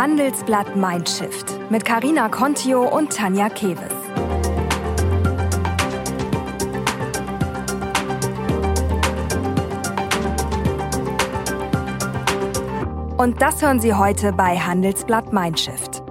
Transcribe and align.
Handelsblatt 0.00 0.76
Mindshift 0.76 1.70
mit 1.70 1.84
Karina 1.84 2.30
Contio 2.30 2.88
und 2.88 3.14
Tanja 3.14 3.50
Keves. 3.50 3.92
Und 13.18 13.42
das 13.42 13.60
hören 13.60 13.78
Sie 13.78 13.92
heute 13.92 14.32
bei 14.32 14.56
Handelsblatt 14.56 15.34
Mindshift. 15.34 16.02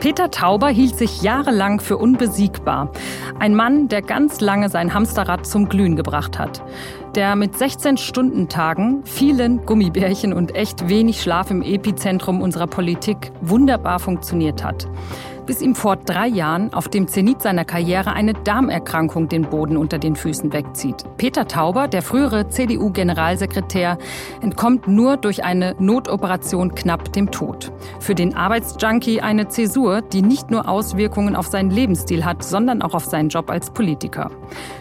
Peter 0.00 0.30
Tauber 0.30 0.68
hielt 0.68 0.96
sich 0.96 1.20
jahrelang 1.20 1.80
für 1.80 1.98
unbesiegbar. 1.98 2.90
Ein 3.38 3.54
Mann, 3.54 3.88
der 3.88 4.00
ganz 4.00 4.40
lange 4.40 4.70
sein 4.70 4.94
Hamsterrad 4.94 5.44
zum 5.46 5.68
Glühen 5.68 5.96
gebracht 5.96 6.38
hat. 6.38 6.62
Der 7.16 7.34
mit 7.34 7.54
16-Stunden-Tagen, 7.54 9.02
vielen 9.06 9.64
Gummibärchen 9.64 10.34
und 10.34 10.54
echt 10.54 10.86
wenig 10.90 11.22
Schlaf 11.22 11.50
im 11.50 11.62
Epizentrum 11.62 12.42
unserer 12.42 12.66
Politik 12.66 13.32
wunderbar 13.40 13.98
funktioniert 14.00 14.62
hat 14.62 14.86
bis 15.46 15.62
ihm 15.62 15.74
vor 15.74 15.96
drei 15.96 16.26
Jahren 16.26 16.74
auf 16.74 16.88
dem 16.88 17.08
Zenit 17.08 17.40
seiner 17.40 17.64
Karriere 17.64 18.12
eine 18.12 18.34
Darmerkrankung 18.34 19.28
den 19.28 19.42
Boden 19.42 19.76
unter 19.76 19.98
den 19.98 20.16
Füßen 20.16 20.52
wegzieht. 20.52 21.04
Peter 21.16 21.46
Tauber, 21.46 21.88
der 21.88 22.02
frühere 22.02 22.48
CDU-Generalsekretär, 22.48 23.98
entkommt 24.42 24.88
nur 24.88 25.16
durch 25.16 25.44
eine 25.44 25.74
Notoperation 25.78 26.74
knapp 26.74 27.12
dem 27.12 27.30
Tod. 27.30 27.72
Für 28.00 28.14
den 28.14 28.34
Arbeitsjunkie 28.34 29.20
eine 29.20 29.48
Zäsur, 29.48 30.02
die 30.02 30.22
nicht 30.22 30.50
nur 30.50 30.68
Auswirkungen 30.68 31.36
auf 31.36 31.46
seinen 31.46 31.70
Lebensstil 31.70 32.24
hat, 32.24 32.42
sondern 32.42 32.82
auch 32.82 32.94
auf 32.94 33.04
seinen 33.04 33.28
Job 33.28 33.50
als 33.50 33.70
Politiker. 33.70 34.30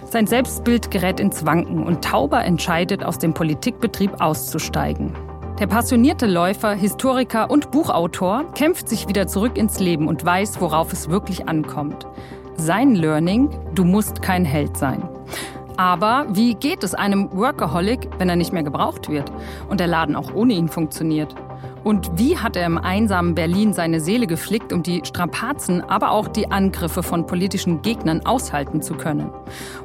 Sein 0.10 0.28
Selbstbild 0.28 0.92
gerät 0.92 1.20
ins 1.20 1.46
Wanken 1.46 1.84
und 1.84 2.04
Tauber 2.04 2.44
entscheidet, 2.44 3.04
aus 3.04 3.20
dem 3.20 3.34
Politikbetrieb 3.34 4.22
auszusteigen. 4.22 5.14
Der 5.60 5.68
passionierte 5.68 6.26
Läufer, 6.26 6.74
Historiker 6.74 7.50
und 7.50 7.72
Buchautor 7.72 8.44
kämpft 8.56 8.90
sich 8.90 9.08
wieder 9.08 9.26
zurück 9.26 9.58
ins 9.58 9.80
Leben 9.80 10.10
und 10.10 10.26
weiß, 10.26 10.60
worauf 10.60 10.92
es 10.92 11.10
wirklich 11.10 11.48
ankommt. 11.48 12.06
Sein 12.58 12.94
Learning, 12.94 13.50
du 13.74 13.86
musst 13.86 14.22
kein 14.22 14.44
Held 14.44 14.76
sein. 14.76 15.08
Aber 15.78 16.26
wie 16.30 16.56
geht 16.56 16.84
es 16.84 16.94
einem 16.94 17.30
Workaholic, 17.32 18.10
wenn 18.18 18.28
er 18.28 18.36
nicht 18.36 18.52
mehr 18.52 18.64
gebraucht 18.64 19.08
wird 19.08 19.32
und 19.70 19.80
der 19.80 19.88
Laden 19.88 20.18
auch 20.18 20.34
ohne 20.34 20.54
ihn 20.54 20.68
funktioniert? 20.68 21.34
Und 21.86 22.12
wie 22.18 22.38
hat 22.38 22.58
er 22.58 22.66
im 22.66 22.78
einsamen 22.78 23.34
Berlin 23.34 23.72
seine 23.72 24.02
Seele 24.02 24.28
geflickt, 24.28 24.74
um 24.74 24.84
die 24.84 25.04
Strapazen, 25.06 25.82
aber 25.82 26.12
auch 26.12 26.28
die 26.28 26.52
Angriffe 26.52 27.02
von 27.02 27.28
politischen 27.28 27.82
Gegnern 27.82 28.26
aushalten 28.26 28.82
zu 28.82 28.96
können? 28.96 29.30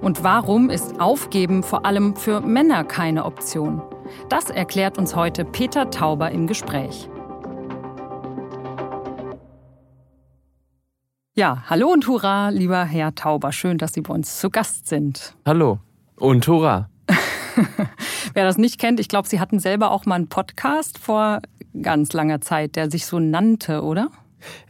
Und 0.00 0.24
warum 0.24 0.68
ist 0.68 1.00
Aufgeben 1.00 1.62
vor 1.62 1.86
allem 1.86 2.16
für 2.16 2.40
Männer 2.40 2.82
keine 2.82 3.24
Option? 3.24 3.82
Das 4.28 4.50
erklärt 4.50 4.98
uns 4.98 5.16
heute 5.16 5.44
Peter 5.44 5.90
Tauber 5.90 6.30
im 6.30 6.46
Gespräch. 6.46 7.08
Ja, 11.34 11.64
hallo 11.68 11.88
und 11.88 12.06
hurra, 12.06 12.50
lieber 12.50 12.84
Herr 12.84 13.14
Tauber. 13.14 13.52
Schön, 13.52 13.78
dass 13.78 13.92
Sie 13.92 14.02
bei 14.02 14.12
uns 14.12 14.40
zu 14.40 14.50
Gast 14.50 14.88
sind. 14.88 15.34
Hallo 15.46 15.78
und 16.16 16.46
hurra. 16.46 16.90
Wer 18.34 18.44
das 18.44 18.58
nicht 18.58 18.78
kennt, 18.78 19.00
ich 19.00 19.08
glaube, 19.08 19.28
Sie 19.28 19.40
hatten 19.40 19.58
selber 19.58 19.90
auch 19.90 20.06
mal 20.06 20.16
einen 20.16 20.28
Podcast 20.28 20.98
vor 20.98 21.40
ganz 21.80 22.12
langer 22.12 22.40
Zeit, 22.40 22.76
der 22.76 22.90
sich 22.90 23.06
so 23.06 23.18
nannte, 23.18 23.82
oder? 23.82 24.10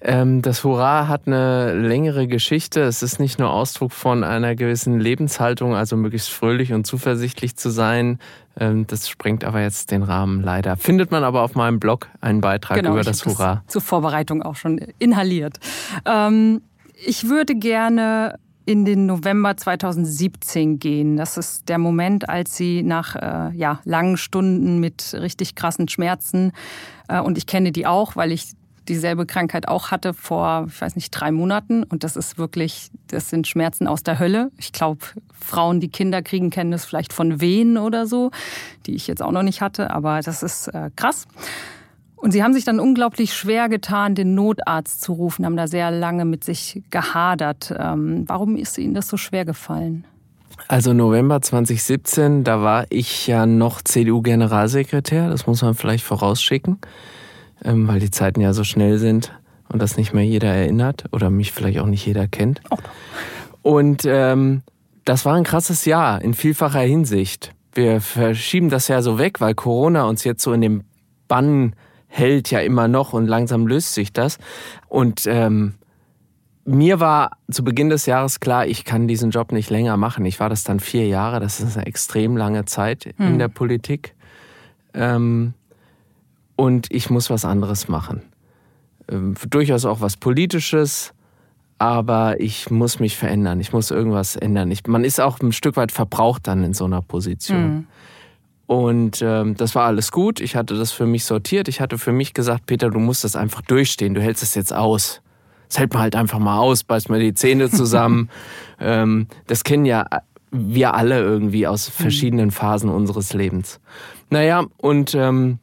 Ähm, 0.00 0.42
das 0.42 0.64
Hurra 0.64 1.08
hat 1.08 1.26
eine 1.26 1.74
längere 1.74 2.26
Geschichte. 2.26 2.82
Es 2.82 3.02
ist 3.02 3.20
nicht 3.20 3.38
nur 3.38 3.50
Ausdruck 3.50 3.92
von 3.92 4.24
einer 4.24 4.54
gewissen 4.54 4.98
Lebenshaltung, 4.98 5.74
also 5.74 5.96
möglichst 5.96 6.30
fröhlich 6.30 6.72
und 6.72 6.86
zuversichtlich 6.86 7.56
zu 7.56 7.70
sein. 7.70 8.18
Ähm, 8.60 8.86
das 8.86 9.08
sprengt 9.08 9.44
aber 9.44 9.62
jetzt 9.62 9.90
den 9.90 10.02
Rahmen 10.02 10.42
leider. 10.42 10.76
Findet 10.76 11.10
man 11.10 11.24
aber 11.24 11.42
auf 11.42 11.54
meinem 11.54 11.80
Blog 11.80 12.08
einen 12.20 12.40
Beitrag 12.40 12.76
genau, 12.76 12.92
über 12.92 13.02
das 13.02 13.24
Hurra. 13.24 13.62
Das 13.64 13.72
zur 13.72 13.82
Vorbereitung 13.82 14.42
auch 14.42 14.54
schon 14.54 14.78
inhaliert. 14.98 15.58
Ähm, 16.04 16.60
ich 16.94 17.28
würde 17.28 17.54
gerne 17.56 18.38
in 18.66 18.84
den 18.84 19.06
November 19.06 19.56
2017 19.56 20.78
gehen. 20.78 21.16
Das 21.16 21.38
ist 21.38 21.68
der 21.68 21.78
Moment, 21.78 22.28
als 22.28 22.56
sie 22.56 22.82
nach 22.82 23.16
äh, 23.16 23.56
ja, 23.56 23.80
langen 23.84 24.18
Stunden 24.18 24.78
mit 24.78 25.14
richtig 25.14 25.54
krassen 25.54 25.88
Schmerzen, 25.88 26.52
äh, 27.08 27.20
und 27.20 27.36
ich 27.36 27.46
kenne 27.46 27.72
die 27.72 27.86
auch, 27.86 28.16
weil 28.16 28.32
ich 28.32 28.52
dieselbe 28.88 29.26
Krankheit 29.26 29.68
auch 29.68 29.90
hatte 29.90 30.14
vor, 30.14 30.66
ich 30.68 30.80
weiß 30.80 30.96
nicht, 30.96 31.10
drei 31.10 31.30
Monaten. 31.30 31.82
Und 31.84 32.04
das 32.04 32.16
ist 32.16 32.38
wirklich, 32.38 32.90
das 33.08 33.30
sind 33.30 33.46
Schmerzen 33.46 33.86
aus 33.86 34.02
der 34.02 34.18
Hölle. 34.18 34.50
Ich 34.58 34.72
glaube, 34.72 35.00
Frauen, 35.38 35.80
die 35.80 35.88
Kinder 35.88 36.22
kriegen, 36.22 36.50
kennen 36.50 36.70
das 36.70 36.84
vielleicht 36.84 37.12
von 37.12 37.40
Wehen 37.40 37.78
oder 37.78 38.06
so, 38.06 38.30
die 38.86 38.94
ich 38.94 39.06
jetzt 39.06 39.22
auch 39.22 39.32
noch 39.32 39.42
nicht 39.42 39.60
hatte. 39.60 39.90
Aber 39.90 40.20
das 40.20 40.42
ist 40.42 40.68
äh, 40.68 40.90
krass. 40.96 41.26
Und 42.16 42.32
sie 42.32 42.42
haben 42.42 42.52
sich 42.52 42.64
dann 42.64 42.80
unglaublich 42.80 43.32
schwer 43.32 43.68
getan, 43.68 44.14
den 44.14 44.34
Notarzt 44.34 45.00
zu 45.00 45.14
rufen, 45.14 45.46
haben 45.46 45.56
da 45.56 45.66
sehr 45.66 45.90
lange 45.90 46.26
mit 46.26 46.44
sich 46.44 46.82
gehadert. 46.90 47.74
Ähm, 47.78 48.24
warum 48.26 48.56
ist 48.56 48.76
Ihnen 48.76 48.92
das 48.92 49.08
so 49.08 49.16
schwer 49.16 49.46
gefallen? 49.46 50.04
Also 50.68 50.92
November 50.92 51.40
2017, 51.40 52.44
da 52.44 52.60
war 52.60 52.84
ich 52.90 53.26
ja 53.26 53.46
noch 53.46 53.80
CDU-Generalsekretär, 53.80 55.30
das 55.30 55.46
muss 55.46 55.62
man 55.62 55.74
vielleicht 55.74 56.04
vorausschicken 56.04 56.78
ähm, 57.64 57.88
weil 57.88 58.00
die 58.00 58.10
Zeiten 58.10 58.40
ja 58.40 58.52
so 58.52 58.64
schnell 58.64 58.98
sind 58.98 59.32
und 59.68 59.80
das 59.80 59.96
nicht 59.96 60.12
mehr 60.12 60.24
jeder 60.24 60.48
erinnert 60.48 61.04
oder 61.12 61.30
mich 61.30 61.52
vielleicht 61.52 61.78
auch 61.78 61.86
nicht 61.86 62.06
jeder 62.06 62.26
kennt. 62.26 62.60
Oh. 62.70 62.76
Und 63.62 64.04
ähm, 64.06 64.62
das 65.04 65.24
war 65.24 65.34
ein 65.34 65.44
krasses 65.44 65.84
Jahr 65.84 66.22
in 66.22 66.34
vielfacher 66.34 66.80
Hinsicht. 66.80 67.52
Wir 67.72 68.00
verschieben 68.00 68.68
das 68.68 68.88
ja 68.88 69.02
so 69.02 69.18
weg, 69.18 69.40
weil 69.40 69.54
Corona 69.54 70.04
uns 70.04 70.24
jetzt 70.24 70.42
so 70.42 70.52
in 70.52 70.60
dem 70.60 70.84
Bann 71.28 71.74
hält 72.08 72.50
ja 72.50 72.60
immer 72.60 72.88
noch 72.88 73.12
und 73.12 73.26
langsam 73.26 73.66
löst 73.66 73.94
sich 73.94 74.12
das. 74.12 74.38
Und 74.88 75.26
ähm, 75.26 75.74
mir 76.64 77.00
war 77.00 77.38
zu 77.50 77.64
Beginn 77.64 77.88
des 77.88 78.06
Jahres 78.06 78.40
klar, 78.40 78.66
ich 78.66 78.84
kann 78.84 79.08
diesen 79.08 79.30
Job 79.30 79.52
nicht 79.52 79.70
länger 79.70 79.96
machen. 79.96 80.24
Ich 80.24 80.40
war 80.40 80.48
das 80.48 80.64
dann 80.64 80.80
vier 80.80 81.06
Jahre, 81.06 81.40
das 81.40 81.60
ist 81.60 81.76
eine 81.76 81.86
extrem 81.86 82.36
lange 82.36 82.64
Zeit 82.64 83.14
hm. 83.16 83.26
in 83.26 83.38
der 83.38 83.48
Politik. 83.48 84.14
Ähm, 84.92 85.54
und 86.60 86.88
ich 86.90 87.08
muss 87.08 87.30
was 87.30 87.46
anderes 87.46 87.88
machen. 87.88 88.20
Ähm, 89.10 89.34
durchaus 89.48 89.86
auch 89.86 90.02
was 90.02 90.18
Politisches, 90.18 91.14
aber 91.78 92.38
ich 92.38 92.70
muss 92.70 93.00
mich 93.00 93.16
verändern. 93.16 93.60
Ich 93.60 93.72
muss 93.72 93.90
irgendwas 93.90 94.36
ändern. 94.36 94.70
Ich, 94.70 94.86
man 94.86 95.02
ist 95.02 95.22
auch 95.22 95.40
ein 95.40 95.52
Stück 95.52 95.78
weit 95.78 95.90
verbraucht 95.90 96.46
dann 96.48 96.62
in 96.62 96.74
so 96.74 96.84
einer 96.84 97.00
Position. 97.00 97.62
Mhm. 97.62 97.86
Und 98.66 99.22
ähm, 99.22 99.56
das 99.56 99.74
war 99.74 99.86
alles 99.86 100.12
gut. 100.12 100.38
Ich 100.38 100.54
hatte 100.54 100.76
das 100.76 100.92
für 100.92 101.06
mich 101.06 101.24
sortiert. 101.24 101.66
Ich 101.66 101.80
hatte 101.80 101.96
für 101.96 102.12
mich 102.12 102.34
gesagt, 102.34 102.66
Peter, 102.66 102.90
du 102.90 102.98
musst 102.98 103.24
das 103.24 103.36
einfach 103.36 103.62
durchstehen. 103.62 104.12
Du 104.12 104.20
hältst 104.20 104.42
es 104.42 104.54
jetzt 104.54 104.74
aus. 104.74 105.22
Das 105.68 105.78
hält 105.78 105.94
man 105.94 106.02
halt 106.02 106.14
einfach 106.14 106.40
mal 106.40 106.58
aus, 106.58 106.84
beißt 106.84 107.08
mal 107.08 107.20
die 107.20 107.32
Zähne 107.32 107.70
zusammen. 107.70 108.28
ähm, 108.80 109.28
das 109.46 109.64
kennen 109.64 109.86
ja 109.86 110.04
wir 110.50 110.92
alle 110.92 111.20
irgendwie 111.20 111.66
aus 111.66 111.88
mhm. 111.88 112.02
verschiedenen 112.02 112.50
Phasen 112.50 112.90
unseres 112.90 113.32
Lebens. 113.32 113.80
Naja, 114.28 114.66
und 114.76 115.14
ähm, 115.14 115.58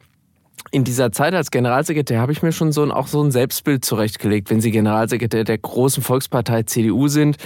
in 0.70 0.84
dieser 0.84 1.12
Zeit 1.12 1.34
als 1.34 1.50
Generalsekretär 1.50 2.20
habe 2.20 2.32
ich 2.32 2.42
mir 2.42 2.52
schon 2.52 2.72
so 2.72 2.82
ein, 2.82 2.90
auch 2.90 3.06
so 3.06 3.22
ein 3.22 3.30
Selbstbild 3.30 3.84
zurechtgelegt. 3.84 4.50
Wenn 4.50 4.60
Sie 4.60 4.70
Generalsekretär 4.70 5.44
der 5.44 5.58
großen 5.58 6.02
Volkspartei 6.02 6.64
CDU 6.64 7.08
sind, 7.08 7.36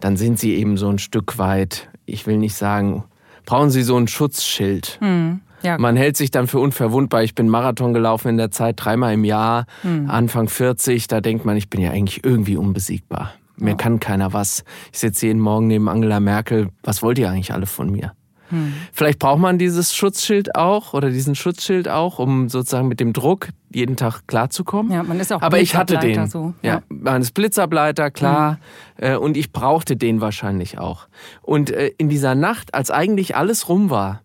dann 0.00 0.16
sind 0.16 0.38
Sie 0.38 0.54
eben 0.54 0.76
so 0.76 0.88
ein 0.88 0.98
Stück 0.98 1.38
weit, 1.38 1.88
ich 2.06 2.26
will 2.26 2.38
nicht 2.38 2.54
sagen, 2.54 3.04
brauchen 3.44 3.70
Sie 3.70 3.82
so 3.82 3.96
ein 3.96 4.08
Schutzschild. 4.08 4.98
Hm. 5.00 5.40
Ja. 5.62 5.78
Man 5.78 5.96
hält 5.96 6.16
sich 6.16 6.32
dann 6.32 6.48
für 6.48 6.58
unverwundbar. 6.58 7.22
Ich 7.22 7.36
bin 7.36 7.48
Marathon 7.48 7.92
gelaufen 7.92 8.28
in 8.28 8.36
der 8.36 8.50
Zeit 8.50 8.76
dreimal 8.78 9.14
im 9.14 9.24
Jahr, 9.24 9.66
hm. 9.82 10.10
Anfang 10.10 10.48
40. 10.48 11.06
Da 11.06 11.20
denkt 11.20 11.44
man, 11.44 11.56
ich 11.56 11.70
bin 11.70 11.80
ja 11.80 11.92
eigentlich 11.92 12.24
irgendwie 12.24 12.56
unbesiegbar. 12.56 13.32
Mir 13.56 13.70
ja. 13.70 13.76
kann 13.76 14.00
keiner 14.00 14.32
was. 14.32 14.64
Ich 14.92 14.98
sitze 14.98 15.26
jeden 15.26 15.38
Morgen 15.38 15.68
neben 15.68 15.88
Angela 15.88 16.18
Merkel. 16.18 16.70
Was 16.82 17.02
wollt 17.02 17.18
ihr 17.18 17.30
eigentlich 17.30 17.52
alle 17.52 17.66
von 17.66 17.90
mir? 17.90 18.12
Hm. 18.52 18.74
Vielleicht 18.92 19.18
braucht 19.18 19.40
man 19.40 19.58
dieses 19.58 19.94
Schutzschild 19.94 20.54
auch 20.54 20.92
oder 20.92 21.10
diesen 21.10 21.34
Schutzschild 21.34 21.88
auch, 21.88 22.18
um 22.18 22.48
sozusagen 22.50 22.86
mit 22.86 23.00
dem 23.00 23.12
Druck 23.12 23.48
jeden 23.74 23.96
Tag 23.96 24.26
klarzukommen. 24.26 24.92
Ja, 24.92 25.02
man 25.02 25.18
ist 25.18 25.32
auch 25.32 25.40
Aber 25.40 25.58
ich 25.58 25.74
hatte 25.74 25.96
den. 25.98 26.28
So. 26.28 26.52
Ja. 26.60 26.74
ja, 26.74 26.82
man 26.88 27.22
ist 27.22 27.32
Blitzableiter, 27.32 28.10
klar. 28.10 28.58
Hm. 28.96 29.18
Und 29.18 29.36
ich 29.36 29.52
brauchte 29.52 29.96
den 29.96 30.20
wahrscheinlich 30.20 30.78
auch. 30.78 31.08
Und 31.40 31.70
äh, 31.70 31.90
in 31.96 32.08
dieser 32.08 32.34
Nacht, 32.34 32.74
als 32.74 32.90
eigentlich 32.90 33.34
alles 33.34 33.68
rum 33.68 33.88
war, 33.90 34.20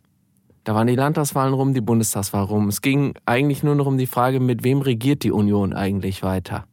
da 0.66 0.76
waren 0.76 0.88
die 0.88 0.96
Landtagswahlen 0.96 1.54
rum, 1.54 1.74
die 1.74 1.80
Bundestagswahl 1.80 2.44
rum. 2.44 2.68
Es 2.68 2.82
ging 2.82 3.14
eigentlich 3.26 3.64
nur 3.64 3.76
noch 3.76 3.86
um 3.86 3.98
die 3.98 4.06
Frage, 4.06 4.42
mit 4.42 4.66
wem 4.66 4.82
regiert 4.82 5.24
die 5.24 5.32
Union 5.32 5.72
eigentlich 5.72 6.24
weiter. 6.24 6.66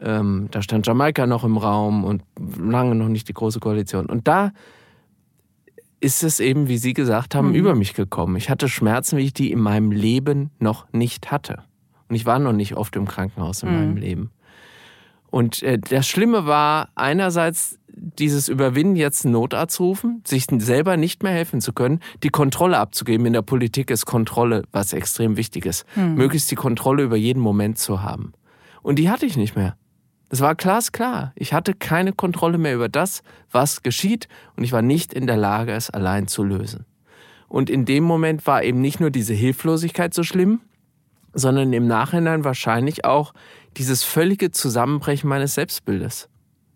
Ähm, 0.00 0.48
da 0.50 0.62
stand 0.62 0.86
Jamaika 0.86 1.26
noch 1.26 1.44
im 1.44 1.58
Raum 1.58 2.04
und 2.04 2.22
lange 2.58 2.94
noch 2.94 3.08
nicht 3.08 3.28
die 3.28 3.34
Große 3.34 3.60
Koalition. 3.60 4.06
Und 4.06 4.26
da 4.26 4.52
ist 6.00 6.22
es 6.22 6.40
eben, 6.40 6.68
wie 6.68 6.78
Sie 6.78 6.94
gesagt 6.94 7.34
haben, 7.34 7.48
mhm. 7.48 7.54
über 7.54 7.74
mich 7.74 7.94
gekommen. 7.94 8.36
Ich 8.36 8.50
hatte 8.50 8.68
Schmerzen, 8.68 9.18
wie 9.18 9.24
ich 9.24 9.34
die 9.34 9.52
in 9.52 9.60
meinem 9.60 9.92
Leben 9.92 10.50
noch 10.58 10.90
nicht 10.92 11.30
hatte. 11.30 11.62
Und 12.08 12.16
ich 12.16 12.26
war 12.26 12.38
noch 12.38 12.52
nicht 12.52 12.76
oft 12.76 12.96
im 12.96 13.06
Krankenhaus 13.06 13.62
in 13.62 13.70
mhm. 13.70 13.76
meinem 13.76 13.96
Leben. 13.96 14.30
Und 15.30 15.62
äh, 15.62 15.78
das 15.78 16.08
Schlimme 16.08 16.46
war 16.46 16.88
einerseits 16.94 17.78
dieses 17.92 18.48
Überwinden, 18.48 18.96
jetzt 18.96 19.24
einen 19.24 19.32
Notarzt 19.32 19.78
rufen, 19.78 20.22
sich 20.26 20.46
selber 20.50 20.96
nicht 20.96 21.22
mehr 21.22 21.32
helfen 21.32 21.60
zu 21.60 21.72
können, 21.72 22.00
die 22.22 22.30
Kontrolle 22.30 22.78
abzugeben. 22.78 23.26
In 23.26 23.32
der 23.32 23.42
Politik 23.42 23.90
ist 23.90 24.06
Kontrolle 24.06 24.64
was 24.72 24.92
extrem 24.92 25.36
wichtig 25.36 25.66
ist. 25.66 25.84
Hm. 25.94 26.14
Möglichst 26.14 26.50
die 26.50 26.56
Kontrolle 26.56 27.02
über 27.02 27.16
jeden 27.16 27.40
Moment 27.40 27.78
zu 27.78 28.02
haben. 28.02 28.32
Und 28.82 28.98
die 28.98 29.10
hatte 29.10 29.26
ich 29.26 29.36
nicht 29.36 29.54
mehr. 29.54 29.76
Das 30.30 30.40
war 30.40 30.54
glasklar. 30.54 31.32
Ich 31.34 31.52
hatte 31.52 31.74
keine 31.74 32.12
Kontrolle 32.12 32.56
mehr 32.56 32.74
über 32.74 32.88
das, 32.88 33.22
was 33.50 33.82
geschieht, 33.82 34.28
und 34.56 34.64
ich 34.64 34.72
war 34.72 34.80
nicht 34.80 35.12
in 35.12 35.26
der 35.26 35.36
Lage, 35.36 35.72
es 35.72 35.90
allein 35.90 36.28
zu 36.28 36.44
lösen. 36.44 36.86
Und 37.48 37.68
in 37.68 37.84
dem 37.84 38.04
Moment 38.04 38.46
war 38.46 38.62
eben 38.62 38.80
nicht 38.80 39.00
nur 39.00 39.10
diese 39.10 39.34
Hilflosigkeit 39.34 40.14
so 40.14 40.22
schlimm, 40.22 40.60
sondern 41.32 41.72
im 41.72 41.88
Nachhinein 41.88 42.44
wahrscheinlich 42.44 43.04
auch 43.04 43.34
dieses 43.76 44.04
völlige 44.04 44.52
Zusammenbrechen 44.52 45.28
meines 45.28 45.54
Selbstbildes. 45.54 46.28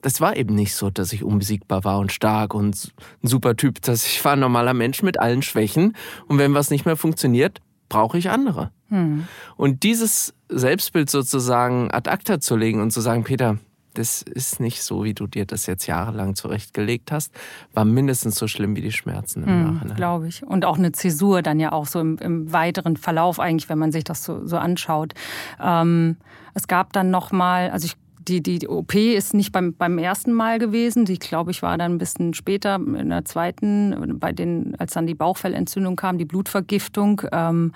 Das 0.02 0.20
war 0.20 0.36
eben 0.36 0.54
nicht 0.56 0.74
so, 0.74 0.90
dass 0.90 1.12
ich 1.12 1.22
unbesiegbar 1.22 1.84
war 1.84 1.98
und 2.00 2.12
stark 2.12 2.54
und 2.54 2.92
ein 3.22 3.28
super 3.28 3.56
Typ. 3.56 3.80
Dass 3.82 4.04
ich 4.04 4.22
war 4.24 4.32
ein 4.32 4.40
normaler 4.40 4.74
Mensch 4.74 5.02
mit 5.02 5.18
allen 5.18 5.42
Schwächen. 5.42 5.96
Und 6.26 6.38
wenn 6.38 6.54
was 6.54 6.70
nicht 6.70 6.84
mehr 6.84 6.96
funktioniert, 6.96 7.62
brauche 7.88 8.18
ich 8.18 8.28
andere. 8.28 8.70
Hm. 8.88 9.26
Und 9.56 9.82
dieses 9.82 10.34
Selbstbild 10.58 11.10
sozusagen 11.10 11.90
ad 11.90 12.10
acta 12.10 12.40
zu 12.40 12.56
legen 12.56 12.80
und 12.80 12.90
zu 12.90 13.00
sagen, 13.00 13.24
Peter, 13.24 13.58
das 13.94 14.22
ist 14.22 14.60
nicht 14.60 14.82
so, 14.82 15.04
wie 15.04 15.14
du 15.14 15.26
dir 15.26 15.46
das 15.46 15.66
jetzt 15.66 15.86
jahrelang 15.86 16.34
zurechtgelegt 16.34 17.12
hast, 17.12 17.32
war 17.72 17.84
mindestens 17.84 18.36
so 18.36 18.48
schlimm 18.48 18.76
wie 18.76 18.80
die 18.80 18.92
Schmerzen 18.92 19.44
im 19.44 19.48
hm, 19.48 19.74
Nachhinein. 19.74 19.96
Glaube 19.96 20.28
ich. 20.28 20.44
Und 20.44 20.64
auch 20.64 20.78
eine 20.78 20.92
Zäsur 20.92 21.42
dann 21.42 21.60
ja 21.60 21.72
auch 21.72 21.86
so 21.86 22.00
im, 22.00 22.18
im 22.18 22.52
weiteren 22.52 22.96
Verlauf 22.96 23.38
eigentlich, 23.38 23.68
wenn 23.68 23.78
man 23.78 23.92
sich 23.92 24.04
das 24.04 24.24
so, 24.24 24.46
so 24.46 24.58
anschaut. 24.58 25.14
Ähm, 25.62 26.16
es 26.54 26.66
gab 26.66 26.92
dann 26.92 27.10
nochmal, 27.10 27.70
also 27.70 27.86
ich 27.86 27.96
die, 28.28 28.42
die, 28.42 28.58
die 28.58 28.68
OP 28.68 28.94
ist 28.94 29.34
nicht 29.34 29.52
beim, 29.52 29.74
beim 29.74 29.98
ersten 29.98 30.32
Mal 30.32 30.58
gewesen. 30.58 31.04
Die, 31.04 31.18
glaube 31.18 31.50
ich, 31.50 31.60
war 31.62 31.76
dann 31.76 31.92
ein 31.92 31.98
bisschen 31.98 32.32
später, 32.32 32.76
in 32.76 33.10
der 33.10 33.26
zweiten, 33.26 34.18
bei 34.18 34.32
den, 34.32 34.74
als 34.78 34.94
dann 34.94 35.06
die 35.06 35.14
Bauchfellentzündung 35.14 35.96
kam, 35.96 36.16
die 36.16 36.24
Blutvergiftung. 36.24 37.22
Ähm, 37.32 37.72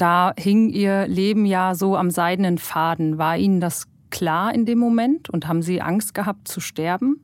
da 0.00 0.32
hing 0.38 0.70
ihr 0.70 1.06
Leben 1.06 1.44
ja 1.44 1.74
so 1.74 1.96
am 1.96 2.10
seidenen 2.10 2.58
Faden. 2.58 3.18
War 3.18 3.36
Ihnen 3.36 3.60
das 3.60 3.86
klar 4.10 4.54
in 4.54 4.64
dem 4.64 4.78
Moment 4.78 5.28
und 5.28 5.46
haben 5.46 5.62
Sie 5.62 5.82
Angst 5.82 6.14
gehabt 6.14 6.48
zu 6.48 6.60
sterben? 6.60 7.20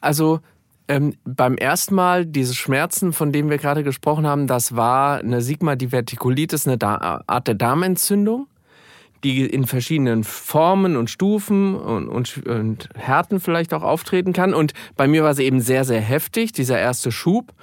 Also 0.00 0.40
ähm, 0.86 1.14
beim 1.24 1.56
ersten 1.56 1.94
Mal 1.94 2.26
diese 2.26 2.54
Schmerzen, 2.54 3.12
von 3.12 3.32
denen 3.32 3.48
wir 3.48 3.58
gerade 3.58 3.82
gesprochen 3.82 4.26
haben, 4.26 4.46
das 4.46 4.76
war 4.76 5.18
eine 5.18 5.40
Sigma-Divertikulitis, 5.40 6.68
eine 6.68 6.80
Art 6.82 7.48
der 7.48 7.54
Darmentzündung, 7.54 8.48
die 9.22 9.46
in 9.46 9.66
verschiedenen 9.66 10.24
Formen 10.24 10.96
und 10.96 11.08
Stufen 11.08 11.74
und, 11.74 12.08
und, 12.08 12.46
und 12.46 12.90
Härten 12.94 13.40
vielleicht 13.40 13.72
auch 13.72 13.82
auftreten 13.82 14.34
kann. 14.34 14.52
Und 14.52 14.74
bei 14.96 15.08
mir 15.08 15.24
war 15.24 15.34
sie 15.34 15.44
eben 15.44 15.60
sehr, 15.60 15.84
sehr 15.84 16.02
heftig, 16.02 16.52
dieser 16.52 16.78
erste 16.78 17.10
Schub. 17.10 17.54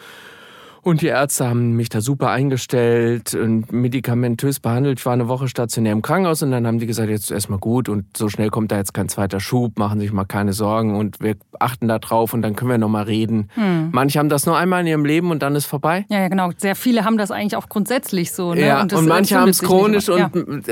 Und 0.84 1.02
die 1.02 1.08
Ärzte 1.08 1.48
haben 1.48 1.76
mich 1.76 1.90
da 1.90 2.02
super 2.02 2.32
eingestellt 2.32 3.36
und 3.36 3.72
medikamentös 3.72 4.60
behandelt. 4.60 5.00
Ich 5.00 5.06
war 5.06 5.14
eine 5.14 5.28
Woche 5.28 5.48
stationär 5.48 5.92
im 5.92 6.02
Krankenhaus 6.02 6.42
und 6.42 6.52
dann 6.52 6.66
haben 6.66 6.80
die 6.80 6.88
gesagt, 6.88 7.10
jetzt 7.10 7.26
ist 7.26 7.32
erstmal 7.32 7.60
gut 7.60 7.88
und 7.88 8.18
so 8.18 8.30
schnell 8.30 8.50
kommt 8.50 8.72
da 8.72 8.78
jetzt 8.78 8.94
kein 8.94 9.08
zweiter 9.08 9.40
Schub, 9.40 9.78
machen 9.78 10.00
sich 10.00 10.12
mal 10.12 10.26
keine 10.26 10.54
Sorgen 10.54 10.96
und 10.96 11.20
wir 11.20 11.36
achten 11.60 11.88
da 11.88 12.00
drauf 12.00 12.34
und 12.34 12.42
dann 12.42 12.56
können 12.56 12.72
wir 12.72 12.78
nochmal 12.80 13.04
reden. 13.04 13.50
Hm. 13.54 13.90
Manche 13.92 14.18
haben 14.18 14.30
das 14.30 14.48
nur 14.48 14.58
einmal 14.58 14.82
in 14.82 14.88
ihrem 14.88 15.06
Leben 15.06 15.30
und 15.30 15.44
dann 15.44 15.56
ist 15.56 15.66
vorbei. 15.66 16.06
Ja, 16.10 16.20
ja, 16.20 16.28
genau. 16.30 16.50
Sehr 16.58 16.76
viele 16.76 17.06
haben 17.06 17.18
das 17.18 17.30
eigentlich 17.30 17.56
auch 17.56 17.70
grundsätzlich 17.70 18.32
so. 18.32 18.56
Ne? 18.56 18.66
Ja, 18.66 18.82
und, 18.82 18.92
und 18.94 19.08
manche 19.08 19.40
haben 19.40 19.50
es 19.50 19.62
chronisch 19.62 20.10
und 20.10 20.18
ja. 20.18 20.32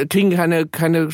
kriegen 0.10 0.32
keine, 0.32 0.66
keine 0.66 1.10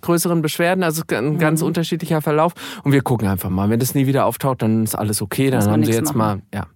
größeren 0.00 0.40
Beschwerden. 0.40 0.82
Also 0.82 1.02
ein 1.12 1.38
ganz 1.38 1.60
mhm. 1.60 1.68
unterschiedlicher 1.68 2.22
Verlauf. 2.22 2.54
Und 2.84 2.92
wir 2.92 3.02
gucken 3.02 3.28
einfach 3.28 3.50
mal. 3.50 3.68
Wenn 3.68 3.80
das 3.80 3.94
nie 3.94 4.06
wieder 4.06 4.24
auftaucht, 4.24 4.62
dann 4.62 4.84
ist 4.84 4.94
alles 4.94 5.20
okay. 5.20 5.50
Dann 5.50 5.70
haben 5.70 5.84
sie 5.84 5.92
jetzt 5.92 6.14
machen. 6.14 6.42
mal, 6.52 6.58
ja. 6.58 6.66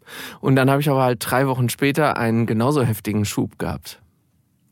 Und 0.41 0.57
dann 0.57 0.71
habe 0.71 0.81
ich 0.81 0.91
aber 0.91 1.03
halt 1.03 1.25
drei 1.25 1.47
Wochen 1.47 1.54
später 1.69 2.17
einen 2.17 2.47
genauso 2.47 2.83
heftigen 2.83 3.25
Schub 3.25 3.59
gehabt. 3.59 4.01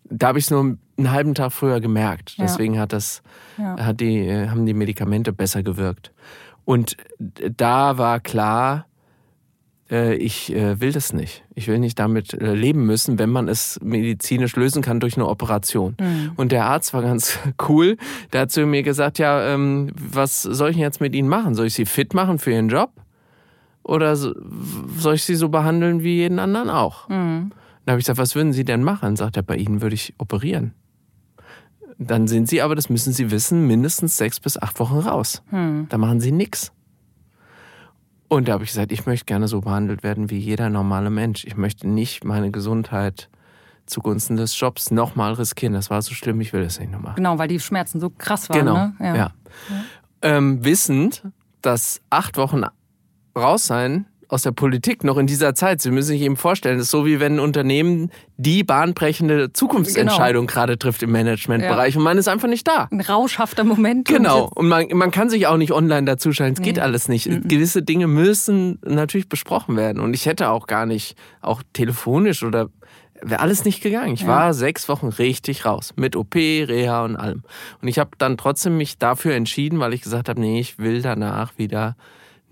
Da 0.05 0.29
habe 0.29 0.39
ich 0.39 0.47
es 0.47 0.51
nur 0.51 0.61
einen 0.61 1.11
halben 1.11 1.35
Tag 1.35 1.53
früher 1.53 1.81
gemerkt. 1.81 2.37
Ja. 2.37 2.45
Deswegen 2.45 2.79
hat 2.79 2.93
das, 2.93 3.23
ja. 3.59 3.79
hat 3.79 4.01
die, 4.01 4.19
äh, 4.19 4.49
haben 4.49 4.67
die 4.67 4.75
Medikamente 4.75 5.33
besser 5.33 5.63
gewirkt. 5.63 6.13
Und 6.65 6.97
da 7.19 7.99
war 7.99 8.21
klar, 8.21 8.87
äh, 9.91 10.15
ich 10.15 10.55
äh, 10.55 10.81
will 10.81 10.93
das 10.93 11.13
nicht. 11.13 11.45
Ich 11.55 11.67
will 11.67 11.79
nicht 11.79 11.99
damit 11.99 12.33
leben 12.33 12.87
müssen, 12.87 13.19
wenn 13.19 13.31
man 13.31 13.49
es 13.49 13.79
medizinisch 13.83 14.55
lösen 14.57 14.83
kann 14.83 15.01
durch 15.01 15.17
eine 15.17 15.29
Operation. 15.29 15.97
Mhm. 16.01 16.33
Und 16.37 16.53
der 16.53 16.67
Arzt 16.67 16.95
war 16.95 17.03
ganz 17.03 17.39
cool. 17.69 17.97
Der 18.33 18.43
hat 18.43 18.51
zu 18.51 18.65
mir 18.67 18.83
gesagt, 18.83 19.19
ja, 19.19 19.55
ähm, 19.55 19.91
was 19.95 20.43
soll 20.43 20.71
ich 20.71 20.77
denn 20.77 20.85
jetzt 20.85 21.01
mit 21.01 21.15
Ihnen 21.15 21.29
machen? 21.29 21.55
Soll 21.55 21.67
ich 21.67 21.75
Sie 21.75 21.87
fit 21.87 22.15
machen 22.15 22.39
für 22.39 22.53
Ihren 22.53 22.69
Job? 22.69 22.91
Oder 23.85 24.17
soll 24.17 25.15
ich 25.15 25.25
sie 25.25 25.35
so 25.35 25.49
behandeln 25.49 26.03
wie 26.03 26.17
jeden 26.17 26.39
anderen 26.39 26.71
auch? 26.71 27.09
Mhm. 27.09 27.53
Dann 27.85 27.93
habe 27.93 28.01
ich 28.01 28.05
gesagt, 28.05 28.19
was 28.19 28.35
würden 28.35 28.53
Sie 28.53 28.65
denn 28.65 28.85
machen? 28.85 29.17
Sagt 29.17 29.37
er, 29.37 29.43
bei 29.43 29.57
Ihnen 29.57 29.83
würde 29.83 29.95
ich 29.95 30.15
operieren. 30.19 30.73
Dann 31.99 32.29
sind 32.29 32.49
Sie 32.49 32.63
aber, 32.63 32.75
das 32.75 32.89
müssen 32.89 33.13
Sie 33.13 33.31
wissen, 33.31 33.67
mindestens 33.67 34.17
sechs 34.17 34.39
bis 34.39 34.57
acht 34.61 34.79
Wochen 34.79 34.99
raus. 34.99 35.43
Mhm. 35.51 35.87
Da 35.89 35.99
machen 35.99 36.21
Sie 36.21 36.33
nichts. 36.33 36.73
Und 38.29 38.49
da 38.49 38.55
habe 38.55 38.65
ich 38.65 38.71
gesagt, 38.71 38.93
ich 38.93 39.05
möchte 39.05 39.27
gerne 39.27 39.47
so 39.47 39.61
behandelt 39.61 40.03
werden 40.03 40.31
wie 40.31 40.39
jeder 40.39 40.71
normale 40.71 41.11
Mensch. 41.11 41.45
Ich 41.45 41.57
möchte 41.57 41.87
nicht 41.89 42.25
meine 42.25 42.51
Gesundheit 42.51 43.29
zugunsten 43.87 44.37
des 44.37 44.59
Jobs 44.59 44.91
nochmal 44.91 45.35
riskieren. 45.35 45.75
Das 45.75 45.91
war 45.91 46.01
so 46.03 46.15
schlimm, 46.15 46.41
ich 46.41 46.53
will 46.53 46.63
das 46.63 46.79
nicht 46.79 46.91
nochmal. 46.91 47.15
Genau, 47.17 47.37
weil 47.39 47.49
die 47.49 47.61
Schmerzen 47.61 48.01
so 48.01 48.11
krass 48.11 48.49
waren. 48.49 48.59
Genau, 48.59 48.75
ne? 48.75 48.95
ja. 49.01 49.07
ja. 49.07 49.15
ja. 49.17 49.33
Ähm, 50.23 50.65
wissend, 50.65 51.25
dass 51.61 52.01
acht 52.11 52.37
Wochen 52.37 52.63
raus 53.37 53.67
sein 53.67 54.07
aus 54.33 54.43
der 54.43 54.53
Politik 54.53 55.05
noch 55.05 55.19
in 55.19 55.27
dieser 55.27 55.55
Zeit. 55.55 55.83
Sie 55.83 55.91
müssen 55.91 56.09
sich 56.09 56.23
eben 56.23 56.39
vorstellen, 56.39 56.79
das 56.79 56.87
ist 56.87 56.91
so 56.91 57.05
wie 57.05 57.21
wenn 57.21 57.35
ein 57.35 57.41
Unternehmen 57.41 58.11
die 58.39 58.65
bahnbrechende 58.65 59.53
Zukunftsentscheidung 59.53 60.47
genau. 60.47 60.55
gerade 60.55 60.79
trifft 60.79 61.03
im 61.03 61.13
Managementbereich 61.13 61.95
ja. 61.95 61.99
und 61.99 62.05
man 62.05 62.17
ist 62.17 62.29
einfach 62.29 62.49
nicht 62.49 62.67
da. 62.67 62.89
Ein 62.91 63.03
rauschhafter 63.03 63.63
Moment. 63.63 64.09
Genau. 64.09 64.51
Und 64.55 64.69
man, 64.69 64.87
man 64.95 65.11
kann 65.11 65.29
sich 65.29 65.47
auch 65.47 65.59
nicht 65.59 65.73
online 65.73 66.07
dazuschalten. 66.07 66.55
Es 66.55 66.61
nee. 66.61 66.65
geht 66.65 66.79
alles 66.79 67.09
nicht. 67.09 67.29
Mhm. 67.29 67.47
Gewisse 67.47 67.83
Dinge 67.83 68.07
müssen 68.07 68.79
natürlich 68.83 69.29
besprochen 69.29 69.77
werden. 69.77 70.01
Und 70.01 70.15
ich 70.15 70.25
hätte 70.25 70.49
auch 70.49 70.67
gar 70.67 70.87
nicht, 70.87 71.15
auch 71.43 71.63
telefonisch 71.75 72.43
oder 72.43 72.71
wäre 73.21 73.41
alles 73.41 73.67
nicht 73.67 73.83
gegangen. 73.83 74.15
Ich 74.15 74.23
ja. 74.23 74.29
war 74.29 74.55
sechs 74.55 74.89
Wochen 74.89 75.09
richtig 75.09 75.67
raus. 75.67 75.93
Mit 75.97 76.17
OP, 76.17 76.35
Reha 76.37 77.05
und 77.05 77.17
allem. 77.17 77.43
Und 77.83 77.89
ich 77.89 77.99
habe 77.99 78.13
dann 78.17 78.39
trotzdem 78.39 78.79
mich 78.79 78.97
dafür 78.97 79.35
entschieden, 79.35 79.79
weil 79.79 79.93
ich 79.93 80.01
gesagt 80.01 80.31
habe, 80.31 80.41
nee, 80.41 80.59
ich 80.59 80.79
will 80.79 81.03
danach 81.03 81.59
wieder 81.59 81.97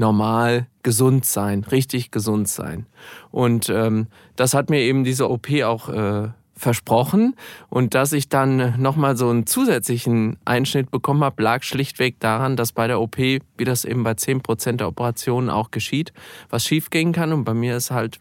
normal 0.01 0.67
gesund 0.83 1.25
sein, 1.25 1.63
richtig 1.71 2.11
gesund 2.11 2.49
sein. 2.49 2.87
Und 3.31 3.69
ähm, 3.69 4.09
das 4.35 4.55
hat 4.55 4.71
mir 4.71 4.81
eben 4.81 5.05
diese 5.05 5.31
OP 5.31 5.49
auch 5.63 5.89
äh, 5.91 6.29
versprochen. 6.57 7.37
Und 7.69 7.95
dass 7.95 8.13
ich 8.13 8.29
dann 8.29 8.81
nochmal 8.81 9.17
so 9.17 9.29
einen 9.29 9.47
zusätzlichen 9.47 10.39
Einschnitt 10.45 10.91
bekommen 10.91 11.23
habe, 11.23 11.43
lag 11.43 11.63
schlichtweg 11.63 12.19
daran, 12.19 12.57
dass 12.57 12.73
bei 12.73 12.87
der 12.87 13.01
OP, 13.01 13.19
wie 13.19 13.43
das 13.59 13.85
eben 13.85 14.03
bei 14.03 14.13
10% 14.13 14.77
der 14.77 14.89
Operationen 14.89 15.51
auch 15.51 15.71
geschieht, 15.71 16.13
was 16.49 16.65
schiefgehen 16.65 17.13
kann. 17.13 17.33
Und 17.33 17.45
bei 17.45 17.55
mir 17.55 17.77
ist 17.77 17.91
halt 17.91 18.19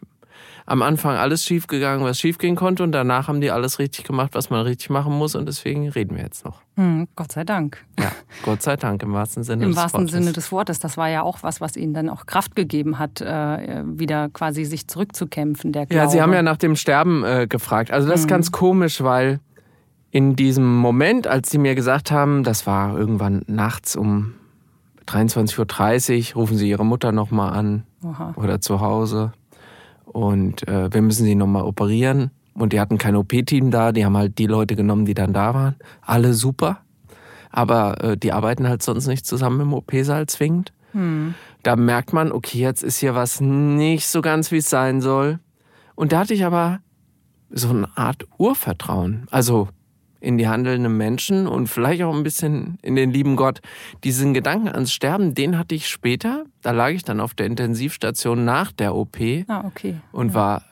am 0.70 0.84
Anfang 0.84 1.16
alles 1.16 1.44
schiefgegangen, 1.44 2.06
was 2.06 2.20
schiefgehen 2.20 2.56
konnte 2.56 2.84
und 2.84 2.92
danach 2.92 3.28
haben 3.28 3.42
die 3.42 3.50
alles 3.50 3.80
richtig 3.80 4.04
gemacht, 4.04 4.32
was 4.34 4.52
man 4.52 4.62
richtig 4.62 4.92
machen 4.92 5.14
muss 5.14 5.34
und 5.34 5.48
deswegen 5.48 5.90
reden 5.90 6.16
wir 6.16 6.24
jetzt 6.24 6.46
noch. 6.46 6.62
Hm, 6.76 7.08
Gott 7.16 7.32
sei 7.32 7.44
Dank. 7.44 7.84
Ja, 8.00 8.12
Gott 8.44 8.62
sei 8.62 8.76
Dank 8.76 9.02
im 9.02 9.12
wahrsten 9.12 9.44
Sinne 9.44 9.64
Im 9.64 9.72
des 9.72 9.78
wahrsten 9.78 10.02
Wortes. 10.02 10.14
Sinne 10.14 10.32
des 10.32 10.52
Wortes. 10.52 10.80
Das 10.80 10.96
war 10.96 11.10
ja 11.10 11.24
auch 11.24 11.42
was, 11.42 11.60
was 11.60 11.76
ihnen 11.76 11.96
dann 11.96 12.08
auch 12.08 12.28
Kraft 12.28 12.56
gegeben 12.56 13.00
hat, 13.00 13.20
äh, 13.20 13.84
wieder 13.84 14.30
quasi 14.30 14.64
sich 14.64 14.88
zurückzukämpfen. 14.88 15.72
Der 15.72 15.88
Glaube. 15.88 16.04
Ja, 16.04 16.08
Sie 16.08 16.22
haben 16.22 16.34
ja 16.34 16.44
nach 16.44 16.58
dem 16.58 16.76
Sterben 16.76 17.24
äh, 17.24 17.48
gefragt. 17.48 17.90
Also 17.90 18.08
das 18.08 18.18
hm. 18.18 18.22
ist 18.22 18.28
ganz 18.28 18.52
komisch, 18.52 19.02
weil 19.02 19.40
in 20.12 20.36
diesem 20.36 20.78
Moment, 20.78 21.26
als 21.26 21.50
Sie 21.50 21.58
mir 21.58 21.74
gesagt 21.74 22.12
haben, 22.12 22.44
das 22.44 22.68
war 22.68 22.96
irgendwann 22.96 23.42
nachts 23.48 23.96
um 23.96 24.36
23.30 25.08 26.36
Uhr, 26.36 26.42
rufen 26.42 26.58
Sie 26.58 26.70
Ihre 26.70 26.86
Mutter 26.86 27.12
nochmal 27.12 27.54
an 27.54 27.86
Aha. 28.04 28.34
oder 28.36 28.62
zu 28.62 28.82
Hause 28.82 29.34
und 30.12 30.68
äh, 30.68 30.92
wir 30.92 31.02
müssen 31.02 31.26
sie 31.26 31.36
nochmal 31.36 31.64
operieren. 31.64 32.32
Und 32.54 32.74
die 32.74 32.80
hatten 32.80 32.98
kein 32.98 33.16
OP-Team 33.16 33.72
da, 33.72 33.92
die 33.92 34.04
haben 34.04 34.18
halt 34.18 34.38
die 34.38 34.48
Leute 34.48 34.76
genommen, 34.76 35.06
die 35.06 35.14
dann 35.14 35.34
da 35.34 35.54
waren. 35.54 35.76
Alle 36.02 36.34
super. 36.34 36.80
Aber 37.52 38.04
äh, 38.04 38.18
die 38.18 38.34
arbeiten 38.34 38.68
halt 38.68 38.84
sonst 38.84 39.08
nicht 39.08 39.26
zusammen 39.26 39.62
im 39.62 39.74
OP-Saal 39.74 40.26
zwingend. 40.28 40.74
Hm. 40.92 41.36
Da 41.64 41.76
merkt 41.76 42.14
man, 42.14 42.32
okay, 42.32 42.60
jetzt 42.60 42.84
ist 42.84 42.98
hier 42.98 43.16
was 43.16 43.40
nicht 43.40 44.08
so 44.08 44.22
ganz, 44.22 44.52
wie 44.52 44.58
es 44.58 44.70
sein 44.70 45.02
soll. 45.02 45.40
Und 45.96 46.12
da 46.12 46.20
hatte 46.20 46.34
ich 46.34 46.46
aber 46.46 46.80
so 47.50 47.70
eine 47.70 47.98
Art 47.98 48.26
Urvertrauen. 48.38 49.28
Also 49.32 49.70
in 50.20 50.38
die 50.38 50.48
handelnden 50.48 50.96
Menschen 50.98 51.48
und 51.48 51.68
vielleicht 51.68 52.04
auch 52.04 52.14
ein 52.14 52.24
bisschen 52.24 52.78
in 52.82 52.96
den 52.96 53.12
lieben 53.12 53.36
Gott. 53.36 53.62
Diesen 54.04 54.34
Gedanken 54.34 54.68
ans 54.68 54.92
Sterben, 54.92 55.34
den 55.34 55.58
hatte 55.58 55.76
ich 55.76 55.88
später. 55.88 56.46
Da 56.62 56.72
lag 56.72 56.90
ich 56.90 57.04
dann 57.04 57.20
auf 57.20 57.34
der 57.34 57.46
Intensivstation 57.46 58.44
nach 58.44 58.72
der 58.72 58.96
OP 58.96 59.18
ah, 59.48 59.64
okay. 59.66 59.96
und 60.12 60.30
ja. 60.30 60.34
war 60.34 60.64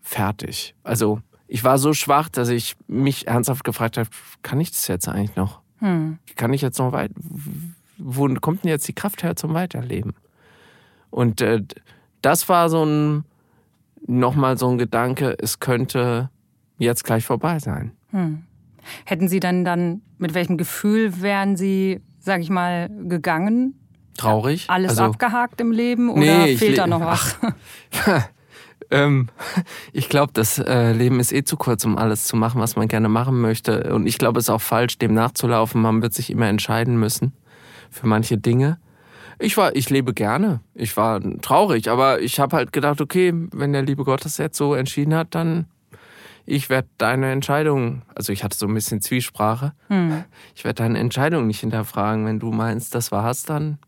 fertig. 0.00 0.74
Also 0.84 1.20
ich 1.48 1.64
war 1.64 1.78
so 1.78 1.92
schwach, 1.92 2.28
dass 2.28 2.48
ich 2.48 2.76
mich 2.86 3.26
ernsthaft 3.26 3.64
gefragt 3.64 3.96
habe, 3.96 4.08
kann 4.42 4.60
ich 4.60 4.70
das 4.70 4.86
jetzt 4.86 5.08
eigentlich 5.08 5.36
noch? 5.36 5.60
Hm. 5.78 6.18
Kann 6.36 6.52
ich 6.52 6.60
jetzt 6.60 6.78
noch 6.78 6.92
weit? 6.92 7.10
wo 8.00 8.26
kommt 8.34 8.64
denn 8.64 8.70
jetzt 8.70 8.88
die 8.88 8.94
Kraft 8.94 9.22
her 9.22 9.36
zum 9.36 9.54
Weiterleben? 9.54 10.14
Und 11.10 11.40
äh, 11.40 11.62
das 12.22 12.48
war 12.48 12.68
so 12.68 12.84
ein, 12.84 13.24
nochmal 14.06 14.58
so 14.58 14.68
ein 14.68 14.78
Gedanke, 14.78 15.36
es 15.38 15.60
könnte 15.60 16.30
jetzt 16.78 17.04
gleich 17.04 17.24
vorbei 17.24 17.58
sein. 17.58 17.92
Hm. 18.10 18.44
Hätten 19.04 19.28
Sie 19.28 19.40
dann 19.40 19.64
dann, 19.64 20.02
mit 20.18 20.34
welchem 20.34 20.56
Gefühl 20.56 21.22
wären 21.22 21.56
Sie, 21.56 22.00
sag 22.18 22.40
ich 22.40 22.50
mal, 22.50 22.90
gegangen? 23.04 23.74
Traurig? 24.16 24.66
Alles 24.68 24.90
also, 24.90 25.04
abgehakt 25.04 25.60
im 25.60 25.72
Leben 25.72 26.10
oder 26.10 26.20
nee, 26.20 26.56
fehlt 26.56 26.78
da 26.78 26.86
noch 26.86 27.00
was? 27.00 27.38
ähm, 28.90 29.28
ich 29.92 30.08
glaube, 30.08 30.32
das 30.34 30.58
äh, 30.58 30.92
Leben 30.92 31.20
ist 31.20 31.32
eh 31.32 31.44
zu 31.44 31.56
kurz, 31.56 31.84
um 31.84 31.96
alles 31.96 32.24
zu 32.24 32.36
machen, 32.36 32.60
was 32.60 32.76
man 32.76 32.88
gerne 32.88 33.08
machen 33.08 33.40
möchte. 33.40 33.94
Und 33.94 34.06
ich 34.06 34.18
glaube, 34.18 34.38
es 34.38 34.46
ist 34.46 34.50
auch 34.50 34.60
falsch, 34.60 34.98
dem 34.98 35.14
nachzulaufen. 35.14 35.80
Man 35.80 36.02
wird 36.02 36.12
sich 36.12 36.30
immer 36.30 36.48
entscheiden 36.48 36.98
müssen 36.98 37.32
für 37.90 38.06
manche 38.06 38.36
Dinge. 38.36 38.78
Ich 39.38 39.56
war, 39.56 39.74
ich 39.74 39.88
lebe 39.88 40.12
gerne. 40.12 40.60
Ich 40.74 40.96
war 40.98 41.20
traurig, 41.40 41.88
aber 41.88 42.20
ich 42.20 42.38
habe 42.38 42.56
halt 42.56 42.72
gedacht, 42.72 43.00
okay, 43.00 43.32
wenn 43.52 43.72
der 43.72 43.82
liebe 43.82 44.04
Gott 44.04 44.24
das 44.24 44.36
jetzt 44.36 44.58
so 44.58 44.74
entschieden 44.74 45.14
hat, 45.14 45.34
dann 45.34 45.66
ich 46.46 46.70
werde 46.70 46.88
deine 46.98 47.30
Entscheidung, 47.30 48.02
also 48.14 48.32
ich 48.32 48.44
hatte 48.44 48.56
so 48.56 48.66
ein 48.66 48.74
bisschen 48.74 49.00
Zwiesprache, 49.00 49.72
hm. 49.88 50.24
ich 50.54 50.64
werde 50.64 50.82
deine 50.82 50.98
Entscheidung 50.98 51.46
nicht 51.46 51.60
hinterfragen. 51.60 52.26
Wenn 52.26 52.38
du 52.38 52.52
meinst, 52.52 52.94
das 52.94 53.12
war's, 53.12 53.44
dann 53.44 53.78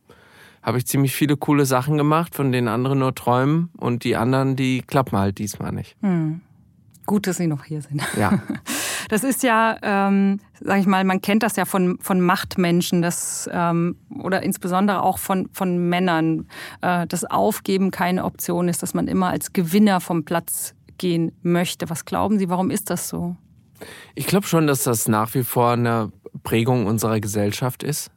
habe 0.62 0.78
ich 0.78 0.87
ziemlich 0.87 1.14
viele 1.14 1.37
coole 1.37 1.66
Sachen 1.66 1.97
gemacht, 1.97 2.35
von 2.35 2.52
denen 2.52 2.68
andere 2.68 2.94
nur 2.94 3.14
träumen 3.14 3.71
und 3.76 4.04
die 4.04 4.16
anderen, 4.16 4.56
die 4.56 4.82
klappen 4.82 5.18
halt 5.18 5.38
diesmal 5.38 5.73
nicht. 5.73 5.97
Hm. 6.02 6.40
Gut, 7.04 7.26
dass 7.26 7.37
Sie 7.38 7.49
noch 7.49 7.64
hier 7.64 7.82
sind. 7.82 8.02
Ja. 8.16 8.40
Das 9.09 9.25
ist 9.25 9.42
ja, 9.42 9.76
ähm, 9.82 10.40
sag 10.59 10.80
ich 10.80 10.87
mal, 10.87 11.04
man 11.04 11.21
kennt 11.21 11.42
das 11.42 11.56
ja 11.56 11.66
von, 11.66 11.99
von 12.00 12.21
Machtmenschen, 12.23 13.02
das, 13.02 13.47
ähm, 13.52 13.97
oder 14.09 14.42
insbesondere 14.42 15.02
auch 15.02 15.18
von, 15.18 15.50
von 15.52 15.90
Männern, 15.90 16.47
äh, 16.80 17.06
dass 17.06 17.25
Aufgeben 17.25 17.90
keine 17.90 18.25
Option 18.25 18.68
ist, 18.68 18.82
dass 18.82 18.94
man 18.94 19.09
immer 19.09 19.26
als 19.26 19.52
Gewinner 19.52 20.00
vom 20.00 20.25
Platz 20.25 20.75
gehen 21.02 21.32
möchte. 21.42 21.90
Was 21.90 22.04
glauben 22.04 22.38
Sie, 22.38 22.49
warum 22.49 22.71
ist 22.71 22.88
das 22.88 23.09
so? 23.09 23.37
Ich 24.14 24.28
glaube 24.28 24.47
schon, 24.47 24.68
dass 24.68 24.85
das 24.85 25.09
nach 25.09 25.35
wie 25.35 25.42
vor 25.42 25.73
eine 25.73 26.12
Prägung 26.44 26.87
unserer 26.87 27.18
Gesellschaft 27.18 27.82
ist. 27.82 28.12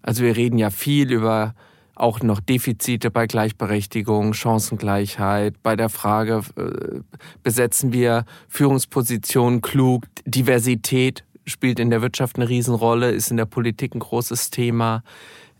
Also 0.00 0.24
wir 0.24 0.34
reden 0.34 0.56
ja 0.56 0.70
viel 0.70 1.12
über 1.12 1.54
auch 1.94 2.20
noch 2.20 2.40
Defizite 2.40 3.10
bei 3.10 3.26
Gleichberechtigung, 3.26 4.32
Chancengleichheit, 4.32 5.62
bei 5.62 5.76
der 5.76 5.90
Frage, 5.90 6.42
äh, 6.56 7.00
besetzen 7.42 7.92
wir 7.92 8.24
Führungspositionen 8.48 9.60
klug, 9.60 10.04
Diversität 10.24 11.24
spielt 11.44 11.78
in 11.78 11.90
der 11.90 12.02
Wirtschaft 12.02 12.36
eine 12.36 12.48
Riesenrolle, 12.48 13.10
ist 13.10 13.30
in 13.30 13.36
der 13.36 13.46
Politik 13.46 13.94
ein 13.94 14.00
großes 14.00 14.50
Thema. 14.50 15.02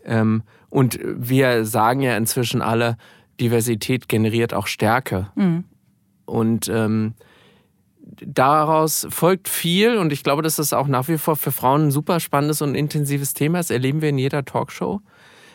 Ähm, 0.05 0.43
und 0.69 0.99
wir 1.03 1.65
sagen 1.65 2.01
ja 2.01 2.17
inzwischen 2.17 2.61
alle, 2.61 2.97
Diversität 3.39 4.09
generiert 4.09 4.53
auch 4.53 4.67
Stärke. 4.67 5.27
Mhm. 5.35 5.63
Und 6.27 6.69
ähm, 6.69 7.15
daraus 8.25 9.07
folgt 9.09 9.49
viel 9.49 9.97
und 9.97 10.13
ich 10.13 10.23
glaube, 10.23 10.41
dass 10.41 10.57
das 10.57 10.73
auch 10.73 10.87
nach 10.87 11.07
wie 11.07 11.17
vor 11.17 11.35
für 11.35 11.51
Frauen 11.51 11.87
ein 11.87 11.91
super 11.91 12.19
spannendes 12.19 12.61
und 12.61 12.75
intensives 12.75 13.33
Thema 13.33 13.59
ist. 13.59 13.71
Erleben 13.71 14.01
wir 14.01 14.09
in 14.09 14.17
jeder 14.17 14.45
Talkshow. 14.45 15.01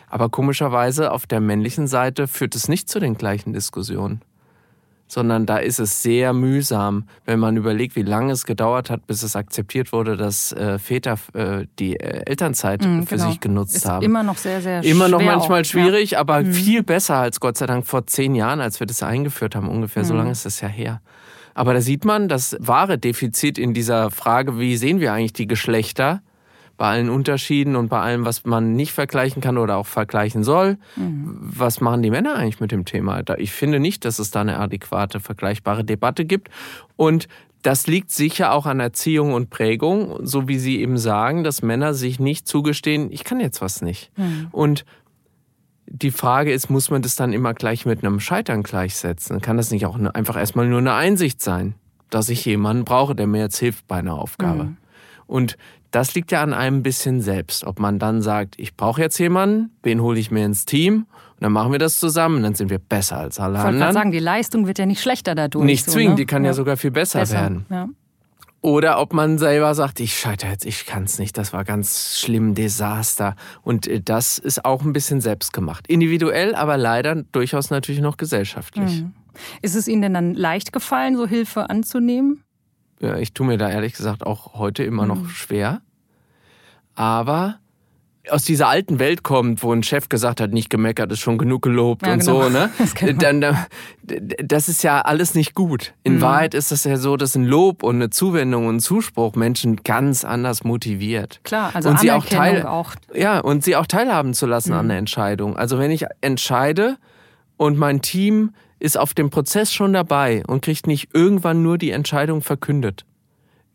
Aber 0.09 0.29
komischerweise 0.29 1.11
auf 1.11 1.25
der 1.25 1.39
männlichen 1.39 1.87
Seite 1.87 2.27
führt 2.27 2.53
es 2.55 2.67
nicht 2.67 2.89
zu 2.89 2.99
den 2.99 3.15
gleichen 3.15 3.53
Diskussionen. 3.53 4.21
Sondern 5.07 5.45
da 5.45 5.57
ist 5.57 5.79
es 5.79 6.01
sehr 6.01 6.33
mühsam, 6.33 7.05
wenn 7.25 7.39
man 7.39 7.55
überlegt, 7.55 7.95
wie 7.95 8.01
lange 8.01 8.31
es 8.31 8.45
gedauert 8.45 8.89
hat, 8.89 9.05
bis 9.05 9.21
es 9.21 9.35
akzeptiert 9.35 9.91
wurde, 9.91 10.17
dass 10.17 10.51
äh, 10.53 10.79
Väter 10.79 11.17
äh, 11.33 11.65
die 11.77 11.99
äh, 11.99 12.23
Elternzeit 12.25 12.83
mm, 12.83 13.03
für 13.03 13.17
genau. 13.17 13.29
sich 13.29 13.39
genutzt 13.39 13.75
ist 13.75 13.85
haben. 13.85 14.03
Immer 14.03 14.23
noch 14.23 14.37
sehr, 14.37 14.61
sehr 14.61 14.83
Immer 14.83 15.09
noch 15.09 15.21
manchmal 15.21 15.61
auch, 15.61 15.65
schwierig, 15.65 16.11
ja. 16.11 16.19
aber 16.19 16.41
mm. 16.41 16.53
viel 16.53 16.83
besser 16.83 17.17
als 17.17 17.39
Gott 17.39 17.57
sei 17.57 17.67
Dank 17.67 17.85
vor 17.85 18.07
zehn 18.07 18.33
Jahren, 18.33 18.59
als 18.59 18.79
wir 18.79 18.87
das 18.87 19.03
eingeführt 19.03 19.55
haben. 19.55 19.69
Ungefähr 19.69 20.03
mm. 20.03 20.05
so 20.05 20.13
lange 20.15 20.31
ist 20.31 20.45
das 20.45 20.61
ja 20.61 20.67
her. 20.67 21.01
Aber 21.53 21.73
da 21.73 21.81
sieht 21.81 22.05
man 22.05 22.27
das 22.27 22.57
wahre 22.59 22.97
Defizit 22.97 23.57
in 23.57 23.73
dieser 23.73 24.09
Frage, 24.09 24.57
wie 24.57 24.77
sehen 24.77 24.99
wir 24.99 25.13
eigentlich 25.13 25.33
die 25.33 25.47
Geschlechter? 25.47 26.21
Bei 26.77 26.87
allen 26.87 27.09
Unterschieden 27.09 27.75
und 27.75 27.89
bei 27.89 27.99
allem, 27.99 28.25
was 28.25 28.45
man 28.45 28.73
nicht 28.73 28.93
vergleichen 28.93 29.41
kann 29.41 29.57
oder 29.57 29.77
auch 29.77 29.85
vergleichen 29.85 30.43
soll. 30.43 30.77
Mhm. 30.95 31.37
Was 31.39 31.81
machen 31.81 32.01
die 32.01 32.09
Männer 32.09 32.35
eigentlich 32.35 32.59
mit 32.59 32.71
dem 32.71 32.85
Thema? 32.85 33.21
Ich 33.37 33.51
finde 33.51 33.79
nicht, 33.79 34.05
dass 34.05 34.19
es 34.19 34.31
da 34.31 34.41
eine 34.41 34.59
adäquate, 34.59 35.19
vergleichbare 35.19 35.83
Debatte 35.83 36.25
gibt. 36.25 36.49
Und 36.95 37.27
das 37.61 37.87
liegt 37.87 38.11
sicher 38.11 38.51
auch 38.51 38.65
an 38.65 38.79
Erziehung 38.79 39.33
und 39.33 39.49
Prägung, 39.49 40.17
so 40.25 40.47
wie 40.47 40.59
Sie 40.59 40.81
eben 40.81 40.97
sagen, 40.97 41.43
dass 41.43 41.61
Männer 41.61 41.93
sich 41.93 42.19
nicht 42.19 42.47
zugestehen, 42.47 43.11
ich 43.11 43.23
kann 43.23 43.39
jetzt 43.39 43.61
was 43.61 43.81
nicht. 43.81 44.11
Mhm. 44.17 44.47
Und 44.51 44.85
die 45.85 46.11
Frage 46.11 46.51
ist, 46.51 46.69
muss 46.69 46.89
man 46.89 47.01
das 47.01 47.15
dann 47.15 47.33
immer 47.33 47.53
gleich 47.53 47.85
mit 47.85 48.03
einem 48.03 48.19
Scheitern 48.19 48.63
gleichsetzen? 48.63 49.41
Kann 49.41 49.57
das 49.57 49.71
nicht 49.71 49.85
auch 49.85 49.97
einfach 49.97 50.37
erstmal 50.37 50.67
nur 50.67 50.79
eine 50.79 50.93
Einsicht 50.93 51.41
sein, 51.41 51.75
dass 52.09 52.29
ich 52.29 52.43
jemanden 52.45 52.83
brauche, 52.83 53.15
der 53.15 53.27
mir 53.27 53.41
jetzt 53.41 53.57
hilft 53.57 53.87
bei 53.87 53.97
einer 53.97 54.15
Aufgabe? 54.15 54.63
Mhm. 54.65 54.77
Und 55.33 55.57
das 55.89 56.13
liegt 56.13 56.31
ja 56.31 56.43
an 56.43 56.53
einem 56.53 56.83
bisschen 56.83 57.19
selbst. 57.19 57.63
Ob 57.63 57.79
man 57.79 57.97
dann 57.97 58.21
sagt, 58.21 58.53
ich 58.59 58.75
brauche 58.75 59.01
jetzt 59.01 59.17
jemanden, 59.17 59.71
wen 59.81 59.99
hole 59.99 60.19
ich 60.19 60.29
mir 60.29 60.45
ins 60.45 60.65
Team 60.65 61.07
und 61.07 61.41
dann 61.41 61.51
machen 61.51 61.71
wir 61.71 61.79
das 61.79 61.99
zusammen, 61.99 62.43
dann 62.43 62.53
sind 62.53 62.69
wir 62.69 62.77
besser 62.77 63.17
als 63.17 63.39
alle 63.39 63.57
ich 63.57 63.63
anderen. 63.63 63.89
Ich 63.89 63.93
sagen, 63.95 64.11
die 64.11 64.19
Leistung 64.19 64.67
wird 64.67 64.77
ja 64.77 64.85
nicht 64.85 65.01
schlechter 65.01 65.33
dadurch. 65.33 65.65
Nicht 65.65 65.89
zwingend, 65.89 66.09
so, 66.09 66.09
ne? 66.11 66.15
die 66.17 66.25
kann 66.27 66.43
ja. 66.43 66.51
ja. 66.51 66.53
sogar 66.53 66.77
viel 66.77 66.91
besser, 66.91 67.21
besser. 67.21 67.33
werden. 67.33 67.65
Ja. 67.71 67.89
Oder 68.61 69.01
ob 69.01 69.11
man 69.11 69.39
selber 69.39 69.73
sagt, 69.73 69.99
ich 70.01 70.19
scheitere 70.19 70.51
jetzt, 70.51 70.67
ich 70.67 70.85
kann 70.85 71.05
es 71.05 71.17
nicht, 71.17 71.35
das 71.35 71.51
war 71.51 71.63
ganz 71.63 72.19
schlimm, 72.19 72.53
Desaster. 72.53 73.35
Und 73.63 73.87
äh, 73.87 74.01
das 74.01 74.37
ist 74.37 74.63
auch 74.65 74.83
ein 74.83 74.93
bisschen 74.93 75.19
selbstgemacht. 75.19 75.87
Individuell, 75.87 76.53
aber 76.53 76.77
leider 76.77 77.23
durchaus 77.31 77.71
natürlich 77.71 78.01
noch 78.01 78.17
gesellschaftlich. 78.17 79.01
Mhm. 79.01 79.13
Ist 79.63 79.75
es 79.75 79.87
Ihnen 79.87 80.03
denn 80.03 80.13
dann 80.13 80.33
leicht 80.35 80.71
gefallen, 80.71 81.17
so 81.17 81.25
Hilfe 81.25 81.71
anzunehmen? 81.71 82.43
Ja, 83.03 83.17
ich 83.17 83.33
tue 83.33 83.45
mir 83.45 83.57
da 83.57 83.69
ehrlich 83.69 83.93
gesagt 83.93 84.25
auch 84.25 84.53
heute 84.53 84.83
immer 84.83 85.05
noch 85.05 85.23
mhm. 85.23 85.29
schwer. 85.29 85.81
Aber 86.95 87.59
aus 88.29 88.45
dieser 88.45 88.69
alten 88.69 88.97
Welt 88.99 89.23
kommt, 89.23 89.61
wo 89.61 89.73
ein 89.73 89.83
Chef 89.83 90.07
gesagt 90.07 90.39
hat, 90.39 90.51
nicht 90.51 90.69
gemeckert, 90.69 91.11
ist 91.11 91.19
schon 91.19 91.37
genug 91.37 91.61
gelobt 91.61 92.07
ja, 92.07 92.13
und 92.13 92.19
genau. 92.19 92.43
so, 92.43 92.49
ne? 92.49 92.69
Das, 92.77 92.93
dann, 93.17 93.57
das 94.41 94.69
ist 94.69 94.83
ja 94.83 95.01
alles 95.01 95.35
nicht 95.35 95.53
gut. 95.53 95.93
In 96.03 96.15
mhm. 96.15 96.21
Wahrheit 96.21 96.53
ist 96.53 96.71
das 96.71 96.85
ja 96.85 96.95
so, 96.95 97.17
dass 97.17 97.35
ein 97.35 97.43
Lob 97.43 97.83
und 97.83 97.95
eine 97.95 98.09
Zuwendung 98.09 98.67
und 98.67 98.77
ein 98.77 98.79
Zuspruch 98.79 99.35
Menschen 99.35 99.83
ganz 99.83 100.23
anders 100.23 100.63
motiviert. 100.63 101.41
Klar, 101.43 101.71
also 101.73 101.89
und 101.89 101.99
sie 101.99 102.11
auch, 102.11 102.25
teil, 102.25 102.65
auch. 102.65 102.93
Ja, 103.13 103.39
und 103.39 103.65
sie 103.65 103.75
auch 103.75 103.87
teilhaben 103.87 104.33
zu 104.33 104.45
lassen 104.45 104.71
mhm. 104.71 104.79
an 104.79 104.87
der 104.87 104.97
Entscheidung. 104.99 105.57
Also 105.57 105.77
wenn 105.77 105.91
ich 105.91 106.05
entscheide 106.21 106.95
und 107.57 107.77
mein 107.77 108.01
Team 108.01 108.53
ist 108.83 108.97
auf 108.97 109.13
dem 109.13 109.29
Prozess 109.29 109.71
schon 109.71 109.93
dabei 109.93 110.43
und 110.45 110.61
kriegt 110.61 110.87
nicht 110.87 111.15
irgendwann 111.15 111.63
nur 111.63 111.77
die 111.77 111.91
Entscheidung 111.91 112.41
verkündet. 112.41 113.05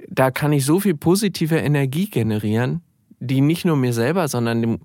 Da 0.06 0.30
kann 0.30 0.52
ich 0.52 0.66
so 0.66 0.80
viel 0.80 0.94
positive 0.94 1.56
Energie 1.56 2.10
generieren, 2.10 2.82
die 3.18 3.40
nicht 3.40 3.64
nur 3.64 3.76
mir 3.76 3.94
selber, 3.94 4.28
sondern 4.28 4.60
dem, 4.60 4.78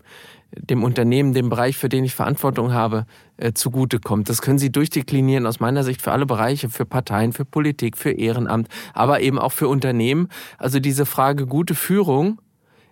dem 0.55 0.81
Unternehmen, 0.81 1.33
dem 1.33 1.49
Bereich, 1.49 1.77
für 1.77 1.89
den 1.89 2.05
ich 2.05 2.15
Verantwortung 2.15 2.71
habe, 2.71 3.05
äh, 3.35 3.51
zugutekommt. 3.51 4.29
Das 4.29 4.41
können 4.41 4.59
Sie 4.59 4.71
durchdeklinieren 4.71 5.45
aus 5.45 5.59
meiner 5.59 5.83
Sicht 5.83 6.01
für 6.01 6.13
alle 6.13 6.25
Bereiche, 6.25 6.69
für 6.69 6.85
Parteien, 6.85 7.33
für 7.33 7.43
Politik, 7.43 7.97
für 7.97 8.11
Ehrenamt, 8.11 8.69
aber 8.93 9.19
eben 9.19 9.37
auch 9.37 9.51
für 9.51 9.67
Unternehmen. 9.67 10.29
Also 10.57 10.79
diese 10.79 11.05
Frage 11.05 11.47
gute 11.47 11.75
Führung 11.75 12.39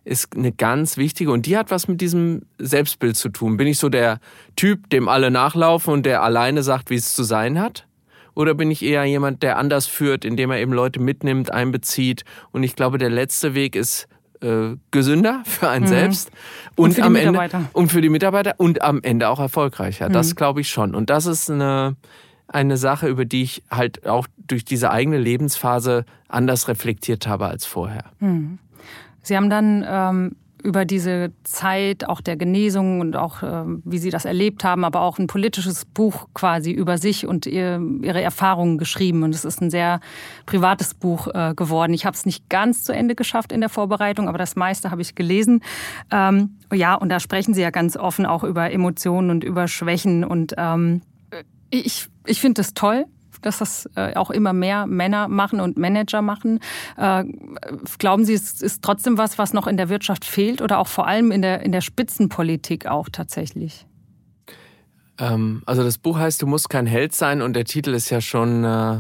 ist 0.04 0.36
eine 0.36 0.52
ganz 0.52 0.98
wichtige 0.98 1.32
und 1.32 1.46
die 1.46 1.58
hat 1.58 1.70
was 1.70 1.88
mit 1.88 2.02
diesem 2.02 2.44
Selbstbild 2.58 3.16
zu 3.16 3.30
tun. 3.30 3.58
Bin 3.58 3.68
ich 3.68 3.78
so 3.78 3.90
der 3.90 4.20
Typ, 4.56 4.90
dem 4.90 5.08
alle 5.08 5.30
nachlaufen 5.30 5.94
und 5.94 6.06
der 6.06 6.24
alleine 6.24 6.64
sagt, 6.64 6.90
wie 6.90 6.96
es 6.96 7.14
zu 7.14 7.24
sein 7.24 7.60
hat? 7.60 7.88
Oder 8.34 8.54
bin 8.54 8.72
ich 8.72 8.84
eher 8.84 9.04
jemand, 9.06 9.44
der 9.44 9.58
anders 9.58 9.88
führt, 9.88 10.26
indem 10.26 10.52
er 10.52 10.60
eben 10.60 10.74
Leute 10.74 11.00
mitnimmt, 11.00 11.52
einbezieht? 11.52 12.24
Und 12.52 12.64
ich 12.64 12.76
glaube, 12.76 12.98
der 12.98 13.10
letzte 13.10 13.54
Weg 13.54 13.76
ist 13.76 14.08
äh, 14.42 14.76
gesünder 14.90 15.44
für 15.46 15.70
einen 15.70 15.86
mhm. 15.86 15.90
selbst 15.90 16.32
und, 16.76 16.86
und 16.86 16.94
für 16.96 17.04
am 17.04 17.16
Ende 17.16 17.70
und 17.74 17.92
für 17.92 18.02
die 18.02 18.10
Mitarbeiter 18.10 18.56
und 18.58 18.82
am 18.82 19.02
Ende 19.04 19.30
auch 19.30 19.40
erfolgreicher. 19.40 20.10
Mhm. 20.10 20.14
Das 20.14 20.36
glaube 20.36 20.62
ich 20.62 20.70
schon. 20.70 20.96
Und 20.96 21.10
das 21.10 21.26
ist 21.26 21.52
eine 21.52 21.96
eine 22.48 22.76
Sache, 22.76 23.08
über 23.08 23.24
die 23.24 23.44
ich 23.44 23.64
halt 23.72 24.06
auch 24.06 24.28
durch 24.38 24.66
diese 24.66 24.92
eigene 24.92 25.18
Lebensphase 25.18 26.06
anders 26.28 26.68
reflektiert 26.68 27.26
habe 27.26 27.48
als 27.48 27.66
vorher. 27.66 28.06
Mhm. 28.20 28.60
Sie 29.22 29.36
haben 29.36 29.50
dann 29.50 29.86
ähm, 29.88 30.36
über 30.64 30.86
diese 30.86 31.32
Zeit 31.44 32.08
auch 32.08 32.22
der 32.22 32.38
Genesung 32.38 33.00
und 33.00 33.16
auch 33.16 33.44
ähm, 33.44 33.82
wie 33.86 33.98
Sie 33.98 34.10
das 34.10 34.26
erlebt 34.26 34.64
haben, 34.64 34.84
aber 34.84 35.02
auch 35.02 35.20
ein 35.20 35.28
politisches 35.28 35.86
Buch 35.86 36.28
quasi 36.34 36.72
über 36.72 36.98
sich 36.98 37.26
und 37.26 37.46
ihr, 37.46 37.82
Ihre 38.02 38.22
Erfahrungen 38.22 38.78
geschrieben. 38.78 39.24
Und 39.24 39.34
es 39.34 39.46
ist 39.46 39.62
ein 39.62 39.70
sehr 39.70 40.00
privates 40.46 40.94
Buch 40.94 41.28
äh, 41.34 41.54
geworden. 41.56 41.94
Ich 41.94 42.06
habe 42.06 42.16
es 42.16 42.26
nicht 42.26 42.50
ganz 42.50 42.84
zu 42.84 42.94
Ende 42.94 43.16
geschafft 43.16 43.52
in 43.52 43.62
der 43.62 43.70
Vorbereitung, 43.70 44.28
aber 44.28 44.38
das 44.38 44.56
meiste 44.56 44.92
habe 44.92 45.02
ich 45.02 45.16
gelesen. 45.16 45.62
Ähm, 46.12 46.58
ja, 46.72 46.96
und 46.96 47.10
da 47.10 47.20
sprechen 47.20 47.54
Sie 47.54 47.62
ja 47.62 47.72
ganz 47.72 47.98
offen 47.98 48.26
auch 48.26 48.44
über 48.44 48.72
Emotionen 48.72 49.30
und 49.30 49.44
über 49.44 49.68
Schwächen. 49.68 50.24
Und 50.24 50.54
ähm, 50.58 51.02
ich, 51.70 52.08
ich 52.26 52.40
finde 52.40 52.62
das 52.62 52.74
toll 52.74 53.06
dass 53.42 53.60
das 53.60 53.90
äh, 53.96 54.16
auch 54.16 54.30
immer 54.30 54.54
mehr 54.54 54.88
Männer 54.88 55.28
machen 55.28 55.60
und 55.60 55.78
Manager 55.78 56.22
machen. 56.22 56.60
Äh, 56.98 57.26
glauben 57.98 58.26
Sie, 58.26 58.34
es 58.34 58.62
ist 58.62 58.84
trotzdem 58.84 59.18
was, 59.18 59.38
was 59.38 59.54
noch 59.54 59.68
in 59.68 59.78
der 59.78 59.90
Wirtschaft 59.90 60.26
fehlt 60.26 60.62
oder 60.62 60.80
auch 60.80 60.88
vor 60.88 61.08
allem 61.08 61.32
in 61.32 61.42
der, 61.42 61.62
in 61.62 61.72
der 61.72 61.82
Spitzenpolitik 61.82 62.86
auch 62.86 63.10
tatsächlich? 63.10 63.86
Ähm, 65.20 65.62
also 65.66 65.84
das 65.84 65.98
Buch 65.98 66.18
heißt 66.18 66.42
Du 66.42 66.48
musst 66.48 66.70
kein 66.70 66.86
Held 66.86 67.14
sein 67.14 67.42
und 67.42 67.54
der 67.54 67.66
Titel 67.66 67.94
ist 67.94 68.10
ja 68.10 68.22
schon 68.22 68.64
äh, 68.64 69.00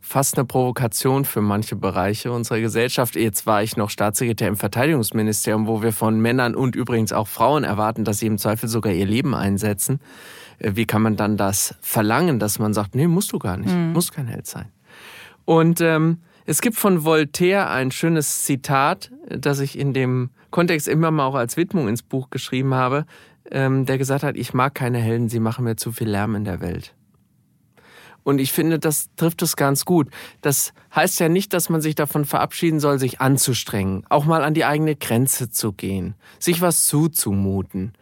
fast 0.00 0.36
eine 0.36 0.44
Provokation 0.44 1.24
für 1.24 1.40
manche 1.40 1.76
Bereiche 1.76 2.32
unserer 2.32 2.60
Gesellschaft. 2.60 3.14
Jetzt 3.16 3.46
war 3.46 3.62
ich 3.62 3.76
noch 3.76 3.90
Staatssekretär 3.90 4.48
im 4.48 4.56
Verteidigungsministerium, 4.56 5.66
wo 5.66 5.82
wir 5.82 5.92
von 5.92 6.20
Männern 6.20 6.54
und 6.54 6.74
übrigens 6.74 7.12
auch 7.12 7.28
Frauen 7.28 7.64
erwarten, 7.64 8.04
dass 8.04 8.18
sie 8.18 8.26
im 8.26 8.38
Zweifel 8.38 8.68
sogar 8.68 8.92
ihr 8.92 9.06
Leben 9.06 9.34
einsetzen. 9.34 10.00
Wie 10.60 10.86
kann 10.86 11.02
man 11.02 11.16
dann 11.16 11.36
das 11.36 11.74
verlangen, 11.80 12.38
dass 12.38 12.58
man 12.58 12.74
sagt, 12.74 12.94
nee, 12.94 13.06
musst 13.06 13.32
du 13.32 13.38
gar 13.38 13.56
nicht, 13.56 13.74
mhm. 13.74 13.92
musst 13.92 14.12
kein 14.12 14.26
Held 14.26 14.46
sein. 14.46 14.68
Und 15.44 15.80
ähm, 15.80 16.18
es 16.46 16.60
gibt 16.60 16.76
von 16.76 17.04
Voltaire 17.04 17.70
ein 17.70 17.90
schönes 17.90 18.44
Zitat, 18.44 19.10
das 19.28 19.60
ich 19.60 19.78
in 19.78 19.92
dem 19.92 20.30
Kontext 20.50 20.88
immer 20.88 21.10
mal 21.10 21.26
auch 21.26 21.34
als 21.34 21.56
Widmung 21.56 21.88
ins 21.88 22.02
Buch 22.02 22.30
geschrieben 22.30 22.74
habe, 22.74 23.06
ähm, 23.50 23.86
der 23.86 23.98
gesagt 23.98 24.22
hat, 24.22 24.36
ich 24.36 24.54
mag 24.54 24.74
keine 24.74 24.98
Helden, 24.98 25.28
sie 25.28 25.40
machen 25.40 25.64
mir 25.64 25.76
zu 25.76 25.92
viel 25.92 26.08
Lärm 26.08 26.34
in 26.34 26.44
der 26.44 26.60
Welt. 26.60 26.94
Und 28.22 28.38
ich 28.38 28.52
finde, 28.52 28.78
das 28.78 29.08
trifft 29.16 29.42
es 29.42 29.56
ganz 29.56 29.84
gut. 29.84 30.08
Das 30.42 30.72
heißt 30.94 31.20
ja 31.20 31.28
nicht, 31.28 31.52
dass 31.52 31.68
man 31.70 31.80
sich 31.80 31.94
davon 31.94 32.24
verabschieden 32.24 32.78
soll, 32.78 32.98
sich 32.98 33.20
anzustrengen, 33.20 34.04
auch 34.08 34.24
mal 34.24 34.44
an 34.44 34.54
die 34.54 34.64
eigene 34.64 34.94
Grenze 34.94 35.50
zu 35.50 35.72
gehen, 35.72 36.14
sich 36.38 36.60
was 36.60 36.86
zuzumuten, 36.86 37.92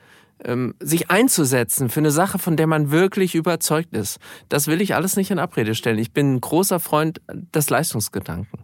sich 0.81 1.11
einzusetzen 1.11 1.89
für 1.89 2.01
eine 2.01 2.13
Sache, 2.13 2.39
von 2.39 2.57
der 2.57 2.67
man 2.67 2.91
wirklich 2.91 3.35
überzeugt 3.35 3.93
ist. 3.95 4.19
Das 4.49 4.69
will 4.69 4.81
ich 4.81 4.95
alles 4.95 5.17
nicht 5.17 5.31
in 5.31 5.39
Abrede 5.39 5.75
stellen. 5.75 5.99
Ich 5.99 6.13
bin 6.13 6.35
ein 6.35 6.41
großer 6.41 6.79
Freund 6.79 7.21
des 7.29 7.71
Leistungsgedanken. 7.71 8.61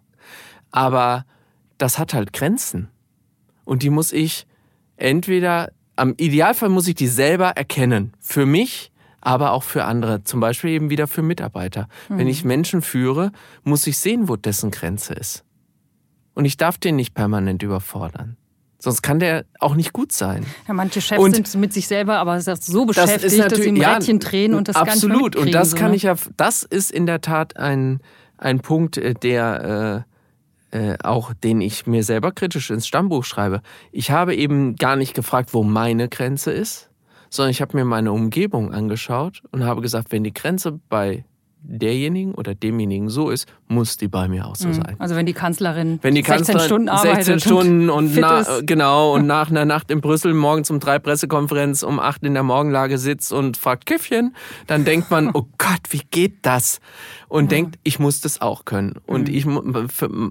Aber 0.70 1.24
das 1.78 1.98
hat 1.98 2.14
halt 2.14 2.32
Grenzen. 2.32 2.88
Und 3.64 3.82
die 3.82 3.90
muss 3.90 4.12
ich 4.12 4.46
entweder, 4.96 5.72
am 5.96 6.14
Idealfall 6.16 6.68
muss 6.68 6.86
ich 6.86 6.94
die 6.94 7.08
selber 7.08 7.50
erkennen. 7.50 8.12
Für 8.20 8.46
mich 8.46 8.92
aber 9.24 9.52
auch 9.52 9.62
für 9.62 9.84
andere, 9.84 10.22
zum 10.22 10.40
Beispiel 10.40 10.70
eben 10.70 10.90
wieder 10.90 11.06
für 11.06 11.22
Mitarbeiter. 11.22 11.88
Mhm. 12.08 12.18
Wenn 12.18 12.28
ich 12.28 12.44
Menschen 12.44 12.82
führe, 12.82 13.32
muss 13.62 13.86
ich 13.86 13.98
sehen, 13.98 14.28
wo 14.28 14.36
dessen 14.36 14.70
Grenze 14.70 15.14
ist. 15.14 15.44
Und 16.34 16.44
ich 16.44 16.56
darf 16.56 16.78
den 16.78 16.96
nicht 16.96 17.14
permanent 17.14 17.62
überfordern. 17.62 18.36
Sonst 18.84 19.00
kann 19.00 19.18
der 19.18 19.46
auch 19.60 19.76
nicht 19.76 19.94
gut 19.94 20.12
sein. 20.12 20.44
Ja, 20.68 20.74
manche 20.74 21.00
Chefs 21.00 21.18
und 21.18 21.34
sind 21.34 21.54
mit 21.54 21.72
sich 21.72 21.88
selber 21.88 22.18
aber 22.18 22.38
so 22.38 22.84
beschäftigt, 22.84 23.24
das 23.24 23.48
dass 23.48 23.58
sie 23.58 23.70
ja, 23.78 23.94
Rädchen 23.94 24.18
drehen 24.18 24.52
und 24.52 24.68
das 24.68 24.76
absolut. 24.76 25.36
Und 25.36 25.54
das 25.54 25.74
kann 25.74 25.92
ne? 25.92 25.96
ich 25.96 26.02
ja, 26.02 26.14
das 26.36 26.64
ist 26.64 26.90
in 26.90 27.06
der 27.06 27.22
Tat 27.22 27.56
ein, 27.56 28.00
ein 28.36 28.60
Punkt, 28.60 28.98
äh, 28.98 29.14
der 29.14 30.04
äh, 30.72 30.90
äh, 30.92 30.98
auch, 31.02 31.32
den 31.32 31.62
ich 31.62 31.86
mir 31.86 32.04
selber 32.04 32.30
kritisch 32.30 32.70
ins 32.70 32.86
Stammbuch 32.86 33.24
schreibe. 33.24 33.62
Ich 33.90 34.10
habe 34.10 34.36
eben 34.36 34.76
gar 34.76 34.96
nicht 34.96 35.14
gefragt, 35.14 35.54
wo 35.54 35.62
meine 35.62 36.10
Grenze 36.10 36.52
ist, 36.52 36.90
sondern 37.30 37.52
ich 37.52 37.62
habe 37.62 37.74
mir 37.78 37.86
meine 37.86 38.12
Umgebung 38.12 38.70
angeschaut 38.70 39.42
und 39.50 39.64
habe 39.64 39.80
gesagt, 39.80 40.12
wenn 40.12 40.24
die 40.24 40.34
Grenze 40.34 40.78
bei 40.90 41.24
derjenigen 41.66 42.34
oder 42.34 42.54
demjenigen 42.54 43.08
so 43.08 43.30
ist, 43.30 43.46
muss 43.68 43.96
die 43.96 44.08
bei 44.08 44.28
mir 44.28 44.46
auch 44.46 44.56
so 44.56 44.68
mhm. 44.68 44.74
sein. 44.74 44.96
Also 44.98 45.16
wenn 45.16 45.26
die 45.26 45.32
Kanzlerin, 45.32 45.98
wenn 46.02 46.14
die 46.14 46.22
16 46.22 46.36
Kanzlerin 46.36 46.66
Stunden 46.66 46.88
arbeitet 46.88 47.24
16 47.24 47.40
Stunden 47.40 47.90
und, 47.90 48.06
und 48.06 48.16
na, 48.16 48.44
genau 48.62 49.14
und 49.14 49.26
nach 49.26 49.50
einer 49.50 49.64
Nacht 49.64 49.90
in 49.90 50.00
Brüssel 50.00 50.34
morgens 50.34 50.70
um 50.70 50.78
drei 50.78 50.98
Pressekonferenz 50.98 51.82
um 51.82 51.98
acht 51.98 52.22
in 52.22 52.34
der 52.34 52.42
Morgenlage 52.42 52.98
sitzt 52.98 53.32
und 53.32 53.56
fragt 53.56 53.86
Käffchen, 53.86 54.34
dann 54.66 54.84
denkt 54.84 55.10
man, 55.10 55.30
oh 55.34 55.46
Gott, 55.58 55.80
wie 55.90 56.02
geht 56.10 56.36
das? 56.42 56.80
Und 57.28 57.44
mhm. 57.44 57.48
denkt, 57.48 57.78
ich 57.82 57.98
muss 57.98 58.20
das 58.20 58.40
auch 58.40 58.64
können. 58.64 58.94
Und 59.06 59.28
mhm. 59.28 59.34
ich, 59.34 59.46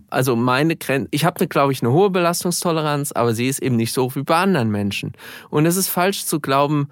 also 0.10 0.36
meine 0.36 0.76
Grenze, 0.76 1.10
ich 1.12 1.26
habe, 1.26 1.48
glaube 1.48 1.74
ich, 1.74 1.82
eine 1.82 1.92
hohe 1.92 2.10
Belastungstoleranz, 2.10 3.12
aber 3.12 3.34
sie 3.34 3.48
ist 3.48 3.60
eben 3.60 3.76
nicht 3.76 3.92
so 3.92 4.04
hoch 4.04 4.16
wie 4.16 4.24
bei 4.24 4.38
anderen 4.38 4.70
Menschen. 4.70 5.14
Und 5.50 5.66
es 5.66 5.76
ist 5.76 5.90
falsch 5.90 6.26
zu 6.26 6.40
glauben, 6.40 6.90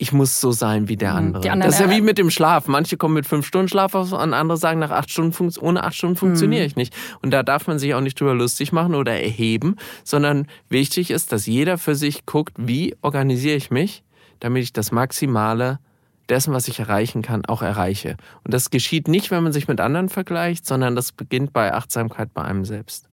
ich 0.00 0.12
muss 0.12 0.40
so 0.40 0.50
sein 0.50 0.88
wie 0.88 0.96
der 0.96 1.12
mhm. 1.12 1.36
andere. 1.36 1.58
das 1.58 1.74
ist 1.74 1.80
ja 1.80 1.90
wie 1.90 2.00
mit 2.00 2.16
dem 2.16 2.30
Schlaf. 2.30 2.68
Manche 2.68 2.96
kommen 2.96 3.12
mit 3.12 3.26
fünf 3.26 3.46
Stunden 3.46 3.68
Schlaf 3.68 3.94
aus 3.94 4.14
und 4.14 4.32
andere 4.32 4.56
sagen, 4.56 4.80
nach 4.80 4.90
acht 4.90 5.10
Stunden 5.10 5.52
ohne 5.60 5.84
acht 5.84 5.94
Stunden 5.94 6.16
funktioniere 6.16 6.62
mhm. 6.62 6.66
ich 6.66 6.76
nicht. 6.76 6.96
Und 7.20 7.32
da 7.32 7.42
darf 7.42 7.66
man 7.66 7.78
sich 7.78 7.94
auch 7.94 8.00
nicht 8.00 8.18
drüber 8.18 8.34
lustig 8.34 8.72
machen 8.72 8.94
oder 8.94 9.12
erheben, 9.12 9.76
sondern 10.02 10.46
wichtig 10.70 11.10
ist, 11.10 11.32
dass 11.32 11.44
jeder 11.44 11.76
für 11.76 11.94
sich 11.94 12.24
guckt, 12.24 12.54
wie 12.56 12.96
organisiere 13.02 13.56
ich 13.56 13.70
mich, 13.70 14.02
damit 14.40 14.62
ich 14.62 14.72
das 14.72 14.90
Maximale 14.90 15.80
dessen, 16.30 16.54
was 16.54 16.66
ich 16.68 16.80
erreichen 16.80 17.20
kann, 17.20 17.44
auch 17.44 17.60
erreiche. 17.60 18.16
Und 18.42 18.54
das 18.54 18.70
geschieht 18.70 19.06
nicht, 19.06 19.30
wenn 19.30 19.42
man 19.42 19.52
sich 19.52 19.68
mit 19.68 19.82
anderen 19.82 20.08
vergleicht, 20.08 20.64
sondern 20.64 20.96
das 20.96 21.12
beginnt 21.12 21.52
bei 21.52 21.74
Achtsamkeit 21.74 22.32
bei 22.32 22.42
einem 22.42 22.64
selbst. 22.64 23.10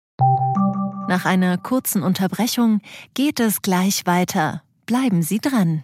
Nach 1.10 1.26
einer 1.26 1.58
kurzen 1.58 2.02
Unterbrechung 2.02 2.80
geht 3.14 3.42
es 3.42 3.62
gleich 3.62 4.06
weiter. 4.06 4.62
Bleiben 4.86 5.22
Sie 5.22 5.40
dran. 5.40 5.84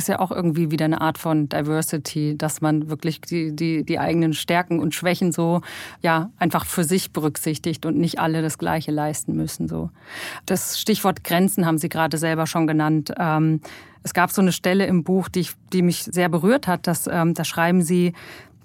ist 0.00 0.08
ja 0.08 0.18
auch 0.18 0.30
irgendwie 0.30 0.70
wieder 0.70 0.86
eine 0.86 1.02
Art 1.02 1.18
von 1.18 1.50
Diversity, 1.50 2.36
dass 2.36 2.62
man 2.62 2.88
wirklich 2.88 3.20
die, 3.20 3.54
die, 3.54 3.84
die 3.84 3.98
eigenen 3.98 4.32
Stärken 4.32 4.80
und 4.80 4.94
Schwächen 4.94 5.30
so 5.30 5.60
ja 6.00 6.30
einfach 6.38 6.64
für 6.64 6.84
sich 6.84 7.12
berücksichtigt 7.12 7.84
und 7.84 7.98
nicht 7.98 8.18
alle 8.18 8.40
das 8.40 8.56
Gleiche 8.56 8.92
leisten 8.92 9.36
müssen. 9.36 9.68
So. 9.68 9.90
Das 10.46 10.80
Stichwort 10.80 11.22
Grenzen 11.22 11.66
haben 11.66 11.76
Sie 11.76 11.90
gerade 11.90 12.16
selber 12.16 12.46
schon 12.46 12.66
genannt. 12.66 13.12
Ähm, 13.18 13.60
es 14.02 14.14
gab 14.14 14.30
so 14.30 14.40
eine 14.40 14.52
Stelle 14.52 14.86
im 14.86 15.04
Buch, 15.04 15.28
die, 15.28 15.40
ich, 15.40 15.52
die 15.74 15.82
mich 15.82 16.04
sehr 16.04 16.30
berührt 16.30 16.66
hat. 16.66 16.86
Dass, 16.86 17.06
ähm, 17.06 17.34
da 17.34 17.44
schreiben 17.44 17.82
Sie, 17.82 18.14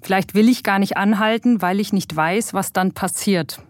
vielleicht 0.00 0.34
will 0.34 0.48
ich 0.48 0.62
gar 0.62 0.78
nicht 0.78 0.96
anhalten, 0.96 1.60
weil 1.60 1.80
ich 1.80 1.92
nicht 1.92 2.16
weiß, 2.16 2.54
was 2.54 2.72
dann 2.72 2.92
passiert. 2.92 3.60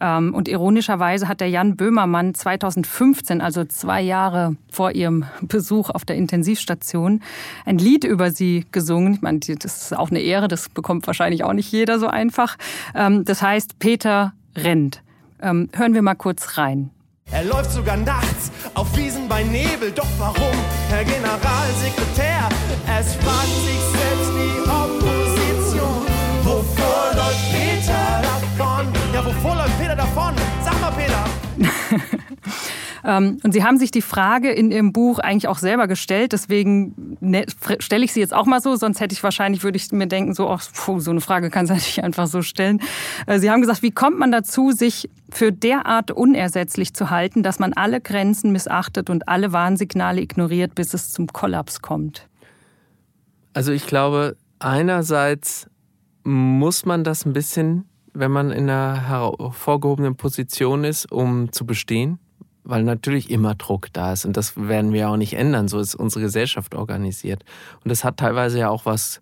Ähm, 0.00 0.34
und 0.34 0.48
ironischerweise 0.48 1.28
hat 1.28 1.40
der 1.40 1.48
Jan 1.48 1.76
Böhmermann 1.76 2.34
2015, 2.34 3.40
also 3.40 3.64
zwei 3.64 4.00
Jahre 4.00 4.56
vor 4.70 4.92
ihrem 4.92 5.24
Besuch 5.42 5.90
auf 5.90 6.04
der 6.04 6.16
Intensivstation, 6.16 7.22
ein 7.64 7.78
Lied 7.78 8.04
über 8.04 8.30
sie 8.30 8.66
gesungen. 8.72 9.14
Ich 9.14 9.22
meine, 9.22 9.40
das 9.40 9.82
ist 9.82 9.96
auch 9.96 10.10
eine 10.10 10.20
Ehre, 10.20 10.48
das 10.48 10.68
bekommt 10.68 11.06
wahrscheinlich 11.06 11.44
auch 11.44 11.52
nicht 11.52 11.70
jeder 11.70 11.98
so 11.98 12.06
einfach. 12.06 12.56
Ähm, 12.94 13.24
das 13.24 13.42
heißt, 13.42 13.78
Peter 13.78 14.32
rennt. 14.56 15.02
Ähm, 15.42 15.68
hören 15.72 15.94
wir 15.94 16.02
mal 16.02 16.14
kurz 16.14 16.58
rein. 16.58 16.90
Er 17.32 17.44
läuft 17.44 17.70
sogar 17.70 17.96
nachts 17.96 18.50
auf 18.74 18.96
Wiesen 18.96 19.28
bei 19.28 19.44
Nebel. 19.44 19.92
Doch 19.94 20.08
warum, 20.18 20.56
Herr 20.88 21.04
Generalsekretär? 21.04 22.48
Es 22.98 23.14
fragt 23.14 23.46
sich 23.46 23.80
selbst 24.00 24.29
und 33.18 33.52
Sie 33.52 33.64
haben 33.64 33.78
sich 33.78 33.90
die 33.90 34.02
Frage 34.02 34.50
in 34.50 34.70
Ihrem 34.70 34.92
Buch 34.92 35.18
eigentlich 35.18 35.48
auch 35.48 35.58
selber 35.58 35.88
gestellt. 35.88 36.32
Deswegen 36.32 37.16
ne, 37.20 37.46
stelle 37.78 38.04
ich 38.04 38.12
sie 38.12 38.20
jetzt 38.20 38.34
auch 38.34 38.46
mal 38.46 38.60
so. 38.60 38.76
Sonst 38.76 39.00
hätte 39.00 39.12
ich 39.12 39.22
wahrscheinlich, 39.22 39.62
würde 39.62 39.76
ich 39.76 39.90
mir 39.92 40.06
denken, 40.06 40.34
so, 40.34 40.48
ach, 40.48 40.64
puh, 40.72 41.00
so 41.00 41.10
eine 41.10 41.20
Frage 41.20 41.50
kann 41.50 41.66
Sie 41.66 41.72
nicht 41.74 42.04
einfach 42.04 42.26
so 42.26 42.42
stellen. 42.42 42.80
Äh, 43.26 43.38
sie 43.38 43.50
haben 43.50 43.60
gesagt, 43.60 43.82
wie 43.82 43.90
kommt 43.90 44.18
man 44.18 44.32
dazu, 44.32 44.72
sich 44.72 45.08
für 45.30 45.52
derart 45.52 46.10
unersetzlich 46.10 46.94
zu 46.94 47.10
halten, 47.10 47.42
dass 47.42 47.58
man 47.58 47.72
alle 47.72 48.00
Grenzen 48.00 48.52
missachtet 48.52 49.10
und 49.10 49.28
alle 49.28 49.52
Warnsignale 49.52 50.20
ignoriert, 50.20 50.74
bis 50.74 50.94
es 50.94 51.12
zum 51.12 51.26
Kollaps 51.28 51.82
kommt? 51.82 52.28
Also 53.52 53.72
ich 53.72 53.86
glaube, 53.86 54.36
einerseits 54.58 55.68
muss 56.22 56.84
man 56.84 57.04
das 57.04 57.24
ein 57.24 57.32
bisschen 57.32 57.86
wenn 58.12 58.30
man 58.30 58.50
in 58.50 58.68
einer 58.68 59.08
hervorgehobenen 59.08 60.16
Position 60.16 60.84
ist, 60.84 61.10
um 61.10 61.52
zu 61.52 61.64
bestehen, 61.66 62.18
weil 62.70 62.84
natürlich 62.84 63.30
immer 63.30 63.54
Druck 63.54 63.88
da 63.92 64.12
ist 64.12 64.24
und 64.24 64.36
das 64.36 64.56
werden 64.56 64.92
wir 64.92 65.10
auch 65.10 65.16
nicht 65.16 65.34
ändern. 65.34 65.68
So 65.68 65.78
ist 65.80 65.94
unsere 65.94 66.22
Gesellschaft 66.24 66.74
organisiert. 66.74 67.44
Und 67.84 67.90
das 67.90 68.04
hat 68.04 68.16
teilweise 68.16 68.60
ja 68.60 68.70
auch 68.70 68.86
was 68.86 69.20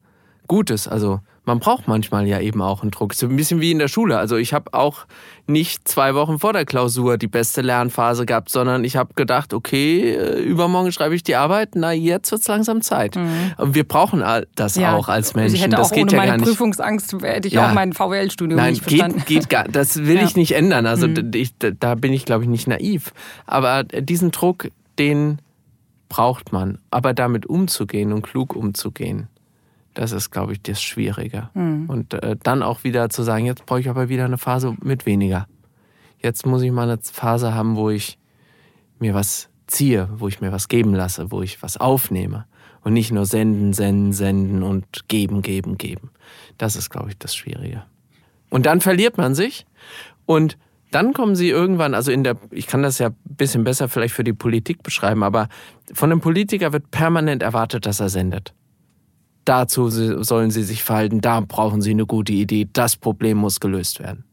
Gutes. 0.48 0.88
Also 0.88 1.20
man 1.48 1.60
braucht 1.60 1.88
manchmal 1.88 2.26
ja 2.26 2.40
eben 2.40 2.60
auch 2.60 2.82
einen 2.82 2.90
Druck. 2.90 3.14
So 3.14 3.26
ein 3.26 3.34
bisschen 3.34 3.60
wie 3.60 3.70
in 3.70 3.78
der 3.78 3.88
Schule. 3.88 4.18
Also 4.18 4.36
ich 4.36 4.52
habe 4.52 4.74
auch 4.74 5.06
nicht 5.46 5.88
zwei 5.88 6.14
Wochen 6.14 6.38
vor 6.38 6.52
der 6.52 6.66
Klausur 6.66 7.16
die 7.16 7.26
beste 7.26 7.62
Lernphase 7.62 8.26
gehabt, 8.26 8.50
sondern 8.50 8.84
ich 8.84 8.96
habe 8.96 9.14
gedacht, 9.14 9.54
okay, 9.54 10.14
äh, 10.14 10.40
übermorgen 10.40 10.92
schreibe 10.92 11.14
ich 11.14 11.22
die 11.22 11.36
Arbeit, 11.36 11.70
na 11.74 11.92
jetzt 11.92 12.30
wird's 12.32 12.46
langsam 12.48 12.82
Zeit. 12.82 13.16
Mhm. 13.16 13.52
Und 13.56 13.74
wir 13.74 13.84
brauchen 13.84 14.22
das 14.56 14.76
ja, 14.76 14.94
auch 14.94 15.08
als 15.08 15.34
Menschen. 15.34 15.54
Ich 15.54 15.62
hätte 15.62 15.76
das 15.76 15.90
auch 15.90 15.94
geht 15.94 16.04
ohne 16.04 16.12
ja 16.12 16.18
meine 16.18 16.30
gar 16.32 16.36
nicht. 16.36 16.48
Prüfungsangst 16.48 17.16
hätte 17.22 17.48
ich 17.48 17.54
ja. 17.54 17.70
auch 17.70 17.74
mein 17.74 17.94
VWL-Studium 17.94 18.62
nicht 18.62 18.82
verstanden. 18.82 19.18
Geht, 19.18 19.26
geht 19.26 19.48
gar, 19.48 19.64
das 19.64 20.04
will 20.04 20.16
ja. 20.20 20.24
ich 20.24 20.36
nicht 20.36 20.52
ändern. 20.52 20.84
Also 20.84 21.08
mhm. 21.08 21.30
ich, 21.34 21.54
da 21.58 21.94
bin 21.94 22.12
ich, 22.12 22.26
glaube 22.26 22.44
ich, 22.44 22.50
nicht 22.50 22.68
naiv. 22.68 23.14
Aber 23.46 23.84
diesen 23.84 24.32
Druck, 24.32 24.68
den 24.98 25.38
braucht 26.10 26.52
man. 26.52 26.78
Aber 26.90 27.14
damit 27.14 27.46
umzugehen 27.46 28.12
und 28.12 28.20
klug 28.20 28.54
umzugehen, 28.54 29.28
das 29.98 30.12
ist, 30.12 30.30
glaube 30.30 30.52
ich, 30.52 30.62
das 30.62 30.80
Schwierige. 30.80 31.50
Mhm. 31.54 31.86
Und 31.90 32.14
äh, 32.14 32.36
dann 32.40 32.62
auch 32.62 32.84
wieder 32.84 33.10
zu 33.10 33.24
sagen, 33.24 33.46
jetzt 33.46 33.66
brauche 33.66 33.80
ich 33.80 33.88
aber 33.88 34.08
wieder 34.08 34.24
eine 34.24 34.38
Phase 34.38 34.76
mit 34.80 35.06
weniger. 35.06 35.48
Jetzt 36.22 36.46
muss 36.46 36.62
ich 36.62 36.70
mal 36.70 36.88
eine 36.88 37.00
Phase 37.02 37.52
haben, 37.52 37.74
wo 37.74 37.90
ich 37.90 38.16
mir 39.00 39.14
was 39.14 39.48
ziehe, 39.66 40.08
wo 40.14 40.28
ich 40.28 40.40
mir 40.40 40.52
was 40.52 40.68
geben 40.68 40.94
lasse, 40.94 41.32
wo 41.32 41.42
ich 41.42 41.62
was 41.64 41.78
aufnehme. 41.78 42.46
Und 42.82 42.92
nicht 42.92 43.10
nur 43.10 43.26
senden, 43.26 43.72
senden, 43.72 44.12
senden 44.12 44.62
und 44.62 45.08
geben, 45.08 45.42
geben, 45.42 45.78
geben. 45.78 46.10
Das 46.58 46.76
ist, 46.76 46.90
glaube 46.90 47.10
ich, 47.10 47.18
das 47.18 47.34
Schwierige. 47.34 47.82
Und 48.50 48.66
dann 48.66 48.80
verliert 48.80 49.18
man 49.18 49.34
sich. 49.34 49.66
Und 50.26 50.58
dann 50.92 51.12
kommen 51.12 51.34
sie 51.34 51.50
irgendwann, 51.50 51.94
also 51.94 52.12
in 52.12 52.22
der, 52.22 52.36
ich 52.52 52.68
kann 52.68 52.84
das 52.84 53.00
ja 53.00 53.08
ein 53.08 53.16
bisschen 53.24 53.64
besser 53.64 53.88
vielleicht 53.88 54.14
für 54.14 54.24
die 54.24 54.32
Politik 54.32 54.84
beschreiben, 54.84 55.24
aber 55.24 55.48
von 55.92 56.12
einem 56.12 56.20
Politiker 56.20 56.72
wird 56.72 56.92
permanent 56.92 57.42
erwartet, 57.42 57.84
dass 57.84 57.98
er 57.98 58.10
sendet 58.10 58.54
dazu 59.48 59.88
sollen 59.88 60.50
sie 60.50 60.62
sich 60.62 60.82
verhalten, 60.82 61.20
da 61.20 61.40
brauchen 61.40 61.80
sie 61.80 61.90
eine 61.90 62.06
gute 62.06 62.32
Idee, 62.32 62.68
das 62.72 62.96
Problem 62.96 63.38
muss 63.38 63.60
gelöst 63.60 64.00
werden. 64.00 64.24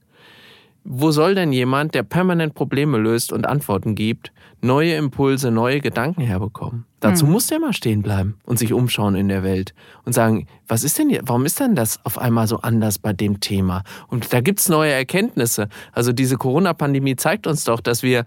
Wo 0.88 1.10
soll 1.10 1.34
denn 1.34 1.52
jemand, 1.52 1.96
der 1.96 2.04
permanent 2.04 2.54
Probleme 2.54 3.00
löst 3.00 3.34
und 3.34 3.48
Antworten 3.48 3.96
gibt, 3.96 4.32
neue 4.62 4.94
Impulse, 4.94 5.50
neue 5.50 5.82
Gedanken 5.82 6.22
herbekommen? 6.22 6.86
Dazu 7.00 7.26
mhm. 7.26 7.32
muss 7.32 7.48
der 7.48 7.60
mal 7.60 7.74
stehen 7.74 8.04
bleiben 8.04 8.36
und 8.46 8.60
sich 8.60 8.72
umschauen 8.72 9.16
in 9.16 9.28
der 9.28 9.42
Welt 9.42 9.74
und 10.04 10.14
sagen, 10.14 10.46
was 10.68 10.84
ist 10.84 11.00
denn 11.00 11.10
hier, 11.10 11.22
warum 11.26 11.46
ist 11.46 11.60
denn 11.60 11.74
das 11.74 12.00
auf 12.06 12.20
einmal 12.20 12.48
so 12.48 12.58
anders 12.58 13.00
bei 13.00 13.14
dem 13.14 13.40
Thema? 13.40 13.84
Und 14.10 14.32
da 14.32 14.42
gibt's 14.42 14.70
neue 14.70 14.92
Erkenntnisse. 14.92 15.70
Also 15.92 16.12
diese 16.14 16.38
Corona-Pandemie 16.38 17.16
zeigt 17.16 17.48
uns 17.48 17.64
doch, 17.64 17.80
dass 17.80 18.04
wir 18.04 18.24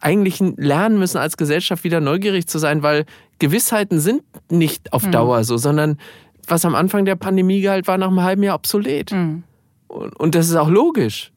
eigentlich 0.00 0.40
lernen 0.40 0.98
müssen, 0.98 1.16
als 1.16 1.36
Gesellschaft 1.38 1.84
wieder 1.84 2.00
neugierig 2.00 2.46
zu 2.46 2.58
sein, 2.58 2.82
weil 2.82 3.06
Gewissheiten 3.38 4.00
sind 4.00 4.22
nicht 4.50 4.92
auf 4.92 5.06
mhm. 5.06 5.12
Dauer 5.12 5.44
so, 5.44 5.56
sondern 5.56 5.96
was 6.52 6.66
am 6.66 6.74
Anfang 6.74 7.06
der 7.06 7.16
Pandemie 7.16 7.62
galt, 7.62 7.88
war 7.88 7.96
nach 7.96 8.08
einem 8.08 8.22
halben 8.22 8.42
Jahr 8.42 8.56
obsolet. 8.56 9.10
Mhm. 9.10 9.42
Und, 9.88 10.14
und 10.20 10.34
das 10.34 10.50
ist 10.50 10.56
auch 10.56 10.68
logisch. 10.68 11.32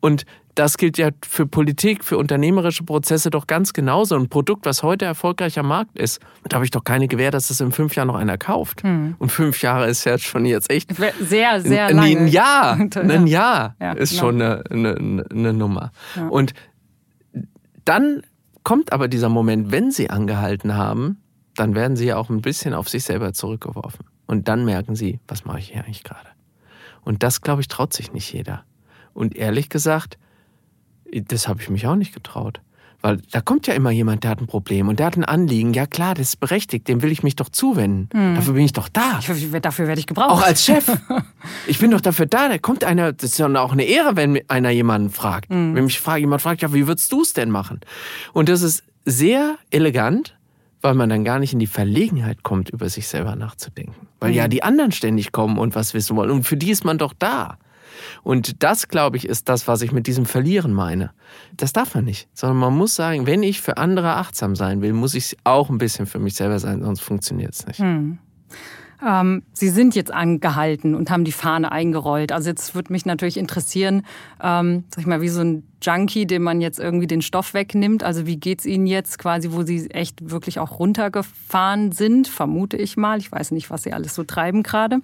Und 0.00 0.26
das 0.56 0.76
gilt 0.76 0.98
ja 0.98 1.10
für 1.24 1.46
Politik, 1.46 2.04
für 2.04 2.18
unternehmerische 2.18 2.82
Prozesse 2.82 3.30
doch 3.30 3.46
ganz 3.46 3.72
genauso. 3.72 4.16
Ein 4.16 4.28
Produkt, 4.28 4.66
was 4.66 4.82
heute 4.82 5.04
erfolgreich 5.04 5.56
am 5.58 5.68
Markt 5.68 5.96
ist, 5.96 6.20
da 6.48 6.56
habe 6.56 6.64
ich 6.64 6.72
doch 6.72 6.82
keine 6.82 7.06
Gewähr, 7.06 7.30
dass 7.30 7.50
es 7.50 7.60
in 7.60 7.70
fünf 7.70 7.94
Jahren 7.94 8.08
noch 8.08 8.16
einer 8.16 8.36
kauft. 8.36 8.82
Hm. 8.82 9.14
Und 9.20 9.30
fünf 9.30 9.62
Jahre 9.62 9.86
ist 9.86 10.04
ja 10.04 10.18
schon 10.18 10.46
jetzt 10.46 10.68
echt. 10.68 10.90
Sehr, 11.20 11.60
sehr 11.60 11.92
lange. 11.92 12.18
Ein 12.18 12.26
Jahr, 12.26 12.72
ein 12.96 13.26
Jahr 13.28 13.76
ja, 13.80 13.92
ist 13.92 14.10
genau. 14.10 14.20
schon 14.20 14.42
eine, 14.42 14.64
eine, 14.68 15.24
eine 15.30 15.52
Nummer. 15.52 15.92
Ja. 16.16 16.26
Und 16.26 16.54
dann 17.84 18.22
kommt 18.64 18.92
aber 18.92 19.06
dieser 19.06 19.28
Moment, 19.28 19.70
wenn 19.70 19.92
sie 19.92 20.10
angehalten 20.10 20.76
haben, 20.76 21.20
dann 21.54 21.76
werden 21.76 21.96
sie 21.96 22.06
ja 22.06 22.16
auch 22.16 22.30
ein 22.30 22.42
bisschen 22.42 22.74
auf 22.74 22.88
sich 22.88 23.04
selber 23.04 23.32
zurückgeworfen. 23.32 24.06
Und 24.26 24.48
dann 24.48 24.64
merken 24.64 24.96
sie, 24.96 25.20
was 25.28 25.44
mache 25.44 25.58
ich 25.58 25.70
hier 25.70 25.84
eigentlich 25.84 26.04
gerade? 26.04 26.28
Und 27.02 27.22
das, 27.22 27.42
glaube 27.42 27.60
ich, 27.60 27.68
traut 27.68 27.92
sich 27.92 28.12
nicht 28.12 28.32
jeder. 28.32 28.64
Und 29.12 29.36
ehrlich 29.36 29.68
gesagt, 29.68 30.18
das 31.12 31.48
habe 31.48 31.60
ich 31.60 31.70
mich 31.70 31.86
auch 31.86 31.96
nicht 31.96 32.14
getraut. 32.14 32.60
Weil 33.04 33.18
da 33.32 33.42
kommt 33.42 33.66
ja 33.66 33.74
immer 33.74 33.90
jemand, 33.90 34.24
der 34.24 34.30
hat 34.30 34.40
ein 34.40 34.46
Problem 34.46 34.88
und 34.88 34.98
der 34.98 35.04
hat 35.04 35.18
ein 35.18 35.26
Anliegen. 35.26 35.74
Ja 35.74 35.84
klar, 35.84 36.14
das 36.14 36.28
ist 36.28 36.40
berechtigt, 36.40 36.88
dem 36.88 37.02
will 37.02 37.12
ich 37.12 37.22
mich 37.22 37.36
doch 37.36 37.50
zuwenden. 37.50 38.08
Hm. 38.14 38.36
Dafür 38.36 38.54
bin 38.54 38.64
ich 38.64 38.72
doch 38.72 38.88
da. 38.88 39.20
Ich, 39.20 39.26
dafür 39.60 39.86
werde 39.86 39.98
ich 39.98 40.06
gebraucht. 40.06 40.30
Auch 40.30 40.42
als 40.42 40.64
Chef. 40.64 40.90
ich 41.66 41.78
bin 41.78 41.90
doch 41.90 42.00
dafür 42.00 42.24
da. 42.24 42.48
Da 42.48 42.56
kommt 42.56 42.82
einer, 42.82 43.12
das 43.12 43.32
ist 43.32 43.38
ja 43.38 43.46
auch 43.60 43.72
eine 43.72 43.84
Ehre, 43.84 44.16
wenn 44.16 44.40
einer 44.48 44.70
jemanden 44.70 45.10
fragt. 45.10 45.50
Hm. 45.50 45.74
Wenn 45.74 45.84
mich 45.84 46.00
fragt, 46.00 46.20
jemand 46.20 46.40
fragt, 46.40 46.62
ja, 46.62 46.72
wie 46.72 46.86
würdest 46.86 47.12
du 47.12 47.20
es 47.20 47.34
denn 47.34 47.50
machen? 47.50 47.80
Und 48.32 48.48
das 48.48 48.62
ist 48.62 48.84
sehr 49.04 49.56
elegant, 49.68 50.34
weil 50.80 50.94
man 50.94 51.10
dann 51.10 51.24
gar 51.24 51.38
nicht 51.38 51.52
in 51.52 51.58
die 51.58 51.66
Verlegenheit 51.66 52.42
kommt, 52.42 52.70
über 52.70 52.88
sich 52.88 53.06
selber 53.06 53.36
nachzudenken. 53.36 54.08
Weil 54.24 54.30
mhm. 54.30 54.38
ja 54.38 54.48
die 54.48 54.62
anderen 54.62 54.90
ständig 54.90 55.32
kommen 55.32 55.58
und 55.58 55.74
was 55.74 55.92
wissen 55.92 56.16
wollen. 56.16 56.30
Und 56.30 56.44
für 56.44 56.56
die 56.56 56.70
ist 56.70 56.82
man 56.82 56.96
doch 56.96 57.12
da. 57.12 57.58
Und 58.22 58.62
das, 58.62 58.88
glaube 58.88 59.18
ich, 59.18 59.28
ist 59.28 59.50
das, 59.50 59.68
was 59.68 59.82
ich 59.82 59.92
mit 59.92 60.06
diesem 60.06 60.24
Verlieren 60.24 60.72
meine. 60.72 61.10
Das 61.58 61.74
darf 61.74 61.94
man 61.94 62.06
nicht, 62.06 62.26
sondern 62.32 62.56
man 62.56 62.74
muss 62.74 62.94
sagen, 62.94 63.26
wenn 63.26 63.42
ich 63.42 63.60
für 63.60 63.76
andere 63.76 64.16
achtsam 64.16 64.56
sein 64.56 64.80
will, 64.80 64.94
muss 64.94 65.14
ich 65.14 65.36
auch 65.44 65.68
ein 65.68 65.76
bisschen 65.76 66.06
für 66.06 66.18
mich 66.18 66.34
selber 66.34 66.58
sein, 66.58 66.82
sonst 66.82 67.00
funktioniert 67.00 67.52
es 67.52 67.66
nicht. 67.66 67.80
Mhm. 67.80 68.18
Ähm, 69.04 69.42
Sie 69.52 69.68
sind 69.68 69.94
jetzt 69.94 70.12
angehalten 70.12 70.94
und 70.94 71.10
haben 71.10 71.24
die 71.24 71.32
Fahne 71.32 71.72
eingerollt. 71.72 72.32
Also 72.32 72.50
jetzt 72.50 72.74
würde 72.74 72.92
mich 72.92 73.06
natürlich 73.06 73.36
interessieren, 73.36 74.04
ähm, 74.42 74.84
sag 74.90 75.00
ich 75.00 75.06
mal, 75.06 75.20
wie 75.20 75.28
so 75.28 75.40
ein 75.40 75.62
Junkie, 75.82 76.26
dem 76.26 76.42
man 76.42 76.60
jetzt 76.60 76.80
irgendwie 76.80 77.06
den 77.06 77.22
Stoff 77.22 77.54
wegnimmt. 77.54 78.02
Also 78.02 78.26
wie 78.26 78.36
geht's 78.36 78.64
Ihnen 78.64 78.86
jetzt 78.86 79.18
quasi, 79.18 79.52
wo 79.52 79.62
Sie 79.62 79.90
echt 79.90 80.30
wirklich 80.30 80.58
auch 80.58 80.78
runtergefahren 80.78 81.92
sind, 81.92 82.28
vermute 82.28 82.76
ich 82.76 82.96
mal. 82.96 83.18
Ich 83.18 83.30
weiß 83.30 83.50
nicht, 83.50 83.70
was 83.70 83.82
Sie 83.82 83.92
alles 83.92 84.14
so 84.14 84.24
treiben 84.24 84.62
gerade. 84.62 85.00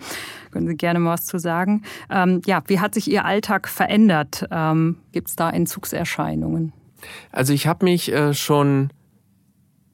Können 0.51 0.67
Sie 0.67 0.77
gerne 0.77 0.99
mal 0.99 1.15
was 1.15 1.27
zu 1.27 1.39
sagen. 1.39 1.83
Ähm, 2.11 2.41
ja, 2.47 2.63
wie 2.67 2.81
hat 2.81 2.95
sich 2.95 3.11
Ihr 3.11 3.25
Alltag 3.25 3.69
verändert? 3.69 4.49
Ähm, 4.51 4.97
Gibt 5.13 5.29
es 5.29 5.37
da 5.37 5.51
Entzugserscheinungen? 5.51 6.73
Also 7.33 7.53
ich 7.53 7.67
habe 7.67 7.85
mich 7.85 8.13
äh, 8.13 8.35
schon 8.35 8.91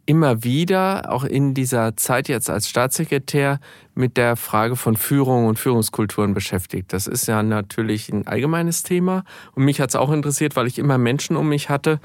immer 0.06 0.44
wieder, 0.44 1.12
auch 1.12 1.24
in 1.24 1.52
dieser 1.52 1.96
Zeit 1.96 2.28
jetzt 2.28 2.48
als 2.48 2.68
Staatssekretär, 2.68 3.60
mit 3.94 4.16
der 4.16 4.36
Frage 4.36 4.76
von 4.76 4.96
Führung 4.96 5.46
und 5.46 5.58
Führungskulturen 5.58 6.34
beschäftigt. 6.34 6.92
Das 6.92 7.06
ist 7.06 7.26
ja 7.26 7.42
natürlich 7.42 8.10
ein 8.10 8.26
allgemeines 8.26 8.82
Thema. 8.82 9.24
Und 9.54 9.64
mich 9.64 9.80
hat 9.80 9.90
es 9.90 9.96
auch 9.96 10.12
interessiert, 10.12 10.54
weil 10.56 10.66
ich 10.66 10.78
immer 10.78 10.98
Menschen 10.98 11.36
um 11.36 11.48
mich 11.48 11.68
hatte, 11.68 12.00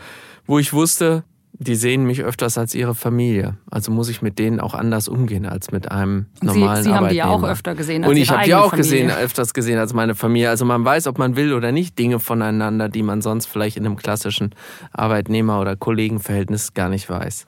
wo 0.45 0.57
ich 0.57 0.73
wusste, 0.73 1.23
die 1.53 1.75
sehen 1.75 2.05
mich 2.05 2.23
öfters 2.23 2.57
als 2.57 2.73
ihre 2.73 2.95
Familie. 2.95 3.57
Also 3.69 3.91
muss 3.91 4.09
ich 4.09 4.21
mit 4.21 4.39
denen 4.39 4.59
auch 4.59 4.73
anders 4.73 5.07
umgehen 5.07 5.45
als 5.45 5.71
mit 5.71 5.91
einem 5.91 6.25
normalen 6.41 6.83
Sie, 6.83 6.89
Sie 6.89 6.95
haben 6.95 7.09
die 7.09 7.15
ja 7.15 7.27
auch 7.27 7.43
öfter 7.43 7.75
gesehen 7.75 8.03
als 8.03 8.09
Und 8.09 8.17
ich 8.17 8.31
habe 8.31 8.45
die 8.45 8.55
auch 8.55 8.73
gesehen, 8.73 9.11
öfters 9.11 9.53
gesehen 9.53 9.77
als 9.77 9.93
meine 9.93 10.15
Familie. 10.15 10.49
Also 10.49 10.65
man 10.65 10.83
weiß, 10.83 11.07
ob 11.07 11.19
man 11.19 11.35
will 11.35 11.53
oder 11.53 11.71
nicht, 11.71 11.99
Dinge 11.99 12.19
voneinander, 12.19 12.89
die 12.89 13.03
man 13.03 13.21
sonst 13.21 13.45
vielleicht 13.45 13.77
in 13.77 13.85
einem 13.85 13.95
klassischen 13.95 14.55
Arbeitnehmer- 14.91 15.61
oder 15.61 15.75
Kollegenverhältnis 15.75 16.73
gar 16.73 16.89
nicht 16.89 17.09
weiß. 17.09 17.45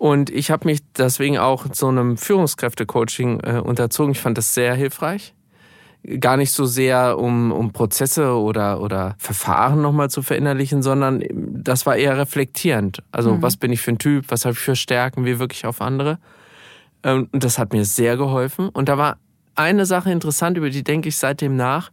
Und 0.00 0.30
ich 0.30 0.50
habe 0.50 0.66
mich 0.66 0.80
deswegen 0.96 1.36
auch 1.36 1.66
so 1.74 1.88
einem 1.88 2.16
Führungskräftecoaching 2.16 3.40
äh, 3.40 3.60
unterzogen. 3.62 4.12
Ich 4.12 4.20
fand 4.20 4.38
das 4.38 4.54
sehr 4.54 4.74
hilfreich. 4.74 5.34
Gar 6.20 6.38
nicht 6.38 6.52
so 6.52 6.64
sehr, 6.64 7.18
um, 7.18 7.52
um 7.52 7.74
Prozesse 7.74 8.32
oder, 8.32 8.80
oder 8.80 9.14
Verfahren 9.18 9.82
nochmal 9.82 10.08
zu 10.08 10.22
verinnerlichen, 10.22 10.82
sondern 10.82 11.22
das 11.30 11.84
war 11.84 11.96
eher 11.96 12.16
reflektierend. 12.16 13.02
Also, 13.12 13.34
mhm. 13.34 13.42
was 13.42 13.58
bin 13.58 13.72
ich 13.72 13.82
für 13.82 13.90
ein 13.90 13.98
Typ? 13.98 14.24
Was 14.28 14.46
habe 14.46 14.54
ich 14.54 14.60
für 14.60 14.74
Stärken? 14.74 15.26
Wie 15.26 15.38
wirklich 15.38 15.66
auf 15.66 15.82
andere? 15.82 16.18
Ähm, 17.02 17.28
und 17.30 17.44
das 17.44 17.58
hat 17.58 17.74
mir 17.74 17.84
sehr 17.84 18.16
geholfen. 18.16 18.70
Und 18.70 18.88
da 18.88 18.96
war 18.96 19.18
eine 19.54 19.84
Sache 19.84 20.10
interessant, 20.10 20.56
über 20.56 20.70
die 20.70 20.82
denke 20.82 21.10
ich 21.10 21.18
seitdem 21.18 21.56
nach 21.56 21.90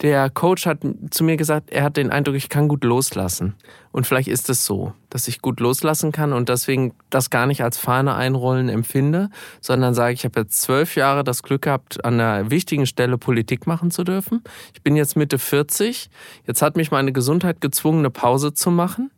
der 0.00 0.30
Coach 0.30 0.66
hat 0.66 0.78
zu 1.10 1.24
mir 1.24 1.36
gesagt, 1.36 1.70
er 1.70 1.82
hat 1.82 1.96
den 1.96 2.10
Eindruck, 2.10 2.36
ich 2.36 2.48
kann 2.48 2.68
gut 2.68 2.84
loslassen. 2.84 3.54
Und 3.90 4.06
vielleicht 4.06 4.28
ist 4.28 4.48
es 4.48 4.64
so, 4.64 4.92
dass 5.10 5.26
ich 5.26 5.42
gut 5.42 5.58
loslassen 5.58 6.12
kann 6.12 6.32
und 6.32 6.48
deswegen 6.48 6.94
das 7.10 7.30
gar 7.30 7.46
nicht 7.46 7.64
als 7.64 7.78
Fahne 7.78 8.14
einrollen 8.14 8.68
empfinde, 8.68 9.28
sondern 9.60 9.94
sage, 9.94 10.14
ich 10.14 10.24
habe 10.24 10.40
jetzt 10.40 10.60
zwölf 10.60 10.94
Jahre 10.94 11.24
das 11.24 11.42
Glück 11.42 11.62
gehabt, 11.62 12.04
an 12.04 12.20
einer 12.20 12.50
wichtigen 12.50 12.86
Stelle 12.86 13.18
Politik 13.18 13.66
machen 13.66 13.90
zu 13.90 14.04
dürfen. 14.04 14.44
Ich 14.72 14.82
bin 14.82 14.94
jetzt 14.94 15.16
Mitte 15.16 15.38
40. 15.38 16.10
Jetzt 16.46 16.62
hat 16.62 16.76
mich 16.76 16.92
meine 16.92 17.12
Gesundheit 17.12 17.60
gezwungen, 17.60 18.00
eine 18.00 18.10
Pause 18.10 18.54
zu 18.54 18.70
machen. 18.70 19.10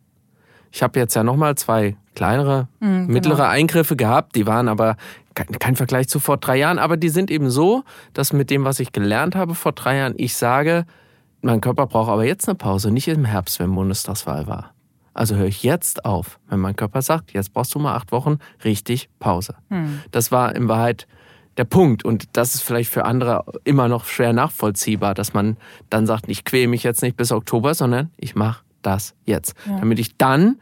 Ich 0.71 0.81
habe 0.81 0.97
jetzt 0.99 1.15
ja 1.15 1.23
nochmal 1.23 1.55
zwei 1.55 1.97
kleinere, 2.15 2.67
mhm, 2.79 3.07
mittlere 3.07 3.35
genau. 3.35 3.49
Eingriffe 3.49 3.95
gehabt. 3.95 4.35
Die 4.35 4.47
waren 4.47 4.67
aber 4.67 4.95
kein, 5.35 5.75
Vergleich 5.75 6.07
zu 6.07 6.19
vor 6.19 6.37
drei 6.37 6.57
Jahren, 6.57 6.79
aber 6.79 6.97
die 6.97 7.09
sind 7.09 7.31
eben 7.31 7.49
so, 7.49 7.83
dass 8.13 8.33
mit 8.33 8.49
dem, 8.49 8.63
was 8.63 8.79
ich 8.79 8.91
gelernt 8.91 9.35
habe 9.35 9.55
vor 9.55 9.71
drei 9.71 9.97
Jahren, 9.97 10.13
ich 10.17 10.35
sage, 10.35 10.85
mein 11.41 11.61
Körper 11.61 11.87
braucht 11.87 12.09
aber 12.09 12.25
jetzt 12.25 12.47
eine 12.47 12.55
Pause, 12.55 12.91
nicht 12.91 13.07
im 13.07 13.25
Herbst, 13.25 13.59
wenn 13.59 13.73
Bundestagswahl 13.73 14.47
war. 14.47 14.73
Also 15.13 15.35
höre 15.35 15.47
ich 15.47 15.63
jetzt 15.63 16.05
auf, 16.05 16.39
wenn 16.49 16.59
mein 16.59 16.75
Körper 16.75 17.01
sagt, 17.01 17.33
jetzt 17.33 17.53
brauchst 17.53 17.75
du 17.75 17.79
mal 17.79 17.95
acht 17.95 18.11
Wochen 18.11 18.37
richtig 18.63 19.09
Pause. 19.19 19.55
Mhm. 19.69 20.01
Das 20.11 20.31
war 20.31 20.55
in 20.55 20.67
Wahrheit 20.67 21.07
der 21.57 21.65
Punkt. 21.65 22.05
Und 22.05 22.29
das 22.33 22.55
ist 22.55 22.61
vielleicht 22.61 22.89
für 22.89 23.05
andere 23.05 23.43
immer 23.63 23.87
noch 23.87 24.05
schwer 24.05 24.33
nachvollziehbar, 24.33 25.13
dass 25.13 25.33
man 25.33 25.57
dann 25.89 26.05
sagt, 26.05 26.29
ich 26.29 26.45
quäle 26.45 26.67
mich 26.67 26.83
jetzt 26.83 27.01
nicht 27.01 27.17
bis 27.17 27.31
Oktober, 27.31 27.73
sondern 27.73 28.11
ich 28.17 28.35
mache 28.35 28.63
das 28.81 29.13
jetzt. 29.25 29.53
Ja. 29.67 29.79
Damit 29.79 29.99
ich 29.99 30.17
dann 30.17 30.59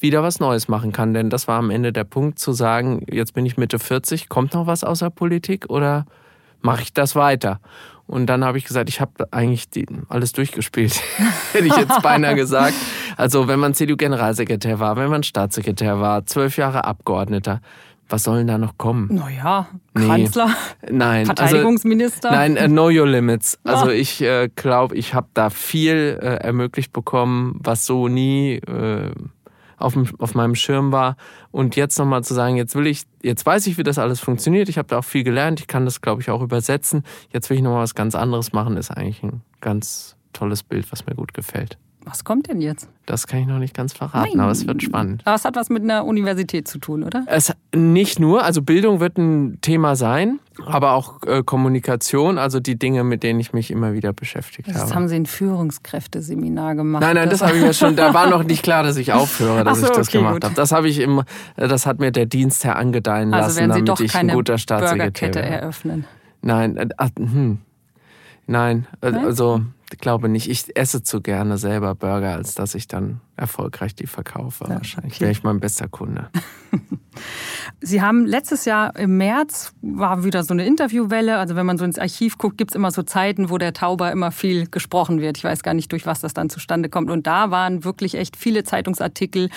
wieder 0.00 0.22
was 0.22 0.40
Neues 0.40 0.68
machen 0.68 0.92
kann. 0.92 1.14
Denn 1.14 1.30
das 1.30 1.48
war 1.48 1.58
am 1.58 1.70
Ende 1.70 1.92
der 1.92 2.04
Punkt 2.04 2.38
zu 2.38 2.52
sagen, 2.52 3.04
jetzt 3.10 3.34
bin 3.34 3.46
ich 3.46 3.56
Mitte 3.56 3.78
40, 3.78 4.28
kommt 4.28 4.54
noch 4.54 4.66
was 4.66 4.84
außer 4.84 5.10
Politik 5.10 5.66
oder 5.68 6.06
mache 6.62 6.82
ich 6.82 6.92
das 6.92 7.16
weiter. 7.16 7.60
Und 8.06 8.26
dann 8.26 8.44
habe 8.44 8.58
ich 8.58 8.64
gesagt, 8.64 8.88
ich 8.88 9.00
habe 9.00 9.28
eigentlich 9.30 9.70
die, 9.70 9.86
alles 10.08 10.32
durchgespielt, 10.32 11.00
hätte 11.52 11.66
ich 11.66 11.76
jetzt 11.76 12.02
beinahe 12.02 12.34
gesagt. 12.34 12.74
Also 13.16 13.46
wenn 13.46 13.60
man 13.60 13.72
CDU-Generalsekretär 13.72 14.80
war, 14.80 14.96
wenn 14.96 15.10
man 15.10 15.22
Staatssekretär 15.22 16.00
war, 16.00 16.26
zwölf 16.26 16.56
Jahre 16.56 16.84
Abgeordneter, 16.84 17.60
was 18.08 18.24
soll 18.24 18.38
denn 18.38 18.48
da 18.48 18.58
noch 18.58 18.76
kommen? 18.76 19.14
Naja, 19.14 19.68
Kanzler, 19.94 20.48
nee, 20.82 20.90
nein, 20.90 21.26
Verteidigungsminister. 21.26 22.30
Also, 22.30 22.54
nein, 22.54 22.64
uh, 22.64 22.66
know 22.66 22.88
your 22.88 23.06
limits. 23.06 23.60
Also 23.62 23.86
ja. 23.86 23.92
ich 23.92 24.20
äh, 24.20 24.48
glaube, 24.56 24.96
ich 24.96 25.14
habe 25.14 25.28
da 25.32 25.48
viel 25.48 26.18
äh, 26.20 26.26
ermöglicht 26.44 26.92
bekommen, 26.92 27.60
was 27.62 27.86
so 27.86 28.08
nie 28.08 28.54
äh, 28.56 29.12
auf, 29.80 29.94
dem, 29.94 30.08
auf 30.18 30.34
meinem 30.34 30.54
Schirm 30.54 30.92
war. 30.92 31.16
Und 31.50 31.76
jetzt 31.76 31.98
nochmal 31.98 32.22
zu 32.22 32.34
sagen, 32.34 32.56
jetzt 32.56 32.74
will 32.74 32.86
ich, 32.86 33.02
jetzt 33.22 33.44
weiß 33.44 33.66
ich, 33.66 33.78
wie 33.78 33.82
das 33.82 33.98
alles 33.98 34.20
funktioniert. 34.20 34.68
Ich 34.68 34.78
habe 34.78 34.88
da 34.88 34.98
auch 34.98 35.04
viel 35.04 35.24
gelernt. 35.24 35.60
Ich 35.60 35.66
kann 35.66 35.84
das, 35.84 36.00
glaube 36.00 36.22
ich, 36.22 36.30
auch 36.30 36.42
übersetzen. 36.42 37.04
Jetzt 37.32 37.50
will 37.50 37.56
ich 37.56 37.62
nochmal 37.62 37.82
was 37.82 37.94
ganz 37.94 38.14
anderes 38.14 38.52
machen. 38.52 38.76
Ist 38.76 38.90
eigentlich 38.90 39.22
ein 39.22 39.42
ganz 39.60 40.16
tolles 40.32 40.62
Bild, 40.62 40.90
was 40.92 41.06
mir 41.06 41.14
gut 41.14 41.34
gefällt. 41.34 41.78
Was 42.04 42.24
kommt 42.24 42.48
denn 42.48 42.60
jetzt? 42.60 42.88
Das 43.04 43.26
kann 43.26 43.40
ich 43.40 43.46
noch 43.46 43.58
nicht 43.58 43.74
ganz 43.74 43.92
verraten, 43.92 44.30
Nein. 44.30 44.40
aber 44.40 44.52
es 44.52 44.66
wird 44.66 44.82
spannend. 44.82 45.22
Aber 45.26 45.34
es 45.34 45.44
hat 45.44 45.56
was 45.56 45.68
mit 45.68 45.82
einer 45.82 46.06
Universität 46.06 46.66
zu 46.66 46.78
tun, 46.78 47.02
oder? 47.02 47.24
Es 47.26 47.52
nicht 47.74 48.18
nur, 48.18 48.42
also 48.42 48.62
Bildung 48.62 49.00
wird 49.00 49.18
ein 49.18 49.58
Thema 49.60 49.96
sein, 49.96 50.40
aber 50.64 50.92
auch 50.92 51.22
äh, 51.24 51.42
Kommunikation, 51.42 52.38
also 52.38 52.58
die 52.58 52.78
Dinge, 52.78 53.04
mit 53.04 53.22
denen 53.22 53.38
ich 53.38 53.52
mich 53.52 53.70
immer 53.70 53.92
wieder 53.92 54.12
beschäftigt 54.12 54.68
das 54.68 54.76
habe. 54.76 54.86
Das 54.86 54.94
haben 54.94 55.08
Sie 55.08 55.16
ein 55.16 55.26
Führungskräfteseminar 55.26 56.74
gemacht. 56.74 57.02
Nein, 57.02 57.16
nein, 57.16 57.28
das, 57.28 57.42
habe 57.42 57.56
ich 57.56 57.62
mir 57.62 57.74
schon, 57.74 57.96
da 57.96 58.14
war 58.14 58.30
noch 58.30 58.44
nicht 58.44 58.62
klar, 58.62 58.82
dass 58.82 58.96
ich 58.96 59.12
aufhöre, 59.12 59.62
dass 59.62 59.80
so, 59.80 59.86
ich 59.86 59.92
das 59.92 60.08
okay, 60.08 60.18
gemacht 60.18 60.34
gut. 60.34 60.44
habe. 60.44 60.54
Das 60.54 60.72
habe 60.72 60.88
ich 60.88 61.00
im, 61.00 61.22
das 61.56 61.84
hat 61.84 62.00
mir 62.00 62.12
der 62.12 62.26
Dienstherr 62.26 62.76
angedeihen 62.76 63.34
also 63.34 63.46
lassen, 63.46 63.58
werden 63.58 63.72
Sie 63.72 63.78
damit 63.78 63.88
doch 63.88 64.00
ich 64.00 64.12
keine 64.12 64.32
ein 64.32 64.36
guter 64.36 64.56
Staatssekretär 64.56 65.28
Burgerkette 65.28 65.40
eröffnen. 65.42 66.04
Nein, 66.42 66.76
äh, 66.76 66.88
hm. 67.18 67.58
Nein, 68.46 68.86
äh, 69.00 69.12
also 69.12 69.62
ich 69.79 69.79
glaube 69.98 70.28
nicht. 70.28 70.48
Ich 70.48 70.76
esse 70.76 71.02
zu 71.02 71.20
gerne 71.20 71.58
selber 71.58 71.94
Burger, 71.94 72.34
als 72.34 72.54
dass 72.54 72.74
ich 72.74 72.86
dann 72.88 73.20
erfolgreich 73.36 73.94
die 73.94 74.06
verkaufe. 74.06 74.64
Ja, 74.64 74.76
Wahrscheinlich 74.76 75.14
okay. 75.14 75.20
wäre 75.22 75.32
ich 75.32 75.42
mein 75.42 75.60
bester 75.60 75.88
Kunde. 75.88 76.28
Sie 77.80 78.02
haben 78.02 78.26
letztes 78.26 78.64
Jahr 78.66 78.94
im 78.96 79.16
März 79.16 79.72
war 79.82 80.24
wieder 80.24 80.44
so 80.44 80.54
eine 80.54 80.66
Interviewwelle. 80.66 81.38
Also 81.38 81.56
wenn 81.56 81.66
man 81.66 81.78
so 81.78 81.84
ins 81.84 81.98
Archiv 81.98 82.38
guckt, 82.38 82.58
gibt 82.58 82.72
es 82.72 82.74
immer 82.74 82.90
so 82.90 83.02
Zeiten, 83.02 83.50
wo 83.50 83.58
der 83.58 83.72
Tauber 83.72 84.12
immer 84.12 84.30
viel 84.30 84.68
gesprochen 84.68 85.20
wird. 85.20 85.38
Ich 85.38 85.44
weiß 85.44 85.62
gar 85.62 85.74
nicht, 85.74 85.90
durch 85.92 86.06
was 86.06 86.20
das 86.20 86.34
dann 86.34 86.50
zustande 86.50 86.88
kommt. 86.88 87.10
Und 87.10 87.26
da 87.26 87.50
waren 87.50 87.84
wirklich 87.84 88.14
echt 88.14 88.36
viele 88.36 88.62
Zeitungsartikel, 88.64 89.50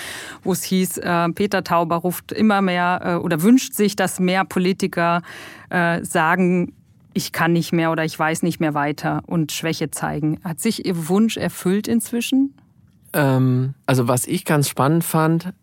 wo 0.43 0.53
es 0.53 0.63
hieß, 0.63 0.99
äh, 0.99 1.29
Peter 1.29 1.63
Tauber 1.63 1.97
ruft 1.97 2.31
immer 2.31 2.61
mehr 2.61 3.01
äh, 3.03 3.15
oder 3.15 3.41
wünscht 3.41 3.73
sich, 3.73 3.95
dass 3.95 4.19
mehr 4.19 4.45
Politiker 4.45 5.21
äh, 5.69 6.03
sagen, 6.03 6.73
ich 7.13 7.31
kann 7.31 7.53
nicht 7.53 7.73
mehr 7.73 7.91
oder 7.91 8.03
ich 8.03 8.17
weiß 8.17 8.43
nicht 8.43 8.59
mehr 8.59 8.73
weiter 8.73 9.21
und 9.25 9.51
Schwäche 9.51 9.91
zeigen. 9.91 10.39
Hat 10.43 10.59
sich 10.59 10.85
Ihr 10.85 11.07
Wunsch 11.09 11.37
erfüllt 11.37 11.87
inzwischen? 11.87 12.55
Ähm, 13.13 13.75
also 13.85 14.07
was 14.07 14.25
ich 14.25 14.45
ganz 14.45 14.67
spannend 14.69 15.03
fand, 15.03 15.53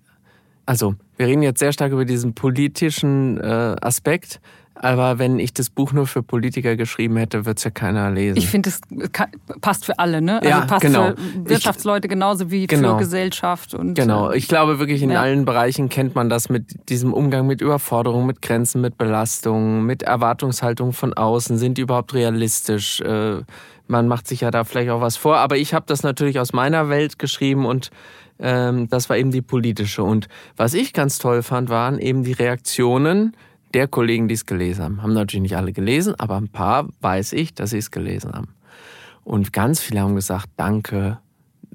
also 0.67 0.95
wir 1.17 1.27
reden 1.27 1.43
jetzt 1.43 1.59
sehr 1.59 1.73
stark 1.73 1.93
über 1.93 2.05
diesen 2.05 2.35
politischen 2.35 3.39
äh, 3.39 3.77
Aspekt. 3.81 4.41
Aber 4.83 5.19
wenn 5.19 5.39
ich 5.39 5.53
das 5.53 5.69
Buch 5.69 5.93
nur 5.93 6.07
für 6.07 6.23
Politiker 6.23 6.75
geschrieben 6.75 7.19
hätte, 7.19 7.45
wird 7.45 7.59
es 7.59 7.65
ja 7.65 7.71
keiner 7.71 8.11
lesen. 8.11 8.39
Ich 8.39 8.49
finde, 8.49 8.71
es 8.71 8.81
passt 9.61 9.85
für 9.85 9.99
alle, 9.99 10.23
ne? 10.23 10.39
Also 10.39 10.49
ja, 10.49 10.61
passt 10.63 10.81
genau. 10.81 11.09
für 11.09 11.51
Wirtschaftsleute 11.51 12.09
genauso 12.09 12.51
wie 12.51 12.67
genau. 12.67 12.95
für 12.95 13.01
Gesellschaft. 13.01 13.75
Und, 13.75 13.93
genau. 13.93 14.31
Äh, 14.31 14.39
ich 14.39 14.49
glaube 14.49 14.79
wirklich, 14.79 15.03
in 15.03 15.11
ja. 15.11 15.21
allen 15.21 15.45
Bereichen 15.45 15.91
kennt 15.91 16.15
man 16.15 16.31
das 16.31 16.49
mit 16.49 16.89
diesem 16.89 17.13
Umgang 17.13 17.47
mit 17.47 17.61
Überforderungen, 17.61 18.27
mit 18.27 18.41
Grenzen, 18.41 18.81
mit 18.81 18.97
Belastungen, 18.97 19.85
mit 19.85 20.03
Erwartungshaltung 20.03 20.95
von 20.95 21.13
außen. 21.13 21.59
Sind 21.59 21.77
die 21.77 21.83
überhaupt 21.83 22.15
realistisch? 22.15 23.03
Äh, 23.03 23.43
man 23.87 24.09
macht 24.09 24.29
sich 24.29 24.41
ja 24.41 24.51
da 24.51 24.65
vielleicht 24.65 24.89
auch 24.89 25.03
was 25.03 25.19
vor. 25.19 25.37
Aber 25.37 25.59
ich 25.59 25.75
habe 25.75 25.85
das 25.89 26.03
natürlich 26.03 26.41
aus 26.41 26.55
meiner 26.55 26.89
Welt 26.89 27.19
geschrieben 27.19 27.67
und 27.67 27.91
ähm, 28.39 28.89
das 28.89 29.11
war 29.11 29.19
eben 29.19 29.31
die 29.31 29.43
politische. 29.43 30.03
Und 30.03 30.29
was 30.57 30.73
ich 30.73 30.95
ganz 30.95 31.19
toll 31.19 31.43
fand, 31.43 31.69
waren 31.69 31.99
eben 31.99 32.25
die 32.25 32.33
Reaktionen 32.33 33.37
der 33.75 33.89
Kollegen, 33.89 34.29
die 34.29 34.35
es 34.35 34.47
gelesen 34.47 34.85
haben. 34.85 35.03
Haben 35.03 35.13
natürlich 35.13 35.43
nicht 35.43 35.57
alle 35.57 35.73
gelesen, 35.73 36.15
aber 36.19 36.37
ein 36.37 36.49
paar 36.49 36.89
weiß 37.01 37.33
ich, 37.35 37.55
dass 37.55 37.71
sie 37.71 37.79
es 37.79 37.91
gelesen 37.91 38.33
haben. 38.33 38.55
Und 39.25 39.53
ganz 39.53 39.81
viele 39.81 40.01
haben 40.01 40.15
gesagt, 40.15 40.49
danke, 40.57 41.19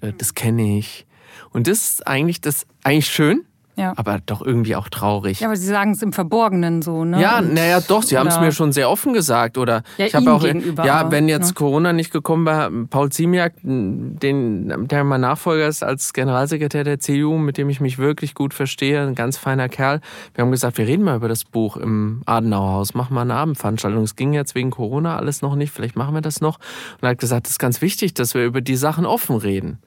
äh, 0.01 0.13
das 0.17 0.33
kenne 0.33 0.77
ich. 0.77 1.05
Und 1.51 1.67
das 1.67 1.89
ist 1.89 2.07
eigentlich 2.07 2.41
das 2.41 2.65
eigentlich 2.83 3.07
schön, 3.07 3.45
ja. 3.77 3.93
Aber 3.97 4.19
doch 4.25 4.41
irgendwie 4.41 4.75
auch 4.75 4.87
traurig. 4.87 5.41
Ja, 5.41 5.47
aber 5.47 5.57
Sie 5.57 5.67
sagen 5.67 5.91
es 5.91 6.01
im 6.01 6.13
Verborgenen 6.13 6.81
so, 6.81 7.03
ne? 7.03 7.21
Ja, 7.21 7.41
naja, 7.41 7.81
doch, 7.81 8.03
Sie 8.03 8.17
haben 8.17 8.27
es 8.27 8.39
mir 8.39 8.53
schon 8.53 8.71
sehr 8.71 8.89
offen 8.89 9.13
gesagt. 9.13 9.57
Oder 9.57 9.83
ja, 9.97 10.05
ich 10.05 10.15
habe 10.15 10.31
auch, 10.31 10.43
ja, 10.43 11.01
aber, 11.01 11.11
wenn 11.11 11.27
jetzt 11.27 11.49
ne? 11.49 11.53
Corona 11.55 11.91
nicht 11.91 12.11
gekommen 12.11 12.45
wäre, 12.45 12.71
Paul 12.89 13.11
Ziemiak, 13.11 13.53
den, 13.63 14.87
der 14.87 15.03
mein 15.03 15.21
Nachfolger 15.21 15.67
ist 15.67 15.83
als 15.83 16.13
Generalsekretär 16.13 16.85
der 16.85 16.99
CDU, 16.99 17.37
mit 17.37 17.57
dem 17.57 17.69
ich 17.69 17.81
mich 17.81 17.97
wirklich 17.97 18.33
gut 18.33 18.53
verstehe, 18.53 19.01
ein 19.05 19.15
ganz 19.15 19.37
feiner 19.37 19.67
Kerl. 19.67 19.99
Wir 20.33 20.43
haben 20.43 20.51
gesagt, 20.51 20.77
wir 20.77 20.87
reden 20.87 21.03
mal 21.03 21.17
über 21.17 21.27
das 21.27 21.43
Buch 21.43 21.75
im 21.75 22.21
Adenauerhaus, 22.25 22.93
machen 22.93 23.13
mal 23.13 23.21
eine 23.21 23.35
Abendveranstaltung. 23.35 24.03
Es 24.03 24.15
ging 24.15 24.31
jetzt 24.31 24.55
wegen 24.55 24.71
Corona 24.71 25.17
alles 25.17 25.41
noch 25.41 25.55
nicht, 25.55 25.71
vielleicht 25.71 25.97
machen 25.97 26.13
wir 26.13 26.21
das 26.21 26.39
noch. 26.39 26.59
Und 26.95 27.03
er 27.03 27.09
hat 27.09 27.19
gesagt, 27.19 27.47
es 27.47 27.53
ist 27.53 27.59
ganz 27.59 27.81
wichtig, 27.81 28.13
dass 28.13 28.35
wir 28.35 28.45
über 28.45 28.61
die 28.61 28.77
Sachen 28.77 29.05
offen 29.05 29.35
reden. 29.35 29.79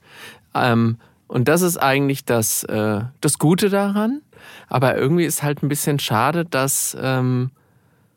Ähm, 0.54 0.98
und 1.28 1.46
das 1.46 1.62
ist 1.62 1.76
eigentlich 1.76 2.24
das, 2.24 2.64
äh, 2.64 3.02
das 3.20 3.38
Gute 3.38 3.68
daran. 3.68 4.22
Aber 4.68 4.96
irgendwie 4.96 5.24
ist 5.24 5.42
halt 5.42 5.62
ein 5.62 5.68
bisschen 5.68 5.98
schade, 5.98 6.44
dass, 6.44 6.96
ähm, 7.00 7.50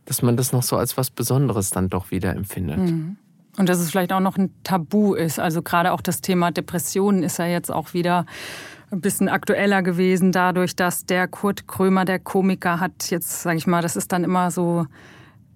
dass 0.06 0.22
man 0.22 0.38
das 0.38 0.54
noch 0.54 0.64
so 0.64 0.78
als 0.78 0.98
was 0.98 1.12
Besonderes 1.12 1.70
dann 1.70 1.90
doch 1.90 2.10
wieder 2.12 2.36
empfindet. 2.36 2.80
Mhm. 2.80 3.18
Und 3.58 3.68
dass 3.68 3.80
es 3.80 3.92
vielleicht 3.92 4.14
auch 4.14 4.22
noch 4.22 4.38
ein 4.38 4.54
Tabu 4.64 5.14
ist. 5.14 5.40
Also 5.40 5.62
gerade 5.62 5.92
auch 5.92 6.02
das 6.02 6.22
Thema 6.22 6.52
Depressionen 6.52 7.22
ist 7.22 7.38
ja 7.38 7.46
jetzt 7.46 7.70
auch 7.70 7.94
wieder 7.94 8.26
ein 8.92 9.02
bisschen 9.02 9.30
aktueller 9.30 9.84
gewesen, 9.84 10.32
dadurch, 10.32 10.76
dass 10.76 11.06
der 11.06 11.28
Kurt 11.28 11.68
Krömer, 11.68 12.06
der 12.06 12.20
Komiker, 12.20 12.80
hat 12.80 13.10
jetzt, 13.10 13.42
sage 13.42 13.58
ich 13.58 13.68
mal, 13.68 13.82
das 13.82 13.96
ist 13.96 14.12
dann 14.12 14.24
immer 14.24 14.52
so 14.52 14.86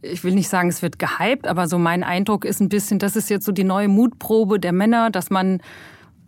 ich 0.01 0.23
will 0.23 0.35
nicht 0.35 0.49
sagen, 0.49 0.69
es 0.69 0.83
wird 0.83 0.99
gehypt, 0.99 1.47
aber 1.47 1.67
so 1.67 1.79
mein 1.79 2.03
Eindruck 2.03 2.45
ist 2.45 2.59
ein 2.59 2.69
bisschen, 2.69 2.99
das 2.99 3.15
ist 3.15 3.29
jetzt 3.29 3.43
so 3.43 3.51
die 3.51 3.63
neue 3.63 3.87
Mutprobe 3.87 4.59
der 4.59 4.71
Männer, 4.71 5.09
dass 5.09 5.31
man 5.31 5.61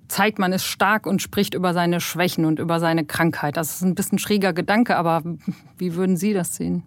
zeigt, 0.08 0.40
man 0.40 0.54
ist 0.54 0.66
stark 0.66 1.06
und 1.06 1.22
spricht 1.22 1.54
über 1.54 1.74
seine 1.74 2.00
Schwächen 2.00 2.46
und 2.46 2.60
über 2.60 2.80
seine 2.80 3.06
Krankheit. 3.06 3.58
Das 3.58 3.76
ist 3.76 3.82
ein 3.82 3.96
bisschen 3.96 4.20
schräger 4.20 4.54
Gedanke, 4.54 4.96
aber 4.96 5.22
wie 5.78 5.96
würden 5.96 6.18
Sie 6.18 6.34
das 6.34 6.56
sehen? 6.56 6.84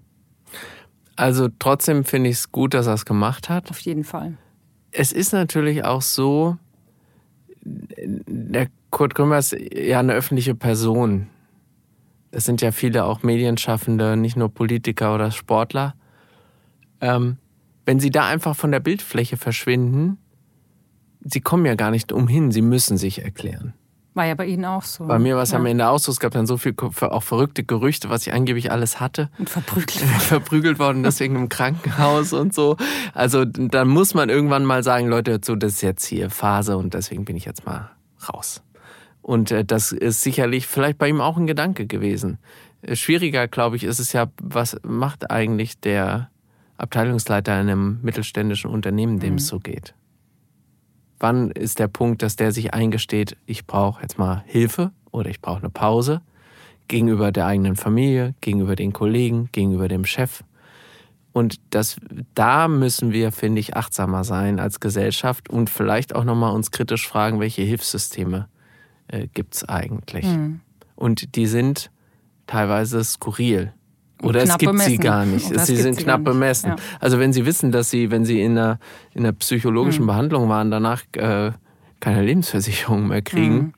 Also 1.16 1.48
trotzdem 1.58 2.04
finde 2.04 2.30
ich 2.30 2.36
es 2.36 2.52
gut, 2.52 2.74
dass 2.74 2.86
er 2.86 2.94
es 2.94 3.04
gemacht 3.04 3.48
hat. 3.48 3.70
Auf 3.70 3.80
jeden 3.80 4.04
Fall. 4.04 4.38
Es 4.92 5.12
ist 5.12 5.32
natürlich 5.32 5.84
auch 5.84 6.02
so, 6.02 6.56
der 7.62 8.68
Kurt 8.90 9.14
Krümmer 9.14 9.38
ist 9.38 9.52
ja 9.52 10.00
eine 10.00 10.14
öffentliche 10.14 10.54
Person. 10.54 11.28
Das 12.30 12.44
sind 12.44 12.62
ja 12.62 12.72
viele 12.72 13.04
auch 13.04 13.22
Medienschaffende, 13.22 14.16
nicht 14.16 14.36
nur 14.36 14.52
Politiker 14.52 15.14
oder 15.14 15.30
Sportler. 15.30 15.94
Ähm, 17.00 17.36
wenn 17.84 18.00
sie 18.00 18.10
da 18.10 18.26
einfach 18.26 18.56
von 18.56 18.72
der 18.72 18.80
Bildfläche 18.80 19.36
verschwinden, 19.36 20.18
sie 21.20 21.40
kommen 21.40 21.66
ja 21.66 21.74
gar 21.74 21.90
nicht 21.90 22.12
umhin, 22.12 22.50
sie 22.50 22.62
müssen 22.62 22.96
sich 22.96 23.22
erklären. 23.22 23.74
War 24.14 24.26
ja 24.26 24.34
bei 24.34 24.46
Ihnen 24.46 24.64
auch 24.64 24.82
so. 24.82 25.06
Bei 25.06 25.20
mir 25.20 25.36
war 25.36 25.44
es 25.44 25.52
ja. 25.52 25.58
am 25.58 25.66
Ende 25.66 25.88
auch 25.88 26.00
so. 26.00 26.10
Es 26.10 26.18
gab 26.18 26.32
dann 26.32 26.46
so 26.46 26.56
viel 26.56 26.74
auch 26.76 27.22
verrückte 27.22 27.62
Gerüchte, 27.62 28.10
was 28.10 28.26
ich 28.26 28.32
angeblich 28.32 28.72
alles 28.72 28.98
hatte. 28.98 29.30
Und 29.38 29.48
verprügelt. 29.48 29.92
verprügelt 30.18 30.78
worden, 30.80 31.04
deswegen 31.04 31.36
im 31.36 31.48
Krankenhaus 31.48 32.32
und 32.32 32.52
so. 32.52 32.76
Also 33.14 33.44
dann 33.44 33.88
muss 33.88 34.14
man 34.14 34.28
irgendwann 34.28 34.64
mal 34.64 34.82
sagen, 34.82 35.06
Leute, 35.06 35.40
so, 35.44 35.54
das 35.54 35.74
ist 35.74 35.82
jetzt 35.82 36.04
hier 36.04 36.28
Phase 36.28 36.76
und 36.76 36.94
deswegen 36.94 37.24
bin 37.24 37.36
ich 37.36 37.44
jetzt 37.44 37.64
mal 37.66 37.92
raus. 38.28 38.62
Und 39.22 39.52
äh, 39.52 39.64
das 39.64 39.92
ist 39.92 40.22
sicherlich 40.22 40.66
vielleicht 40.66 40.98
bei 40.98 41.08
ihm 41.08 41.20
auch 41.20 41.36
ein 41.36 41.46
Gedanke 41.46 41.86
gewesen. 41.86 42.38
Äh, 42.82 42.96
schwieriger, 42.96 43.46
glaube 43.46 43.76
ich, 43.76 43.84
ist 43.84 44.00
es 44.00 44.12
ja, 44.12 44.26
was 44.42 44.76
macht 44.82 45.30
eigentlich 45.30 45.78
der 45.78 46.30
Abteilungsleiter 46.78 47.60
in 47.60 47.68
einem 47.68 48.00
mittelständischen 48.02 48.70
Unternehmen, 48.70 49.20
dem 49.20 49.34
mhm. 49.34 49.38
es 49.38 49.46
so 49.46 49.60
geht? 49.60 49.94
Wann 51.20 51.50
ist 51.50 51.78
der 51.78 51.88
Punkt, 51.88 52.22
dass 52.22 52.36
der 52.36 52.50
sich 52.50 52.74
eingesteht, 52.74 53.36
ich 53.46 53.66
brauche 53.66 54.00
jetzt 54.02 54.18
mal 54.18 54.42
Hilfe 54.46 54.90
oder 55.10 55.28
ich 55.28 55.40
brauche 55.40 55.58
eine 55.58 55.70
Pause 55.70 56.22
gegenüber 56.88 57.30
der 57.30 57.46
eigenen 57.46 57.76
Familie, 57.76 58.34
gegenüber 58.40 58.74
den 58.74 58.92
Kollegen, 58.92 59.50
gegenüber 59.52 59.86
dem 59.86 60.06
Chef? 60.06 60.42
Und 61.32 61.60
das, 61.70 61.96
da 62.34 62.66
müssen 62.66 63.12
wir, 63.12 63.30
finde 63.32 63.60
ich, 63.60 63.76
achtsamer 63.76 64.24
sein 64.24 64.58
als 64.58 64.80
Gesellschaft 64.80 65.48
und 65.48 65.70
vielleicht 65.70 66.14
auch 66.14 66.24
nochmal 66.24 66.54
uns 66.54 66.70
kritisch 66.70 67.06
fragen, 67.06 67.38
welche 67.38 67.62
Hilfssysteme 67.62 68.48
äh, 69.08 69.28
gibt 69.32 69.54
es 69.54 69.68
eigentlich? 69.68 70.24
Mhm. 70.24 70.60
Und 70.96 71.36
die 71.36 71.46
sind 71.46 71.90
teilweise 72.46 73.04
skurril. 73.04 73.72
Oder 74.22 74.42
es 74.42 74.58
gibt 74.58 74.72
bemessen. 74.72 74.90
sie 74.90 74.98
gar 74.98 75.24
nicht. 75.24 75.60
sie 75.60 75.76
sind 75.76 75.98
knapp 75.98 76.24
bemessen. 76.24 76.70
Ja. 76.70 76.76
Also 76.98 77.18
wenn 77.18 77.32
Sie 77.32 77.46
wissen, 77.46 77.72
dass 77.72 77.90
Sie, 77.90 78.10
wenn 78.10 78.24
Sie 78.24 78.40
in 78.42 78.58
einer, 78.58 78.78
in 79.14 79.24
einer 79.24 79.32
psychologischen 79.32 80.02
mhm. 80.02 80.08
Behandlung 80.08 80.48
waren, 80.48 80.70
danach 80.70 81.02
äh, 81.12 81.52
keine 82.00 82.22
Lebensversicherung 82.22 83.08
mehr 83.08 83.22
kriegen. 83.22 83.54
Mhm. 83.54 83.72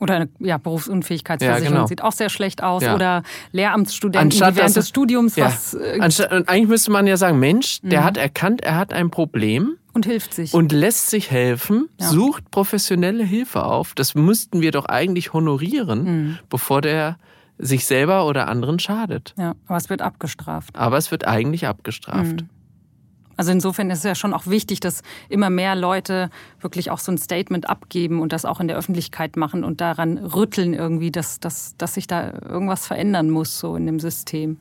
Oder 0.00 0.28
ja, 0.38 0.56
Berufsunfähigkeitsversicherung 0.56 1.74
ja, 1.74 1.80
genau. 1.80 1.86
sieht 1.86 2.02
auch 2.02 2.12
sehr 2.12 2.30
schlecht 2.30 2.62
aus. 2.62 2.82
Ja. 2.82 2.94
Oder 2.94 3.22
Lehramtsstudenten, 3.52 4.32
Anstatt, 4.32 4.56
während 4.56 4.74
des 4.74 4.88
Studiums 4.88 5.36
ja. 5.36 5.46
was. 5.46 5.74
Äh, 5.74 5.98
Anstatt, 6.00 6.48
eigentlich 6.48 6.68
müsste 6.68 6.90
man 6.90 7.06
ja 7.06 7.18
sagen, 7.18 7.38
Mensch, 7.38 7.80
der 7.82 8.00
mhm. 8.00 8.04
hat 8.04 8.16
erkannt, 8.16 8.62
er 8.62 8.76
hat 8.76 8.94
ein 8.94 9.10
Problem. 9.10 9.76
Und 9.92 10.06
hilft 10.06 10.32
sich. 10.32 10.54
Und 10.54 10.72
lässt 10.72 11.10
sich 11.10 11.30
helfen, 11.30 11.88
sucht 11.98 12.50
professionelle 12.50 13.24
Hilfe 13.24 13.64
auf. 13.64 13.92
Das 13.94 14.14
müssten 14.14 14.62
wir 14.62 14.70
doch 14.70 14.86
eigentlich 14.86 15.32
honorieren, 15.32 16.04
mhm. 16.04 16.38
bevor 16.48 16.80
der 16.80 17.18
sich 17.60 17.84
selber 17.84 18.26
oder 18.26 18.48
anderen 18.48 18.78
schadet. 18.78 19.34
Ja, 19.38 19.54
aber 19.66 19.76
es 19.76 19.90
wird 19.90 20.02
abgestraft. 20.02 20.76
Aber 20.76 20.96
es 20.96 21.10
wird 21.10 21.26
eigentlich 21.26 21.66
abgestraft. 21.66 22.42
Mhm. 22.42 22.48
Also 23.36 23.52
insofern 23.52 23.88
ist 23.88 24.00
es 24.00 24.04
ja 24.04 24.14
schon 24.14 24.34
auch 24.34 24.46
wichtig, 24.46 24.80
dass 24.80 25.02
immer 25.30 25.48
mehr 25.48 25.74
Leute 25.74 26.28
wirklich 26.60 26.90
auch 26.90 26.98
so 26.98 27.10
ein 27.10 27.16
Statement 27.16 27.70
abgeben 27.70 28.20
und 28.20 28.34
das 28.34 28.44
auch 28.44 28.60
in 28.60 28.68
der 28.68 28.76
Öffentlichkeit 28.76 29.36
machen 29.36 29.64
und 29.64 29.80
daran 29.80 30.18
rütteln 30.18 30.74
irgendwie, 30.74 31.10
dass, 31.10 31.40
dass, 31.40 31.74
dass 31.78 31.94
sich 31.94 32.06
da 32.06 32.34
irgendwas 32.46 32.86
verändern 32.86 33.30
muss 33.30 33.58
so 33.58 33.76
in 33.76 33.86
dem 33.86 33.98
System. 33.98 34.58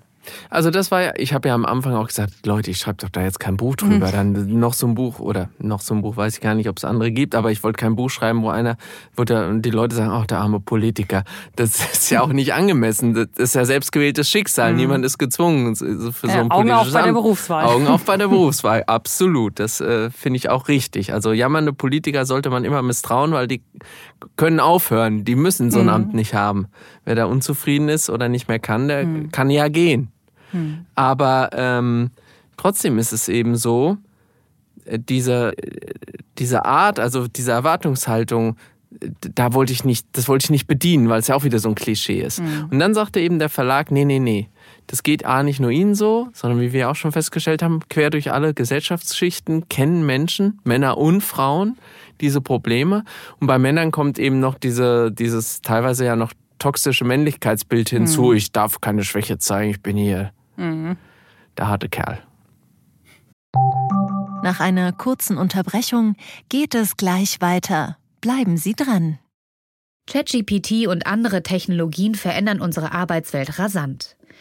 Also 0.50 0.72
das 0.72 0.92
war 0.92 1.02
ja, 1.02 1.14
ich 1.16 1.34
habe 1.34 1.48
ja 1.48 1.56
am 1.56 1.66
Anfang 1.66 1.96
auch 1.96 2.08
gesagt, 2.08 2.46
Leute, 2.46 2.72
ich 2.72 2.78
schreibe 2.78 2.98
doch 2.98 3.10
da 3.10 3.22
jetzt 3.22 3.40
kein 3.40 3.58
Buch 3.58 3.76
drüber. 3.76 4.08
Mhm. 4.08 4.12
Dann 4.12 4.60
noch 4.60 4.74
so 4.74 4.88
ein 4.88 4.96
Buch 4.96 5.20
oder 5.20 5.50
noch 5.60 5.82
so 5.82 5.94
ein 5.94 6.02
Buch, 6.02 6.18
weiß 6.18 6.36
ich 6.36 6.42
gar 6.42 6.56
nicht, 6.56 6.70
ob 6.70 6.78
es 6.78 6.86
andere 6.86 7.12
gibt, 7.12 7.36
aber 7.36 7.52
ich 7.52 7.64
wollte 7.64 7.78
kein 7.78 7.96
Buch 7.96 8.10
schreiben, 8.10 8.42
wo 8.44 8.50
einer, 8.50 8.78
wo 9.16 9.24
der, 9.24 9.54
die 9.54 9.72
Leute 9.72 9.96
sagen, 9.96 10.12
ach, 10.12 10.26
der 10.26 10.40
arme 10.40 10.60
Politiker. 10.60 11.24
Das 11.56 11.80
ist 11.94 12.10
ja 12.10 12.22
auch 12.22 12.34
nicht 12.34 12.54
angemessen. 12.54 13.14
Das 13.14 13.28
ist 13.38 13.56
ja 13.56 13.66
selbstgewähltes 13.66 14.30
Schicksal. 14.30 14.72
Mhm. 14.72 14.78
Niemand 14.78 15.06
ist 15.06 15.18
gezwungen 15.18 15.76
für 15.76 16.28
ja, 16.28 16.34
so 16.34 16.40
ein 16.40 16.52
Augen 16.52 16.72
auf 16.72 16.92
bei 16.92 17.04
der 17.04 17.14
Berufswahl. 17.14 17.66
Augen 17.66 17.88
auf 17.88 18.06
bei 18.06 18.18
der 18.18 18.28
Berufswahl, 18.30 18.84
absolut. 18.86 19.60
Das 19.60 19.82
äh, 19.82 20.10
finde 20.10 20.38
ich 20.38 20.50
auch 20.50 20.68
richtig. 20.68 21.14
Also 21.14 21.32
jammernde 21.32 21.74
Politiker 21.74 22.26
sollte 22.26 22.50
man 22.50 22.66
immer 22.66 22.82
misstrauen, 22.82 23.32
weil 23.32 23.48
die 23.48 23.62
können 24.36 24.60
aufhören. 24.60 25.26
Die 25.26 25.36
müssen 25.36 25.72
so 25.72 25.80
ein 25.80 25.86
mhm. 25.86 25.90
Amt 25.90 26.14
nicht 26.14 26.34
haben. 26.34 26.68
Wer 27.10 27.16
da 27.16 27.26
unzufrieden 27.26 27.90
ist 27.90 28.12
oder 28.12 28.30
nicht 28.30 28.48
mehr 28.48 28.60
kann, 28.60 28.88
der 28.88 29.04
mhm. 29.04 29.32
kann 29.32 29.50
ja 29.50 29.68
gehen. 29.68 30.10
Hm. 30.52 30.86
Aber 30.94 31.50
ähm, 31.54 32.12
trotzdem 32.56 33.00
ist 33.00 33.14
es 33.14 33.28
eben 33.30 33.56
so, 33.56 33.98
äh, 34.86 35.00
diese, 35.00 35.54
diese 36.38 36.66
Art, 36.66 37.00
also 37.00 37.28
diese 37.28 37.52
Erwartungshaltung, 37.52 38.58
da 39.34 39.54
wollte 39.54 39.74
ich 39.74 39.84
nicht, 39.84 40.06
das 40.12 40.28
wollte 40.28 40.46
ich 40.46 40.50
nicht 40.52 40.68
bedienen, 40.68 41.10
weil 41.10 41.20
es 41.20 41.28
ja 41.30 41.34
auch 41.34 41.44
wieder 41.44 41.58
so 41.58 41.70
ein 41.70 41.74
Klischee 41.74 42.22
ist. 42.22 42.42
Mhm. 42.42 42.68
Und 42.70 42.78
dann 42.78 42.94
sagte 42.94 43.20
eben 43.20 43.40
der 43.40 43.50
Verlag, 43.50 43.90
nee, 43.90 44.06
nee, 44.06 44.20
nee, 44.20 44.48
das 44.86 45.02
geht 45.02 45.26
A 45.26 45.42
nicht 45.42 45.60
nur 45.60 45.72
Ihnen 45.72 45.96
so, 45.96 46.30
sondern 46.34 46.62
wie 46.62 46.74
wir 46.74 46.92
auch 46.92 46.96
schon 46.96 47.12
festgestellt 47.12 47.64
haben, 47.64 47.80
quer 47.90 48.12
durch 48.12 48.32
alle 48.32 48.54
Gesellschaftsschichten 48.54 49.68
kennen 49.68 50.06
Menschen, 50.06 50.60
Männer 50.64 51.00
und 51.00 51.22
Frauen, 51.22 51.80
diese 52.22 52.40
Probleme. 52.40 53.04
Und 53.40 53.48
bei 53.48 53.58
Männern 53.58 53.90
kommt 53.90 54.20
eben 54.20 54.40
noch 54.40 54.60
diese, 54.60 55.12
dieses 55.12 55.64
teilweise 55.64 56.06
ja 56.06 56.16
noch 56.16 56.34
toxische 56.60 57.06
Männlichkeitsbild 57.06 57.90
hinzu. 57.90 58.26
Mhm. 58.28 58.36
Ich 58.36 58.52
darf 58.52 58.82
keine 58.82 59.04
Schwäche 59.04 59.38
zeigen, 59.38 59.72
ich 59.72 59.82
bin 59.82 59.98
hier 59.98 60.32
Mhm. 60.60 60.98
Der 61.58 61.68
harte 61.68 61.90
Kerl. 61.90 62.22
Nach 64.44 64.60
einer 64.60 64.92
kurzen 64.92 65.38
Unterbrechung 65.38 66.16
geht 66.50 66.76
es 66.76 66.98
gleich 66.98 67.42
weiter. 67.42 67.98
Bleiben 68.22 68.58
Sie 68.58 68.74
dran. 68.74 69.18
ChatGPT 70.10 70.88
und 70.88 71.08
andere 71.08 71.44
Technologien 71.44 72.16
verändern 72.16 72.62
unsere 72.62 72.92
Arbeitswelt 72.92 73.60
rasant. 73.60 74.18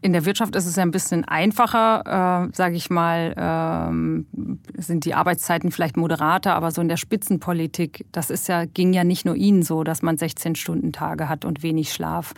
in 0.00 0.12
der 0.12 0.24
Wirtschaft 0.24 0.54
ist 0.54 0.66
es 0.66 0.76
ja 0.76 0.82
ein 0.82 0.92
bisschen 0.92 1.24
einfacher, 1.24 2.48
äh, 2.50 2.56
sage 2.56 2.76
ich 2.76 2.88
mal, 2.88 3.34
ähm, 3.36 4.26
sind 4.76 5.04
die 5.04 5.14
Arbeitszeiten 5.14 5.72
vielleicht 5.72 5.96
moderater, 5.96 6.54
aber 6.54 6.70
so 6.70 6.80
in 6.80 6.88
der 6.88 6.96
Spitzenpolitik, 6.96 8.06
das 8.12 8.30
ist 8.30 8.46
ja, 8.48 8.64
ging 8.64 8.92
ja 8.92 9.02
nicht 9.02 9.24
nur 9.24 9.34
Ihnen 9.34 9.62
so, 9.62 9.82
dass 9.82 10.02
man 10.02 10.16
16-Stunden-Tage 10.16 11.28
hat 11.28 11.44
und 11.44 11.62
wenig 11.62 11.92
Schlaf. 11.92 12.34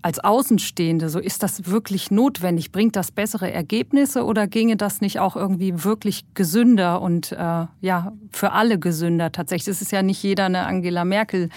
Als 0.00 0.18
Außenstehende, 0.18 1.10
so 1.10 1.20
ist 1.20 1.42
das 1.42 1.66
wirklich 1.66 2.10
notwendig? 2.10 2.72
Bringt 2.72 2.96
das 2.96 3.12
bessere 3.12 3.52
Ergebnisse 3.52 4.24
oder 4.24 4.48
ginge 4.48 4.76
das 4.76 5.00
nicht 5.00 5.20
auch 5.20 5.36
irgendwie 5.36 5.84
wirklich 5.84 6.24
gesünder 6.34 7.00
und 7.00 7.30
äh, 7.32 7.66
ja, 7.80 8.12
für 8.30 8.52
alle 8.52 8.78
gesünder 8.78 9.30
tatsächlich? 9.30 9.68
Es 9.68 9.82
ist 9.82 9.92
ja 9.92 10.02
nicht 10.02 10.22
jeder 10.22 10.46
eine 10.46 10.66
Angela 10.66 11.04
Merkel, 11.04 11.50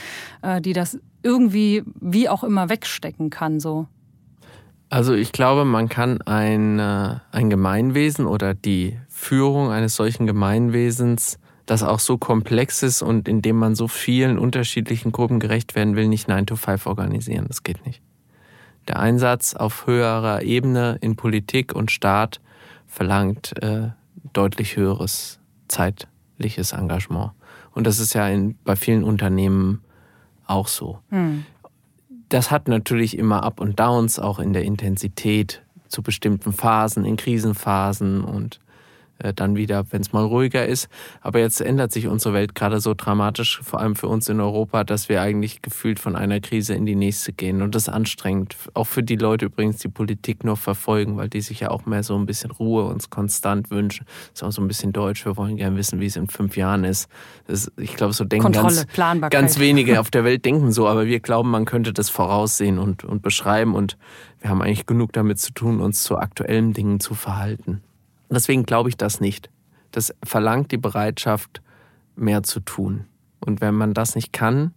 äh, 0.43 0.61
die 0.61 0.73
das 0.73 0.99
irgendwie 1.23 1.81
wie 1.99 2.29
auch 2.29 2.43
immer 2.43 2.69
wegstecken 2.69 3.31
kann, 3.31 3.59
so. 3.59 3.87
Also 4.95 5.13
ich 5.13 5.33
glaube, 5.33 5.65
man 5.65 5.89
kann 5.89 6.21
ein, 6.21 6.79
äh, 6.79 7.17
ein 7.33 7.49
Gemeinwesen 7.49 8.25
oder 8.25 8.53
die 8.53 8.97
Führung 9.09 9.69
eines 9.69 9.97
solchen 9.97 10.25
Gemeinwesens, 10.25 11.37
das 11.65 11.83
auch 11.83 11.99
so 11.99 12.17
komplex 12.17 12.81
ist 12.81 13.01
und 13.01 13.27
in 13.27 13.41
dem 13.41 13.57
man 13.57 13.75
so 13.75 13.89
vielen 13.89 14.39
unterschiedlichen 14.39 15.11
Gruppen 15.11 15.41
gerecht 15.41 15.75
werden 15.75 15.97
will, 15.97 16.07
nicht 16.07 16.29
9 16.29 16.45
to 16.45 16.55
5 16.55 16.85
organisieren. 16.85 17.43
Das 17.49 17.63
geht 17.63 17.85
nicht. 17.85 18.01
Der 18.87 18.97
Einsatz 18.97 19.53
auf 19.53 19.85
höherer 19.85 20.43
Ebene 20.43 20.97
in 21.01 21.17
Politik 21.17 21.75
und 21.75 21.91
Staat 21.91 22.39
verlangt 22.87 23.61
äh, 23.61 23.89
deutlich 24.31 24.77
höheres 24.77 25.41
zeitliches 25.67 26.71
Engagement. 26.71 27.31
Und 27.73 27.85
das 27.85 27.99
ist 27.99 28.13
ja 28.13 28.29
in, 28.29 28.57
bei 28.63 28.77
vielen 28.77 29.03
Unternehmen 29.03 29.81
auch 30.47 30.69
so. 30.69 30.99
Hm 31.09 31.43
das 32.29 32.51
hat 32.51 32.67
natürlich 32.67 33.17
immer 33.17 33.43
Up 33.43 33.59
und 33.59 33.79
Downs, 33.79 34.19
auch 34.19 34.39
in 34.39 34.53
der 34.53 34.63
Intensität 34.63 35.63
zu 35.87 36.01
bestimmten 36.01 36.53
Phasen, 36.53 37.05
in 37.05 37.15
Krisenphasen 37.15 38.23
und 38.23 38.59
dann 39.33 39.55
wieder, 39.55 39.85
wenn 39.91 40.01
es 40.01 40.13
mal 40.13 40.23
ruhiger 40.23 40.65
ist. 40.65 40.89
Aber 41.21 41.39
jetzt 41.39 41.61
ändert 41.61 41.91
sich 41.91 42.07
unsere 42.07 42.33
Welt 42.33 42.55
gerade 42.55 42.79
so 42.79 42.93
dramatisch, 42.93 43.61
vor 43.63 43.79
allem 43.79 43.95
für 43.95 44.07
uns 44.07 44.27
in 44.29 44.41
Europa, 44.41 44.83
dass 44.83 45.09
wir 45.09 45.21
eigentlich 45.21 45.61
gefühlt 45.61 45.99
von 45.99 46.15
einer 46.15 46.39
Krise 46.39 46.73
in 46.73 46.85
die 46.85 46.95
nächste 46.95 47.33
gehen. 47.33 47.61
Und 47.61 47.75
das 47.75 47.83
ist 47.83 47.89
anstrengend. 47.89 48.55
Auch 48.73 48.87
für 48.87 49.03
die 49.03 49.15
Leute 49.15 49.45
übrigens, 49.45 49.77
die 49.77 49.87
Politik 49.87 50.43
nur 50.43 50.57
verfolgen, 50.57 51.17
weil 51.17 51.29
die 51.29 51.41
sich 51.41 51.61
ja 51.61 51.71
auch 51.71 51.85
mehr 51.85 52.03
so 52.03 52.17
ein 52.17 52.25
bisschen 52.25 52.51
Ruhe 52.51 52.85
uns 52.85 53.09
konstant 53.09 53.69
wünschen. 53.69 54.05
Das 54.05 54.41
ist 54.41 54.43
auch 54.43 54.51
so 54.51 54.61
ein 54.61 54.67
bisschen 54.67 54.91
deutsch. 54.93 55.25
Wir 55.25 55.37
wollen 55.37 55.57
gerne 55.57 55.77
wissen, 55.77 55.99
wie 55.99 56.05
es 56.07 56.15
in 56.15 56.27
fünf 56.27 56.57
Jahren 56.57 56.83
ist. 56.83 57.09
ist 57.47 57.71
ich 57.77 57.95
glaube, 57.95 58.13
so 58.13 58.25
denken 58.25 58.51
Kontrolle, 58.51 58.85
ganz, 58.95 59.29
ganz 59.29 59.59
wenige 59.59 59.99
auf 59.99 60.11
der 60.11 60.23
Welt 60.23 60.45
denken 60.45 60.71
so, 60.71 60.87
aber 60.87 61.05
wir 61.05 61.19
glauben, 61.19 61.49
man 61.49 61.65
könnte 61.65 61.93
das 61.93 62.09
voraussehen 62.09 62.79
und, 62.79 63.03
und 63.03 63.21
beschreiben. 63.21 63.75
Und 63.75 63.97
wir 64.39 64.49
haben 64.49 64.61
eigentlich 64.61 64.85
genug 64.85 65.13
damit 65.13 65.39
zu 65.39 65.53
tun, 65.53 65.79
uns 65.79 66.03
zu 66.03 66.17
aktuellen 66.17 66.73
Dingen 66.73 66.99
zu 66.99 67.15
verhalten. 67.15 67.81
Deswegen 68.29 68.63
glaube 68.63 68.89
ich 68.89 68.97
das 68.97 69.19
nicht. 69.19 69.49
Das 69.91 70.13
verlangt 70.23 70.71
die 70.71 70.77
Bereitschaft, 70.77 71.61
mehr 72.15 72.43
zu 72.43 72.59
tun. 72.59 73.05
Und 73.39 73.61
wenn 73.61 73.75
man 73.75 73.93
das 73.93 74.15
nicht 74.15 74.33
kann 74.33 74.73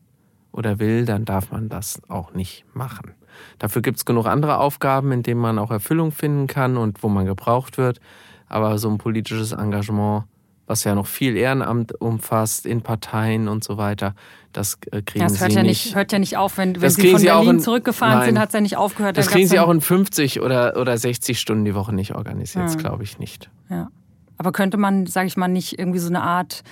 oder 0.52 0.78
will, 0.78 1.04
dann 1.04 1.24
darf 1.24 1.50
man 1.52 1.68
das 1.68 2.02
auch 2.08 2.34
nicht 2.34 2.64
machen. 2.74 3.12
Dafür 3.58 3.82
gibt 3.82 3.98
es 3.98 4.04
genug 4.04 4.26
andere 4.26 4.58
Aufgaben, 4.58 5.12
in 5.12 5.22
denen 5.22 5.40
man 5.40 5.58
auch 5.58 5.70
Erfüllung 5.70 6.12
finden 6.12 6.46
kann 6.46 6.76
und 6.76 7.02
wo 7.02 7.08
man 7.08 7.26
gebraucht 7.26 7.78
wird. 7.78 8.00
Aber 8.48 8.78
so 8.78 8.90
ein 8.90 8.98
politisches 8.98 9.52
Engagement, 9.52 10.24
was 10.68 10.84
ja 10.84 10.94
noch 10.94 11.06
viel 11.06 11.36
Ehrenamt 11.36 12.00
umfasst 12.00 12.66
in 12.66 12.82
Parteien 12.82 13.48
und 13.48 13.64
so 13.64 13.78
weiter, 13.78 14.14
das 14.52 14.78
äh, 14.92 15.02
kriegen 15.02 15.24
das 15.24 15.40
hört 15.40 15.50
Sie 15.50 15.56
ja 15.56 15.62
nicht. 15.62 15.94
hört 15.94 16.12
ja 16.12 16.18
nicht 16.18 16.36
auf, 16.36 16.58
wenn, 16.58 16.80
wenn 16.80 16.90
Sie 16.90 17.10
von 17.10 17.20
Sie 17.20 17.26
Berlin 17.26 17.50
in, 17.50 17.60
zurückgefahren 17.60 18.18
nein, 18.18 18.26
sind, 18.26 18.38
hat 18.38 18.48
es 18.50 18.52
ja 18.52 18.60
nicht 18.60 18.76
aufgehört. 18.76 19.16
Das 19.16 19.28
kriegen 19.28 19.48
Sie 19.48 19.58
auch 19.58 19.70
in 19.70 19.80
50 19.80 20.40
oder, 20.40 20.76
oder 20.76 20.96
60 20.96 21.40
Stunden 21.40 21.64
die 21.64 21.74
Woche 21.74 21.94
nicht 21.94 22.14
organisiert, 22.14 22.70
hm. 22.70 22.78
glaube 22.78 23.02
ich 23.02 23.18
nicht. 23.18 23.50
Ja. 23.70 23.90
Aber 24.36 24.52
könnte 24.52 24.76
man, 24.76 25.06
sage 25.06 25.26
ich 25.26 25.36
mal, 25.36 25.48
nicht 25.48 25.78
irgendwie 25.78 25.98
so 25.98 26.08
eine 26.08 26.22
Art 26.22 26.62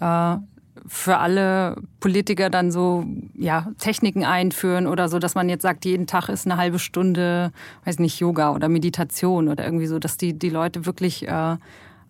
äh, 0.00 0.36
für 0.86 1.18
alle 1.18 1.76
Politiker 2.00 2.50
dann 2.50 2.72
so 2.72 3.04
ja, 3.34 3.68
Techniken 3.78 4.24
einführen 4.24 4.86
oder 4.86 5.08
so, 5.08 5.18
dass 5.18 5.34
man 5.34 5.48
jetzt 5.48 5.62
sagt, 5.62 5.84
jeden 5.84 6.06
Tag 6.06 6.28
ist 6.28 6.46
eine 6.46 6.56
halbe 6.56 6.78
Stunde, 6.78 7.52
weiß 7.84 7.98
nicht, 7.98 8.18
Yoga 8.18 8.52
oder 8.52 8.68
Meditation 8.68 9.48
oder 9.48 9.64
irgendwie 9.64 9.86
so, 9.86 9.98
dass 9.98 10.16
die, 10.16 10.36
die 10.36 10.50
Leute 10.50 10.86
wirklich 10.86 11.28
äh, 11.28 11.56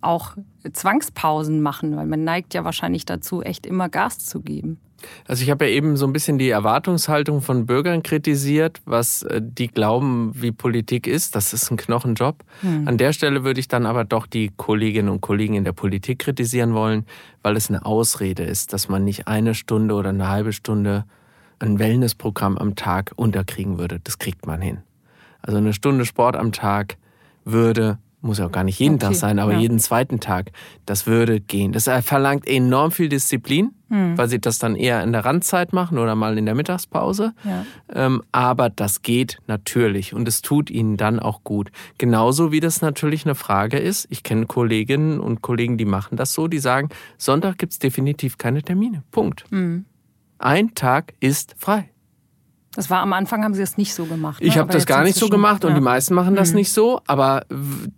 auch 0.02 0.36
Zwangspausen 0.70 1.60
machen, 1.60 1.96
weil 1.96 2.06
man 2.06 2.24
neigt 2.24 2.54
ja 2.54 2.64
wahrscheinlich 2.64 3.04
dazu, 3.04 3.42
echt 3.42 3.66
immer 3.66 3.88
Gas 3.88 4.18
zu 4.18 4.40
geben. 4.40 4.78
Also 5.26 5.42
ich 5.42 5.50
habe 5.50 5.66
ja 5.66 5.72
eben 5.72 5.96
so 5.96 6.06
ein 6.06 6.12
bisschen 6.12 6.38
die 6.38 6.50
Erwartungshaltung 6.50 7.40
von 7.40 7.66
Bürgern 7.66 8.02
kritisiert, 8.02 8.80
was 8.84 9.22
äh, 9.24 9.40
die 9.42 9.68
glauben, 9.68 10.32
wie 10.34 10.52
Politik 10.52 11.06
ist. 11.06 11.34
Das 11.34 11.52
ist 11.52 11.70
ein 11.70 11.76
Knochenjob. 11.76 12.44
Hm. 12.60 12.88
An 12.88 12.98
der 12.98 13.12
Stelle 13.12 13.44
würde 13.44 13.60
ich 13.60 13.68
dann 13.68 13.86
aber 13.86 14.04
doch 14.04 14.26
die 14.26 14.52
Kolleginnen 14.56 15.08
und 15.08 15.20
Kollegen 15.20 15.54
in 15.54 15.64
der 15.64 15.72
Politik 15.72 16.20
kritisieren 16.20 16.74
wollen, 16.74 17.06
weil 17.42 17.56
es 17.56 17.68
eine 17.68 17.84
Ausrede 17.84 18.44
ist, 18.44 18.72
dass 18.72 18.88
man 18.88 19.04
nicht 19.04 19.28
eine 19.28 19.54
Stunde 19.54 19.94
oder 19.94 20.10
eine 20.10 20.28
halbe 20.28 20.52
Stunde 20.52 21.04
ein 21.58 21.78
Wellnessprogramm 21.78 22.58
am 22.58 22.74
Tag 22.74 23.12
unterkriegen 23.16 23.78
würde. 23.78 24.00
Das 24.02 24.18
kriegt 24.18 24.46
man 24.46 24.60
hin. 24.60 24.78
Also 25.42 25.58
eine 25.58 25.72
Stunde 25.72 26.04
Sport 26.04 26.36
am 26.36 26.52
Tag 26.52 26.96
würde 27.44 27.98
muss 28.22 28.38
ja 28.38 28.46
auch 28.46 28.52
gar 28.52 28.64
nicht 28.64 28.78
jeden 28.78 28.94
okay, 28.94 29.06
Tag 29.06 29.14
sein, 29.16 29.38
aber 29.38 29.52
ja. 29.52 29.58
jeden 29.58 29.78
zweiten 29.78 30.20
Tag, 30.20 30.52
das 30.86 31.06
würde 31.06 31.40
gehen. 31.40 31.72
Das 31.72 31.88
verlangt 32.04 32.46
enorm 32.46 32.92
viel 32.92 33.08
Disziplin, 33.08 33.72
hm. 33.88 34.16
weil 34.16 34.28
sie 34.28 34.40
das 34.40 34.58
dann 34.58 34.76
eher 34.76 35.02
in 35.02 35.12
der 35.12 35.24
Randzeit 35.24 35.72
machen 35.72 35.98
oder 35.98 36.14
mal 36.14 36.38
in 36.38 36.46
der 36.46 36.54
Mittagspause. 36.54 37.34
Ja. 37.44 37.66
Ähm, 37.92 38.22
aber 38.32 38.70
das 38.70 39.02
geht 39.02 39.38
natürlich 39.46 40.14
und 40.14 40.28
es 40.28 40.40
tut 40.40 40.70
ihnen 40.70 40.96
dann 40.96 41.18
auch 41.18 41.42
gut. 41.44 41.70
Genauso 41.98 42.52
wie 42.52 42.60
das 42.60 42.80
natürlich 42.80 43.24
eine 43.26 43.34
Frage 43.34 43.78
ist. 43.78 44.06
Ich 44.10 44.22
kenne 44.22 44.46
Kolleginnen 44.46 45.20
und 45.20 45.42
Kollegen, 45.42 45.76
die 45.76 45.84
machen 45.84 46.16
das 46.16 46.32
so, 46.32 46.48
die 46.48 46.58
sagen, 46.58 46.88
Sonntag 47.18 47.58
gibt 47.58 47.72
es 47.72 47.78
definitiv 47.78 48.38
keine 48.38 48.62
Termine. 48.62 49.02
Punkt. 49.10 49.44
Hm. 49.50 49.84
Ein 50.38 50.74
Tag 50.74 51.14
ist 51.20 51.54
frei. 51.58 51.91
Das 52.74 52.88
war 52.88 53.00
am 53.00 53.12
Anfang, 53.12 53.44
haben 53.44 53.52
sie 53.52 53.60
das 53.60 53.76
nicht 53.76 53.94
so 53.94 54.06
gemacht. 54.06 54.40
Ne? 54.40 54.46
Ich 54.46 54.56
habe 54.56 54.72
das 54.72 54.86
gar 54.86 55.02
nicht 55.02 55.16
so 55.16 55.28
gemacht 55.28 55.62
ja. 55.62 55.68
und 55.68 55.74
die 55.74 55.82
meisten 55.82 56.14
machen 56.14 56.34
das 56.34 56.50
mhm. 56.50 56.56
nicht 56.56 56.72
so. 56.72 57.02
Aber 57.06 57.44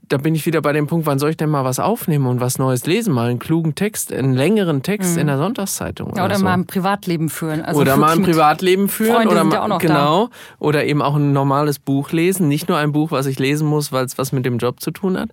da 0.08 0.16
bin 0.16 0.34
ich 0.34 0.46
wieder 0.46 0.60
bei 0.62 0.72
dem 0.72 0.88
Punkt, 0.88 1.06
wann 1.06 1.20
soll 1.20 1.30
ich 1.30 1.36
denn 1.36 1.48
mal 1.48 1.64
was 1.64 1.78
aufnehmen 1.78 2.26
und 2.26 2.40
was 2.40 2.58
Neues 2.58 2.84
lesen? 2.84 3.14
Mal 3.14 3.30
einen 3.30 3.38
klugen 3.38 3.76
Text, 3.76 4.12
einen 4.12 4.34
längeren 4.34 4.82
Text 4.82 5.14
mhm. 5.14 5.20
in 5.20 5.26
der 5.28 5.38
Sonntagszeitung. 5.38 6.08
Ja, 6.08 6.12
oder, 6.14 6.24
oder 6.24 6.34
so. 6.38 6.44
mal 6.44 6.54
ein 6.54 6.66
Privatleben 6.66 7.28
führen. 7.28 7.62
Also 7.62 7.80
oder 7.80 7.96
mal 7.96 8.16
ein 8.16 8.22
Privatleben 8.22 8.88
führen. 8.88 9.14
Freunde 9.14 9.30
oder 9.30 9.44
mal, 9.44 9.54
ja 9.54 9.78
genau. 9.78 10.26
Da. 10.26 10.36
Oder 10.58 10.84
eben 10.86 11.02
auch 11.02 11.14
ein 11.14 11.32
normales 11.32 11.78
Buch 11.78 12.10
lesen. 12.10 12.48
Nicht 12.48 12.68
nur 12.68 12.76
ein 12.76 12.90
Buch, 12.90 13.12
was 13.12 13.26
ich 13.26 13.38
lesen 13.38 13.68
muss, 13.68 13.92
weil 13.92 14.04
es 14.04 14.18
was 14.18 14.32
mit 14.32 14.44
dem 14.44 14.58
Job 14.58 14.80
zu 14.80 14.90
tun 14.90 15.16
hat. 15.16 15.30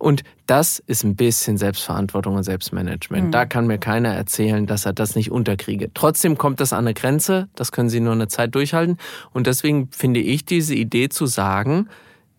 Und 0.00 0.22
das 0.46 0.78
ist 0.78 1.04
ein 1.04 1.14
bisschen 1.14 1.58
Selbstverantwortung 1.58 2.34
und 2.34 2.42
Selbstmanagement. 2.42 3.26
Mhm. 3.26 3.30
Da 3.30 3.44
kann 3.44 3.66
mir 3.66 3.76
keiner 3.76 4.08
erzählen, 4.08 4.66
dass 4.66 4.86
er 4.86 4.94
das 4.94 5.14
nicht 5.14 5.30
unterkriege. 5.30 5.90
Trotzdem 5.92 6.38
kommt 6.38 6.60
das 6.60 6.72
an 6.72 6.86
eine 6.86 6.94
Grenze. 6.94 7.48
Das 7.54 7.70
können 7.70 7.90
Sie 7.90 8.00
nur 8.00 8.14
eine 8.14 8.26
Zeit 8.26 8.54
durchhalten. 8.54 8.96
Und 9.32 9.46
deswegen 9.46 9.90
finde 9.92 10.20
ich 10.20 10.46
diese 10.46 10.74
Idee 10.74 11.10
zu 11.10 11.26
sagen, 11.26 11.88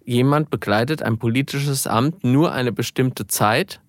jemand 0.03 0.49
begleitet 0.49 1.03
ein 1.03 1.19
politisches 1.19 1.85
Amt 1.85 2.23
nur 2.23 2.51
eine 2.51 2.71
bestimmte 2.71 3.27
Zeit, 3.27 3.79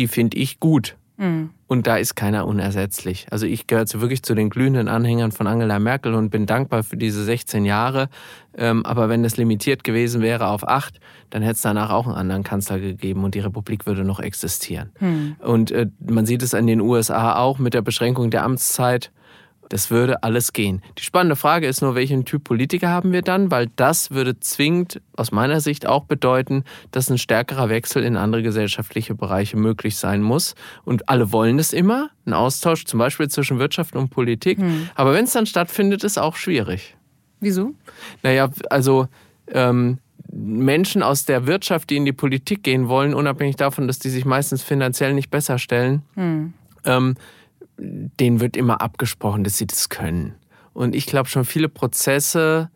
die 0.00 0.08
finde 0.08 0.36
ich 0.36 0.58
gut. 0.58 0.96
Mhm. 1.18 1.50
Und 1.68 1.86
da 1.86 1.98
ist 1.98 2.14
keiner 2.16 2.46
unersetzlich. 2.46 3.26
Also 3.30 3.44
ich 3.44 3.66
gehöre 3.66 3.84
wirklich 3.92 4.22
zu 4.22 4.34
den 4.34 4.48
glühenden 4.48 4.88
Anhängern 4.88 5.32
von 5.32 5.46
Angela 5.46 5.78
Merkel 5.78 6.14
und 6.14 6.30
bin 6.30 6.46
dankbar 6.46 6.82
für 6.82 6.96
diese 6.96 7.22
16 7.22 7.66
Jahre. 7.66 8.08
Ähm, 8.56 8.84
aber 8.86 9.10
wenn 9.10 9.22
das 9.22 9.36
limitiert 9.36 9.84
gewesen 9.84 10.22
wäre 10.22 10.48
auf 10.48 10.66
acht, 10.66 10.98
dann 11.28 11.42
hätte 11.42 11.56
es 11.56 11.62
danach 11.62 11.90
auch 11.90 12.06
einen 12.06 12.16
anderen 12.16 12.42
Kanzler 12.42 12.80
gegeben 12.80 13.22
und 13.22 13.34
die 13.34 13.40
Republik 13.40 13.84
würde 13.84 14.02
noch 14.02 14.18
existieren. 14.18 14.90
Hm. 14.98 15.36
Und 15.40 15.70
äh, 15.70 15.88
man 16.00 16.24
sieht 16.24 16.42
es 16.42 16.54
in 16.54 16.66
den 16.66 16.80
USA 16.80 17.36
auch 17.36 17.58
mit 17.58 17.74
der 17.74 17.82
Beschränkung 17.82 18.30
der 18.30 18.44
Amtszeit. 18.44 19.12
Das 19.68 19.90
würde 19.90 20.22
alles 20.22 20.52
gehen. 20.52 20.82
Die 20.98 21.02
spannende 21.02 21.36
Frage 21.36 21.66
ist 21.66 21.82
nur, 21.82 21.94
welchen 21.94 22.24
Typ 22.24 22.44
Politiker 22.44 22.88
haben 22.88 23.12
wir 23.12 23.22
dann? 23.22 23.50
Weil 23.50 23.68
das 23.76 24.10
würde 24.10 24.40
zwingend 24.40 25.00
aus 25.16 25.32
meiner 25.32 25.60
Sicht 25.60 25.86
auch 25.86 26.04
bedeuten, 26.04 26.64
dass 26.90 27.10
ein 27.10 27.18
stärkerer 27.18 27.68
Wechsel 27.68 28.02
in 28.02 28.16
andere 28.16 28.42
gesellschaftliche 28.42 29.14
Bereiche 29.14 29.56
möglich 29.56 29.96
sein 29.96 30.22
muss. 30.22 30.54
Und 30.84 31.08
alle 31.08 31.32
wollen 31.32 31.58
es 31.58 31.72
immer, 31.72 32.10
ein 32.26 32.32
Austausch 32.32 32.84
zum 32.84 32.98
Beispiel 32.98 33.28
zwischen 33.28 33.58
Wirtschaft 33.58 33.94
und 33.96 34.10
Politik. 34.10 34.58
Hm. 34.58 34.88
Aber 34.94 35.12
wenn 35.12 35.24
es 35.24 35.32
dann 35.32 35.46
stattfindet, 35.46 36.04
ist 36.04 36.18
auch 36.18 36.36
schwierig. 36.36 36.96
Wieso? 37.40 37.74
Naja, 38.22 38.50
also 38.70 39.08
ähm, 39.48 39.98
Menschen 40.30 41.02
aus 41.02 41.24
der 41.24 41.46
Wirtschaft, 41.46 41.90
die 41.90 41.96
in 41.96 42.04
die 42.04 42.12
Politik 42.12 42.62
gehen 42.62 42.88
wollen, 42.88 43.14
unabhängig 43.14 43.56
davon, 43.56 43.86
dass 43.86 43.98
die 43.98 44.10
sich 44.10 44.24
meistens 44.24 44.62
finanziell 44.62 45.14
nicht 45.14 45.30
besser 45.30 45.58
stellen, 45.58 46.02
hm. 46.14 46.52
ähm, 46.84 47.14
denen 47.78 48.40
wird 48.40 48.56
immer 48.56 48.80
abgesprochen, 48.80 49.44
dass 49.44 49.56
sie 49.56 49.66
das 49.66 49.88
können. 49.88 50.34
Und 50.72 50.94
ich 50.94 51.06
glaube 51.06 51.28
schon, 51.28 51.44
viele 51.44 51.68
Prozesse, 51.68 52.70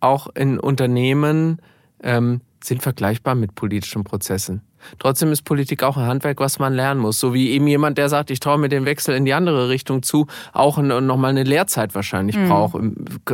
auch 0.00 0.28
in 0.34 0.58
Unternehmen, 0.58 1.60
ähm, 2.02 2.40
sind 2.62 2.82
vergleichbar 2.82 3.34
mit 3.34 3.54
politischen 3.54 4.04
Prozessen. 4.04 4.62
Trotzdem 4.98 5.32
ist 5.32 5.42
Politik 5.42 5.82
auch 5.82 5.96
ein 5.96 6.06
Handwerk, 6.06 6.40
was 6.40 6.58
man 6.58 6.72
lernen 6.72 7.00
muss. 7.00 7.18
So 7.18 7.34
wie 7.34 7.50
eben 7.50 7.66
jemand, 7.66 7.98
der 7.98 8.08
sagt, 8.08 8.30
ich 8.30 8.40
traue 8.40 8.58
mir 8.58 8.68
den 8.68 8.84
Wechsel 8.84 9.14
in 9.16 9.24
die 9.24 9.34
andere 9.34 9.68
Richtung 9.68 10.02
zu, 10.02 10.26
auch 10.52 10.78
nochmal 10.78 11.30
eine 11.30 11.44
Lehrzeit 11.44 11.94
wahrscheinlich 11.94 12.36
mhm. 12.36 12.48
braucht 12.48 12.80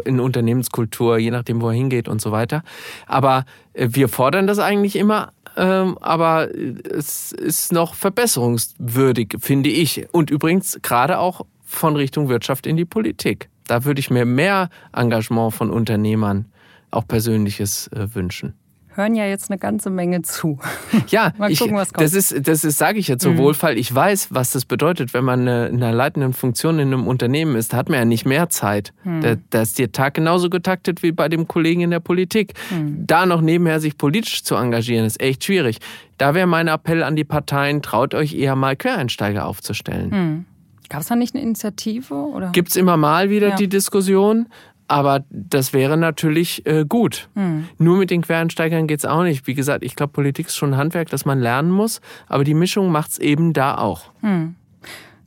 in 0.05 0.21
Unternehmenskultur, 0.21 1.19
je 1.19 1.31
nachdem, 1.31 1.61
wo 1.61 1.69
er 1.69 1.75
hingeht 1.75 2.09
und 2.09 2.21
so 2.21 2.33
weiter. 2.33 2.63
Aber 3.07 3.45
äh, 3.75 3.89
wir 3.93 4.09
fordern 4.09 4.47
das 4.47 4.59
eigentlich 4.59 4.97
immer 4.97 5.33
ähm, 5.57 5.99
aber 6.01 6.49
es 6.55 7.33
ist 7.33 7.73
noch 7.73 7.95
verbesserungswürdig, 7.95 9.37
finde 9.41 9.71
ich. 9.71 10.07
Und 10.13 10.31
übrigens 10.31 10.79
gerade 10.83 11.19
auch 11.19 11.47
von 11.65 11.97
Richtung 11.97 12.29
Wirtschaft 12.29 12.67
in 12.67 12.77
die 12.77 12.85
Politik. 12.85 13.49
Da 13.67 13.85
würde 13.85 14.01
ich 14.01 14.11
mir 14.11 14.25
mehr 14.25 14.69
Engagement 14.93 15.55
von 15.55 15.71
Unternehmern, 15.71 16.47
auch 16.91 17.07
persönliches 17.07 17.89
äh, 17.89 18.15
wünschen 18.15 18.55
hören 18.97 19.15
ja 19.15 19.27
jetzt 19.27 19.51
eine 19.51 19.59
ganze 19.59 19.91
Menge 19.91 20.23
zu. 20.23 20.59
Ja, 21.09 21.33
Mal 21.39 21.55
gucken, 21.55 21.75
ich, 21.75 21.81
was 21.81 21.93
kommt. 21.93 22.05
das 22.05 22.15
ist, 22.15 22.49
das 22.49 22.65
ist, 22.65 22.79
sage 22.79 22.99
ich 22.99 23.09
jetzt 23.09 23.23
so 23.23 23.33
mhm. 23.33 23.39
wohlfall. 23.39 23.77
Ich 23.77 23.93
weiß, 23.93 24.29
was 24.31 24.53
das 24.53 24.65
bedeutet, 24.65 25.13
wenn 25.13 25.25
man 25.25 25.41
eine, 25.41 25.67
in 25.67 25.83
einer 25.83 25.93
leitenden 25.93 26.33
Funktion 26.33 26.79
in 26.79 26.93
einem 26.93 27.07
Unternehmen 27.07 27.57
ist. 27.57 27.73
Da 27.73 27.77
hat 27.77 27.89
man 27.89 27.99
ja 27.99 28.05
nicht 28.05 28.25
mehr 28.25 28.49
Zeit. 28.49 28.93
Mhm. 29.05 29.21
Da, 29.21 29.37
da, 29.51 29.63
ist 29.63 29.79
der 29.79 29.93
Tag 29.93 30.15
genauso 30.15 30.49
getaktet 30.51 31.03
wie 31.03 31.13
bei 31.13 31.29
dem 31.29 31.47
Kollegen 31.47 31.83
in 31.83 31.91
der 31.91 32.01
Politik. 32.01 32.55
Mhm. 32.71 33.07
Da 33.07 33.27
noch 33.27 33.41
nebenher 33.41 33.81
sich 33.81 33.99
politisch 33.99 34.45
zu 34.45 34.55
engagieren, 34.55 35.05
ist 35.05 35.21
echt 35.21 35.45
schwierig. 35.45 35.79
Da 36.17 36.35
wäre 36.35 36.47
mein 36.47 36.69
Appell 36.69 37.03
an 37.03 37.17
die 37.17 37.25
Parteien, 37.25 37.83
traut 37.83 38.15
euch 38.15 38.35
eher 38.35 38.57
mal 38.57 38.77
Quereinsteiger 38.77 39.47
aufzustellen. 39.47 40.11
Mhm. 40.11 40.45
Gab 40.89 41.01
es 41.01 41.09
da 41.09 41.17
nicht 41.17 41.35
eine 41.35 41.43
Initiative? 41.43 42.51
Gibt 42.53 42.69
es 42.69 42.77
immer 42.77 42.97
mal 42.97 43.31
wieder 43.31 43.49
ja. 43.49 43.57
die 43.57 43.69
Diskussion. 43.69 44.47
Aber 44.87 45.25
das 45.31 45.73
wäre 45.73 45.97
natürlich 45.97 46.67
äh, 46.67 46.85
gut. 46.87 47.29
Hm. 47.35 47.69
Nur 47.79 47.97
mit 47.97 48.11
den 48.11 48.23
Quereinsteigern 48.23 48.87
geht 48.87 48.99
es 48.99 49.05
auch 49.05 49.23
nicht. 49.23 49.47
Wie 49.47 49.55
gesagt, 49.55 49.83
ich 49.83 49.97
glaube, 49.97 50.13
Politik 50.13 50.49
ist 50.49 50.57
schon 50.57 50.75
ein 50.75 50.77
Handwerk, 50.77 51.09
das 51.11 51.25
man 51.25 51.41
lernen 51.41 51.71
muss. 51.71 52.01
Aber 52.27 52.45
die 52.45 52.55
Mischung 52.55 52.91
macht 52.91 53.13
es 53.13 53.19
eben 53.19 53.53
da 53.53 53.79
auch. 53.79 54.13
Hm. 54.21 54.57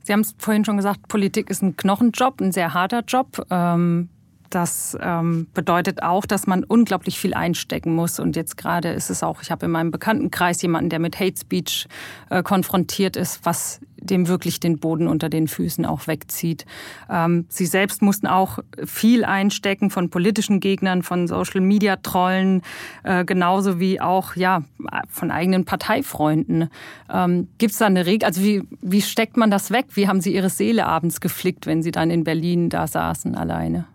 Sie 0.04 0.12
haben 0.12 0.20
es 0.20 0.34
vorhin 0.38 0.64
schon 0.64 0.76
gesagt, 0.76 1.08
Politik 1.08 1.50
ist 1.50 1.62
ein 1.62 1.76
Knochenjob, 1.76 2.40
ein 2.40 2.52
sehr 2.52 2.72
harter 2.72 3.02
Job. 3.06 3.44
Ähm, 3.50 4.08
das 4.50 4.96
ähm, 5.00 5.46
bedeutet 5.54 6.02
auch, 6.02 6.26
dass 6.26 6.46
man 6.46 6.64
unglaublich 6.64 7.18
viel 7.18 7.34
einstecken 7.34 7.94
muss. 7.94 8.18
Und 8.18 8.36
jetzt 8.36 8.56
gerade 8.56 8.90
ist 8.90 9.10
es 9.10 9.22
auch, 9.22 9.42
ich 9.42 9.50
habe 9.50 9.66
in 9.66 9.72
meinem 9.72 9.90
Bekanntenkreis 9.90 10.62
jemanden, 10.62 10.90
der 10.90 10.98
mit 10.98 11.20
Hate 11.20 11.38
Speech 11.38 11.86
äh, 12.30 12.42
konfrontiert 12.42 13.16
ist, 13.16 13.44
was 13.44 13.80
dem 14.00 14.28
wirklich 14.28 14.60
den 14.60 14.78
Boden 14.78 15.08
unter 15.08 15.28
den 15.28 15.48
Füßen 15.48 15.84
auch 15.84 16.06
wegzieht. 16.06 16.66
Ähm, 17.10 17.46
sie 17.48 17.66
selbst 17.66 18.02
mussten 18.02 18.26
auch 18.26 18.58
viel 18.84 19.24
einstecken 19.24 19.90
von 19.90 20.08
politischen 20.10 20.60
Gegnern, 20.60 21.02
von 21.02 21.26
Social 21.26 21.60
Media 21.60 21.96
Trollen, 21.96 22.62
äh, 23.02 23.24
genauso 23.24 23.80
wie 23.80 24.00
auch 24.00 24.36
ja 24.36 24.62
von 25.08 25.30
eigenen 25.30 25.64
Parteifreunden. 25.64 26.70
Ähm, 27.12 27.48
Gibt 27.58 27.72
es 27.72 27.78
da 27.78 27.86
eine 27.86 28.06
Regel? 28.06 28.26
Also 28.26 28.42
wie, 28.42 28.62
wie 28.80 29.02
steckt 29.02 29.36
man 29.36 29.50
das 29.50 29.70
weg? 29.70 29.86
Wie 29.94 30.08
haben 30.08 30.20
Sie 30.20 30.34
Ihre 30.34 30.50
Seele 30.50 30.86
abends 30.86 31.20
geflickt, 31.20 31.66
wenn 31.66 31.82
Sie 31.82 31.90
dann 31.90 32.10
in 32.10 32.24
Berlin 32.24 32.68
da 32.68 32.86
saßen 32.86 33.34
alleine? 33.34 33.86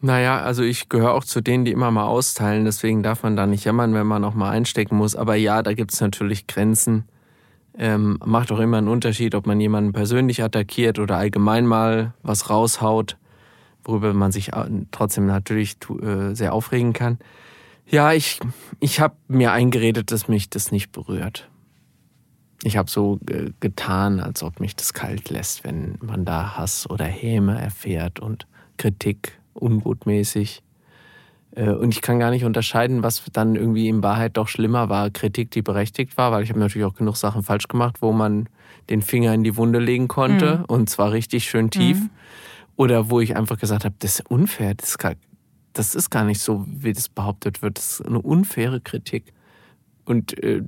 Naja, 0.00 0.40
also 0.40 0.62
ich 0.62 0.88
gehöre 0.88 1.14
auch 1.14 1.24
zu 1.24 1.40
denen, 1.40 1.64
die 1.64 1.72
immer 1.72 1.90
mal 1.90 2.06
austeilen. 2.06 2.64
Deswegen 2.64 3.02
darf 3.02 3.24
man 3.24 3.36
da 3.36 3.46
nicht 3.46 3.64
jammern, 3.64 3.94
wenn 3.94 4.06
man 4.06 4.24
auch 4.24 4.34
mal 4.34 4.50
einstecken 4.50 4.96
muss. 4.96 5.16
Aber 5.16 5.34
ja, 5.34 5.62
da 5.62 5.72
gibt 5.72 5.92
es 5.92 6.00
natürlich 6.00 6.46
Grenzen. 6.46 7.04
Ähm, 7.76 8.18
macht 8.24 8.52
auch 8.52 8.60
immer 8.60 8.78
einen 8.78 8.88
Unterschied, 8.88 9.34
ob 9.34 9.46
man 9.46 9.60
jemanden 9.60 9.92
persönlich 9.92 10.42
attackiert 10.42 10.98
oder 10.98 11.16
allgemein 11.16 11.66
mal 11.66 12.12
was 12.22 12.50
raushaut, 12.50 13.16
worüber 13.84 14.12
man 14.14 14.32
sich 14.32 14.50
trotzdem 14.90 15.26
natürlich 15.26 15.76
äh, 16.02 16.34
sehr 16.34 16.52
aufregen 16.52 16.92
kann. 16.92 17.18
Ja, 17.86 18.12
ich, 18.12 18.40
ich 18.80 19.00
habe 19.00 19.16
mir 19.28 19.52
eingeredet, 19.52 20.12
dass 20.12 20.28
mich 20.28 20.50
das 20.50 20.72
nicht 20.72 20.92
berührt. 20.92 21.48
Ich 22.64 22.76
habe 22.76 22.90
so 22.90 23.18
äh, 23.30 23.50
getan, 23.60 24.20
als 24.20 24.42
ob 24.42 24.60
mich 24.60 24.74
das 24.74 24.92
kalt 24.92 25.30
lässt, 25.30 25.64
wenn 25.64 25.98
man 26.02 26.24
da 26.24 26.56
Hass 26.56 26.88
oder 26.90 27.04
Häme 27.04 27.60
erfährt 27.60 28.18
und 28.18 28.46
Kritik 28.76 29.37
unbotmäßig. 29.58 30.62
Äh, 31.54 31.70
und 31.70 31.94
ich 31.94 32.02
kann 32.02 32.18
gar 32.18 32.30
nicht 32.30 32.44
unterscheiden, 32.44 33.02
was 33.02 33.22
dann 33.32 33.56
irgendwie 33.56 33.88
in 33.88 34.02
Wahrheit 34.02 34.36
doch 34.36 34.48
schlimmer 34.48 34.88
war. 34.88 35.10
Kritik, 35.10 35.50
die 35.50 35.62
berechtigt 35.62 36.16
war, 36.16 36.32
weil 36.32 36.42
ich 36.42 36.50
habe 36.50 36.60
natürlich 36.60 36.86
auch 36.86 36.94
genug 36.94 37.16
Sachen 37.16 37.42
falsch 37.42 37.68
gemacht, 37.68 37.96
wo 38.00 38.12
man 38.12 38.48
den 38.90 39.02
Finger 39.02 39.34
in 39.34 39.44
die 39.44 39.56
Wunde 39.56 39.78
legen 39.78 40.08
konnte 40.08 40.58
mhm. 40.58 40.64
und 40.66 40.90
zwar 40.90 41.12
richtig 41.12 41.44
schön 41.44 41.70
tief. 41.70 42.00
Mhm. 42.00 42.10
Oder 42.76 43.10
wo 43.10 43.20
ich 43.20 43.36
einfach 43.36 43.58
gesagt 43.58 43.84
habe, 43.84 43.96
das 43.98 44.20
ist 44.20 44.30
unfair, 44.30 44.74
das 44.74 44.90
ist, 44.90 44.98
gar, 44.98 45.14
das 45.72 45.96
ist 45.96 46.10
gar 46.10 46.24
nicht 46.24 46.40
so, 46.40 46.64
wie 46.68 46.92
das 46.92 47.08
behauptet 47.08 47.60
wird. 47.60 47.76
Das 47.76 48.00
ist 48.00 48.06
eine 48.06 48.20
unfaire 48.20 48.80
Kritik. 48.80 49.32
Und 50.08 50.42
äh, 50.42 50.62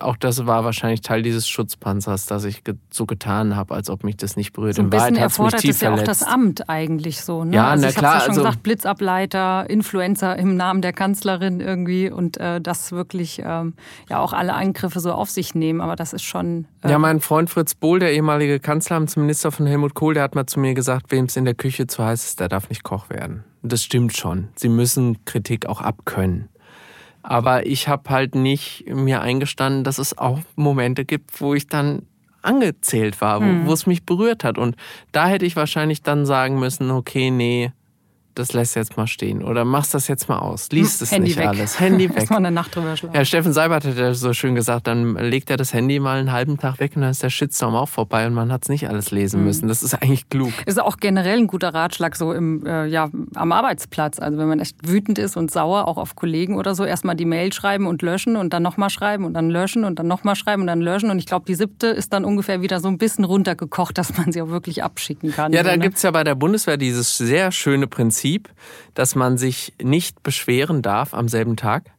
auch 0.00 0.16
das 0.16 0.46
war 0.46 0.64
wahrscheinlich 0.64 1.02
Teil 1.02 1.22
dieses 1.22 1.46
Schutzpanzers, 1.46 2.24
dass 2.24 2.44
ich 2.44 2.64
ge 2.64 2.76
so 2.90 3.04
getan 3.04 3.54
habe, 3.54 3.74
als 3.74 3.90
ob 3.90 4.04
mich 4.04 4.16
das 4.16 4.36
nicht 4.36 4.52
berührt. 4.54 4.76
So 4.76 4.82
ein 4.82 4.88
bisschen 4.88 5.16
erfordert 5.16 5.64
es 5.64 5.80
ja 5.80 5.92
auch 5.92 6.02
das 6.02 6.22
Amt 6.22 6.68
eigentlich 6.70 7.20
so. 7.20 7.44
Ne? 7.44 7.56
Ja, 7.56 7.68
also 7.68 7.82
na 7.82 7.90
ich 7.90 7.94
klar. 7.94 8.14
Ja 8.14 8.20
schon 8.20 8.30
also, 8.30 8.42
gesagt, 8.42 8.62
Blitzableiter, 8.62 9.68
Influencer 9.68 10.36
im 10.38 10.56
Namen 10.56 10.80
der 10.80 10.94
Kanzlerin 10.94 11.60
irgendwie 11.60 12.10
und 12.10 12.38
äh, 12.38 12.60
das 12.60 12.92
wirklich 12.92 13.42
ähm, 13.44 13.74
ja 14.08 14.18
auch 14.18 14.32
alle 14.32 14.54
Angriffe 14.54 15.00
so 15.00 15.12
auf 15.12 15.28
sich 15.28 15.54
nehmen. 15.54 15.82
Aber 15.82 15.94
das 15.94 16.14
ist 16.14 16.22
schon. 16.22 16.66
Äh 16.82 16.90
ja, 16.90 16.98
mein 16.98 17.20
Freund 17.20 17.50
Fritz 17.50 17.74
Bohl, 17.74 17.98
der 17.98 18.14
ehemalige 18.14 18.60
Kanzleramtsminister 18.60 19.52
von 19.52 19.66
Helmut 19.66 19.94
Kohl, 19.94 20.14
der 20.14 20.22
hat 20.22 20.34
mal 20.34 20.46
zu 20.46 20.58
mir 20.58 20.72
gesagt, 20.72 21.10
wem 21.10 21.26
es 21.26 21.36
in 21.36 21.44
der 21.44 21.54
Küche 21.54 21.86
zu 21.86 22.02
heiß 22.02 22.24
ist, 22.24 22.40
der 22.40 22.48
darf 22.48 22.70
nicht 22.70 22.82
Koch 22.82 23.10
werden. 23.10 23.44
Und 23.62 23.72
das 23.72 23.82
stimmt 23.82 24.16
schon. 24.16 24.48
Sie 24.56 24.70
müssen 24.70 25.22
Kritik 25.26 25.66
auch 25.66 25.82
abkönnen. 25.82 26.48
Aber 27.22 27.66
ich 27.66 27.88
habe 27.88 28.08
halt 28.10 28.34
nicht 28.34 28.84
mir 28.86 29.20
eingestanden, 29.20 29.84
dass 29.84 29.98
es 29.98 30.16
auch 30.16 30.40
Momente 30.56 31.04
gibt, 31.04 31.40
wo 31.40 31.54
ich 31.54 31.66
dann 31.66 32.02
angezählt 32.42 33.20
war, 33.20 33.42
wo, 33.42 33.68
wo 33.68 33.72
es 33.72 33.86
mich 33.86 34.04
berührt 34.04 34.44
hat. 34.44 34.56
Und 34.56 34.76
da 35.12 35.26
hätte 35.26 35.44
ich 35.44 35.56
wahrscheinlich 35.56 36.02
dann 36.02 36.24
sagen 36.24 36.58
müssen, 36.58 36.90
okay, 36.90 37.30
nee, 37.30 37.72
das 38.34 38.52
lässt 38.52 38.76
jetzt 38.76 38.96
mal 38.96 39.06
stehen. 39.06 39.42
Oder 39.42 39.64
machst 39.64 39.94
das 39.94 40.08
jetzt 40.08 40.28
mal 40.28 40.38
aus. 40.38 40.68
Liest 40.70 41.02
es 41.02 41.12
Handy 41.12 41.28
nicht 41.28 41.38
weg. 41.38 41.48
alles. 41.48 41.80
Handy 41.80 42.08
weg. 42.08 42.16
Erstmal 42.16 42.38
eine 42.38 42.50
Nacht 42.50 42.74
drüber 42.74 42.96
schlafen. 42.96 43.16
Ja, 43.16 43.24
Steffen 43.24 43.52
Seibert 43.52 43.84
hat 43.84 43.96
ja 43.96 44.14
so 44.14 44.32
schön 44.32 44.54
gesagt, 44.54 44.86
dann 44.86 45.14
legt 45.16 45.50
er 45.50 45.56
das 45.56 45.74
Handy 45.74 45.98
mal 46.00 46.18
einen 46.18 46.32
halben 46.32 46.58
Tag 46.58 46.80
weg 46.80 46.92
und 46.94 47.02
dann 47.02 47.10
ist 47.10 47.22
der 47.22 47.30
Shitstorm 47.30 47.74
auch 47.74 47.88
vorbei 47.88 48.26
und 48.26 48.34
man 48.34 48.52
hat 48.52 48.62
es 48.64 48.68
nicht 48.68 48.88
alles 48.88 49.10
lesen 49.10 49.44
müssen. 49.44 49.68
Das 49.68 49.82
ist 49.82 49.94
eigentlich 49.94 50.28
klug. 50.28 50.52
Ist 50.66 50.80
auch 50.80 50.96
generell 50.98 51.38
ein 51.38 51.46
guter 51.46 51.74
Ratschlag 51.74 52.16
so 52.16 52.32
im, 52.32 52.64
äh, 52.66 52.86
ja, 52.86 53.10
am 53.34 53.52
Arbeitsplatz. 53.52 54.18
Also 54.18 54.38
wenn 54.38 54.48
man 54.48 54.60
echt 54.60 54.76
wütend 54.86 55.18
ist 55.18 55.36
und 55.36 55.50
sauer, 55.50 55.88
auch 55.88 55.96
auf 55.96 56.16
Kollegen 56.16 56.56
oder 56.56 56.74
so, 56.74 56.84
erstmal 56.84 57.16
die 57.16 57.24
Mail 57.24 57.52
schreiben 57.52 57.86
und 57.86 58.02
löschen 58.02 58.36
und 58.36 58.52
dann 58.52 58.62
nochmal 58.62 58.90
schreiben 58.90 59.24
und 59.24 59.34
dann 59.34 59.50
löschen 59.50 59.84
und 59.84 59.98
dann 59.98 60.06
nochmal 60.06 60.36
schreiben 60.36 60.62
und 60.62 60.68
dann 60.68 60.80
löschen. 60.80 61.10
Und 61.10 61.18
ich 61.18 61.26
glaube, 61.26 61.44
die 61.46 61.54
siebte 61.54 61.88
ist 61.88 62.12
dann 62.12 62.24
ungefähr 62.24 62.62
wieder 62.62 62.80
so 62.80 62.88
ein 62.88 62.98
bisschen 62.98 63.24
runtergekocht, 63.24 63.98
dass 63.98 64.16
man 64.16 64.32
sie 64.32 64.42
auch 64.42 64.50
wirklich 64.50 64.82
abschicken 64.82 65.32
kann. 65.32 65.52
Ja, 65.52 65.62
so, 65.62 65.70
da 65.70 65.76
ne? 65.76 65.82
gibt's 65.82 66.02
ja 66.02 66.10
bei 66.10 66.24
der 66.24 66.34
Bundeswehr 66.34 66.76
dieses 66.76 67.16
sehr 67.16 67.52
schöne 67.52 67.86
Prinzip, 67.86 68.19
dass 68.94 69.14
man 69.14 69.38
sich 69.38 69.74
nicht 69.82 70.22
beschweren 70.22 70.82
darf 70.82 71.14
am 71.14 71.28
selben 71.28 71.56
Tag, 71.56 71.90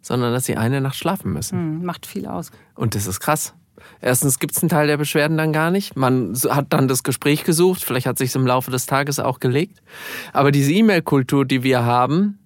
sondern 0.00 0.32
dass 0.32 0.44
sie 0.44 0.56
eine 0.56 0.80
Nacht 0.80 0.96
schlafen 0.96 1.32
müssen. 1.32 1.58
Hm, 1.58 1.84
macht 1.84 2.06
viel 2.06 2.26
aus. 2.26 2.50
Und 2.74 2.94
das 2.94 3.06
ist 3.06 3.20
krass. 3.20 3.54
Erstens 4.00 4.38
gibt's 4.38 4.62
einen 4.62 4.68
Teil 4.68 4.86
der 4.86 4.96
Beschwerden 4.96 5.36
dann 5.36 5.52
gar 5.52 5.70
nicht. 5.70 5.96
Man 5.96 6.34
hat 6.50 6.66
dann 6.70 6.88
das 6.88 7.02
Gespräch 7.02 7.44
gesucht, 7.44 7.82
vielleicht 7.82 8.06
hat 8.06 8.18
sich 8.18 8.34
im 8.34 8.46
Laufe 8.46 8.70
des 8.70 8.86
Tages 8.86 9.18
auch 9.18 9.40
gelegt. 9.40 9.82
Aber 10.32 10.52
diese 10.52 10.72
E-Mail-Kultur, 10.72 11.44
die 11.44 11.62
wir 11.62 11.84
haben, 11.84 12.38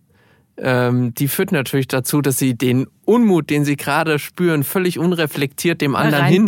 ähm, 0.58 1.12
die 1.14 1.28
führt 1.28 1.52
natürlich 1.52 1.88
dazu, 1.88 2.22
dass 2.22 2.38
sie 2.38 2.54
den 2.54 2.86
Unmut, 3.04 3.50
den 3.50 3.64
sie 3.64 3.76
gerade 3.76 4.18
spüren, 4.18 4.64
völlig 4.64 4.98
unreflektiert 4.98 5.80
dem 5.80 5.94
anderen 5.94 6.24
hin, 6.26 6.46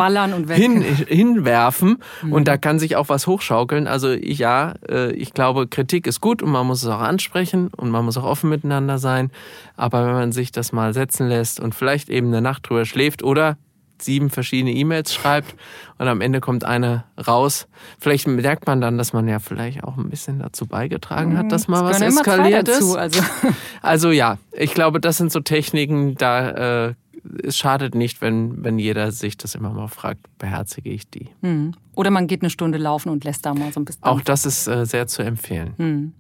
hin, 0.83 1.07
hinwerfen. 1.07 1.99
Und 2.31 2.49
da 2.49 2.57
kann 2.57 2.79
sich 2.79 2.97
auch 2.97 3.09
was 3.09 3.27
hochschaukeln. 3.27 3.87
Also 3.87 4.13
ja, 4.13 4.75
äh, 4.89 5.13
ich 5.13 5.35
glaube, 5.35 5.69
Kritik 5.69 6.07
ist 6.07 6.21
gut 6.21 6.43
und 6.43 6.51
man 6.51 6.67
muss 6.67 6.83
es 6.83 6.89
auch 6.89 7.01
ansprechen 7.01 7.69
und 7.77 7.91
man 7.91 8.05
muss 8.05 8.17
auch 8.17 8.25
offen 8.25 8.51
miteinander 8.51 8.99
sein. 8.99 9.31
Aber 9.77 10.07
wenn 10.07 10.15
man 10.15 10.33
sich 10.33 10.51
das 10.53 10.73
mal 10.73 10.95
setzen 10.95 11.29
lässt 11.29 11.61
und 11.61 11.75
vielleicht 11.75 12.09
eben 12.09 12.29
eine 12.29 12.41
Nacht 12.41 12.69
drüber 12.69 12.87
schläft 12.87 13.23
oder 13.23 13.57
sieben 14.03 14.31
verschiedene 14.31 14.73
E-Mails 14.73 15.13
schreibt 15.13 15.55
und 15.99 16.09
am 16.09 16.21
Ende 16.21 16.41
kommt 16.41 16.65
eine 16.65 17.05
raus. 17.27 17.67
Vielleicht 17.99 18.27
merkt 18.27 18.67
man 18.67 18.81
dann, 18.81 18.99
dass 18.99 19.13
man 19.13 19.29
ja 19.29 19.39
vielleicht 19.39 19.85
auch 19.85 19.97
ein 19.97 20.11
bisschen 20.11 20.39
dazu 20.39 20.67
beigetragen 20.67 21.37
hat, 21.37 21.51
dass 21.53 21.69
mal 21.69 21.85
was 21.85 22.01
eskaliert 22.01 22.69
dazu, 22.69 22.91
ist. 22.91 22.97
also. 22.97 23.23
Also 23.81 24.11
ja, 24.11 24.39
ich 24.53 24.75
glaube, 24.75 25.01
das 25.01 25.17
sind 25.17 25.33
so 25.33 25.41
Techniken, 25.41 26.17
da 26.17 26.87
äh, 26.89 26.95
es 27.43 27.57
schadet 27.57 27.95
nicht, 27.95 28.21
wenn, 28.21 28.63
wenn 28.65 28.79
jeder 28.79 29.13
sich 29.13 29.37
das 29.37 29.55
immer 29.55 29.71
mal 29.71 29.89
fragt, 29.89 30.21
beherzige 30.39 30.91
ich 30.91 31.09
die. 31.09 31.29
Hm. 31.43 31.75
Oder 31.95 32.11
man 32.11 32.27
geht 32.27 32.43
eine 32.43 32.51
Stunde 32.51 32.79
laufen 32.79 33.11
und 33.11 33.25
lässt 33.25 33.45
da 33.47 33.55
mal 33.55 33.73
so 33.73 33.81
ein 33.81 33.85
bisschen. 33.85 34.05
Auch 34.05 34.21
das 34.21 34.47
ist 34.47 34.67
äh, 34.67 34.87
sehr 34.87 35.07
zu 35.07 35.23
empfehlen. 35.23 36.15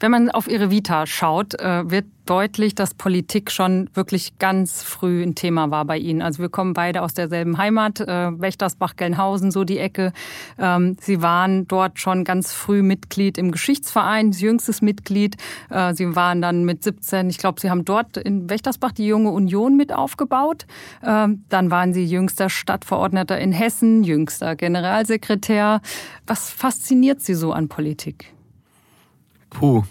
Wenn 0.00 0.12
man 0.12 0.30
auf 0.30 0.48
ihre 0.48 0.70
Vita 0.70 1.06
schaut, 1.06 1.60
äh, 1.60 1.90
wird 1.90 2.06
deutlich, 2.24 2.74
dass 2.74 2.94
Politik 2.94 3.50
schon 3.50 3.90
wirklich 3.94 4.38
ganz 4.38 4.82
früh 4.82 5.22
ein 5.22 5.34
Thema 5.34 5.70
war 5.70 5.84
bei 5.86 5.96
Ihnen. 5.98 6.22
Also 6.22 6.40
wir 6.40 6.50
kommen 6.50 6.72
beide 6.72 7.02
aus 7.02 7.14
derselben 7.14 7.58
Heimat, 7.58 8.00
äh, 8.00 8.06
Wächtersbach, 8.38 8.96
Gelnhausen, 8.96 9.50
so 9.50 9.64
die 9.64 9.78
Ecke. 9.78 10.12
Ähm, 10.58 10.96
Sie 11.00 11.22
waren 11.22 11.66
dort 11.66 11.98
schon 11.98 12.24
ganz 12.24 12.52
früh 12.52 12.82
Mitglied 12.82 13.38
im 13.38 13.50
Geschichtsverein, 13.50 14.30
jüngstes 14.32 14.82
Mitglied. 14.82 15.36
Äh, 15.70 15.94
Sie 15.94 16.14
waren 16.14 16.42
dann 16.42 16.64
mit 16.64 16.84
17, 16.84 17.28
ich 17.30 17.38
glaube, 17.38 17.60
Sie 17.60 17.70
haben 17.70 17.84
dort 17.84 18.18
in 18.18 18.48
Wächtersbach 18.48 18.92
die 18.92 19.06
Junge 19.06 19.30
Union 19.30 19.76
mit 19.76 19.92
aufgebaut. 19.92 20.66
Ähm, 21.02 21.44
dann 21.48 21.70
waren 21.70 21.92
Sie 21.92 22.04
jüngster 22.04 22.50
Stadtverordneter 22.50 23.38
in 23.38 23.52
Hessen, 23.52 24.04
jüngster 24.04 24.54
Generalsekretär. 24.54 25.80
Was 26.26 26.50
fasziniert 26.50 27.20
Sie 27.20 27.34
so 27.34 27.52
an 27.52 27.68
Politik? 27.68 28.37
Puh. 29.50 29.84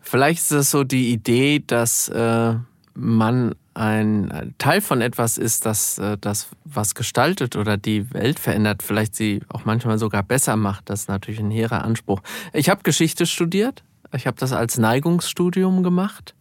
Vielleicht 0.00 0.40
ist 0.40 0.50
es 0.52 0.70
so 0.70 0.84
die 0.84 1.12
Idee, 1.12 1.62
dass 1.66 2.08
äh, 2.08 2.54
man 2.94 3.54
ein 3.74 4.54
Teil 4.58 4.80
von 4.80 5.00
etwas 5.00 5.38
ist, 5.38 5.64
das, 5.64 5.98
äh, 5.98 6.18
das 6.20 6.48
was 6.64 6.94
gestaltet 6.94 7.56
oder 7.56 7.76
die 7.76 8.12
Welt 8.12 8.38
verändert, 8.38 8.82
vielleicht 8.82 9.14
sie 9.14 9.40
auch 9.48 9.64
manchmal 9.64 9.98
sogar 9.98 10.22
besser 10.22 10.56
macht. 10.56 10.90
Das 10.90 11.02
ist 11.02 11.08
natürlich 11.08 11.40
ein 11.40 11.50
hehrer 11.50 11.82
Anspruch. 11.84 12.20
Ich 12.52 12.68
habe 12.68 12.82
Geschichte 12.82 13.24
studiert. 13.26 13.82
Ich 14.14 14.26
habe 14.26 14.36
das 14.38 14.52
als 14.52 14.76
Neigungsstudium 14.76 15.82
gemacht. 15.82 16.34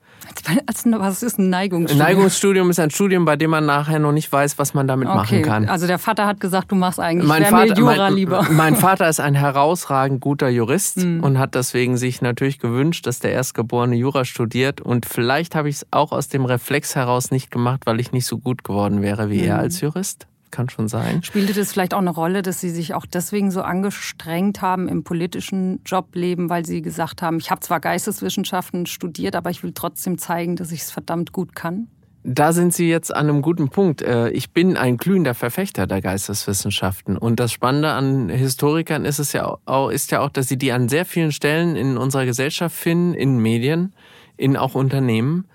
Was 0.99 1.23
ist 1.23 1.39
ein 1.39 1.49
Neigungsstudium? 1.49 2.05
Ein 2.07 2.13
Neigungsstudium 2.15 2.69
ist 2.69 2.79
ein 2.79 2.89
Studium, 2.91 3.25
bei 3.25 3.35
dem 3.35 3.49
man 3.51 3.65
nachher 3.65 3.99
noch 3.99 4.11
nicht 4.11 4.31
weiß, 4.31 4.57
was 4.57 4.73
man 4.73 4.87
damit 4.87 5.07
machen 5.07 5.25
Okay, 5.37 5.41
kann. 5.41 5.67
also 5.69 5.87
der 5.87 5.99
Vater 5.99 6.25
hat 6.25 6.39
gesagt, 6.39 6.71
du 6.71 6.75
machst 6.75 6.99
eigentlich 6.99 7.27
Mein 7.27 7.45
Vater, 7.45 7.73
Jura 7.75 7.95
mein, 7.97 8.13
lieber. 8.13 8.45
mein 8.51 8.75
Vater 8.75 9.07
ist 9.09 9.19
ein 9.19 9.35
herausragend 9.35 10.19
guter 10.21 10.49
Jurist 10.49 10.97
Hm. 11.01 11.23
und 11.23 11.37
hat 11.39 11.55
deswegen 11.55 11.97
sich 11.97 12.21
natürlich 12.21 12.59
gewünscht, 12.59 13.05
dass 13.07 13.19
der 13.19 13.31
Erstgeborene 13.31 13.95
Jura 13.95 14.25
studiert. 14.25 14.81
Und 14.81 15.05
vielleicht 15.05 15.55
habe 15.55 15.69
ich 15.69 15.75
es 15.77 15.87
auch 15.91 16.11
aus 16.11 16.27
dem 16.27 16.45
Reflex 16.45 16.95
heraus 16.95 17.31
nicht 17.31 17.51
gemacht, 17.51 17.81
weil 17.85 17.99
ich 17.99 18.11
nicht 18.11 18.25
so 18.25 18.37
gut 18.37 18.63
geworden 18.63 19.01
wäre 19.01 19.29
wie 19.29 19.39
Hm. 19.41 19.47
er 19.47 19.59
als 19.59 19.81
Jurist. 19.81 20.27
Kann 20.51 20.69
schon 20.69 20.87
sein. 20.87 21.23
Spielte 21.23 21.53
das 21.53 21.71
vielleicht 21.71 21.93
auch 21.93 21.99
eine 21.99 22.11
Rolle, 22.11 22.41
dass 22.41 22.59
Sie 22.59 22.69
sich 22.69 22.93
auch 22.93 23.05
deswegen 23.05 23.51
so 23.51 23.61
angestrengt 23.61 24.61
haben 24.61 24.87
im 24.87 25.03
politischen 25.03 25.81
Jobleben, 25.85 26.49
weil 26.49 26.65
Sie 26.65 26.81
gesagt 26.81 27.21
haben, 27.21 27.37
ich 27.37 27.49
habe 27.49 27.61
zwar 27.61 27.79
Geisteswissenschaften 27.79 28.85
studiert, 28.85 29.35
aber 29.35 29.49
ich 29.49 29.63
will 29.63 29.71
trotzdem 29.73 30.17
zeigen, 30.17 30.55
dass 30.57 30.71
ich 30.71 30.81
es 30.81 30.91
verdammt 30.91 31.31
gut 31.31 31.55
kann? 31.55 31.87
Da 32.23 32.53
sind 32.53 32.71
Sie 32.73 32.87
jetzt 32.87 33.13
an 33.15 33.29
einem 33.29 33.41
guten 33.41 33.69
Punkt. 33.69 34.03
Äh, 34.03 34.29
Ich 34.29 34.51
bin 34.51 34.77
ein 34.77 34.97
glühender 34.97 35.33
Verfechter 35.33 35.87
der 35.87 36.01
Geisteswissenschaften. 36.01 37.17
Und 37.17 37.39
das 37.39 37.51
Spannende 37.51 37.89
an 37.89 38.29
Historikern 38.29 39.05
ist 39.05 39.17
es 39.17 39.33
ja 39.33 39.57
auch, 39.65 39.89
ist 39.89 40.11
ja 40.11 40.19
auch, 40.21 40.29
dass 40.29 40.47
sie 40.47 40.57
die 40.57 40.71
an 40.71 40.87
sehr 40.87 41.05
vielen 41.05 41.31
Stellen 41.31 41.75
in 41.75 41.97
unserer 41.97 42.25
Gesellschaft 42.25 42.75
finden, 42.75 43.15
in 43.15 43.39
Medien, 43.39 43.93
in 44.37 44.55
auch 44.55 44.75
Unternehmen 44.75 45.45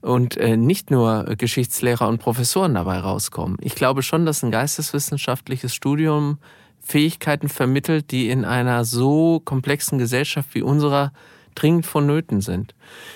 und 0.00 0.36
äh, 0.36 0.56
nicht 0.56 0.90
nur 0.90 1.24
Geschichtslehrer 1.36 2.08
und 2.08 2.18
Professoren 2.18 2.74
dabei 2.74 2.98
rauskommen. 2.98 3.56
Ich 3.60 3.74
glaube 3.74 4.02
schon, 4.02 4.26
dass 4.26 4.42
ein 4.42 4.50
geisteswissenschaftliches 4.50 5.74
Studium 5.74 6.38
Fähigkeiten 6.80 7.48
vermittelt, 7.48 8.12
die 8.12 8.30
in 8.30 8.44
einer 8.44 8.84
so 8.84 9.40
komplexen 9.40 9.98
Gesellschaft 9.98 10.50
wie 10.54 10.62
unserer 10.62 11.12
dringend 11.56 11.86
vonnöten 11.86 12.40
sind. 12.40 12.74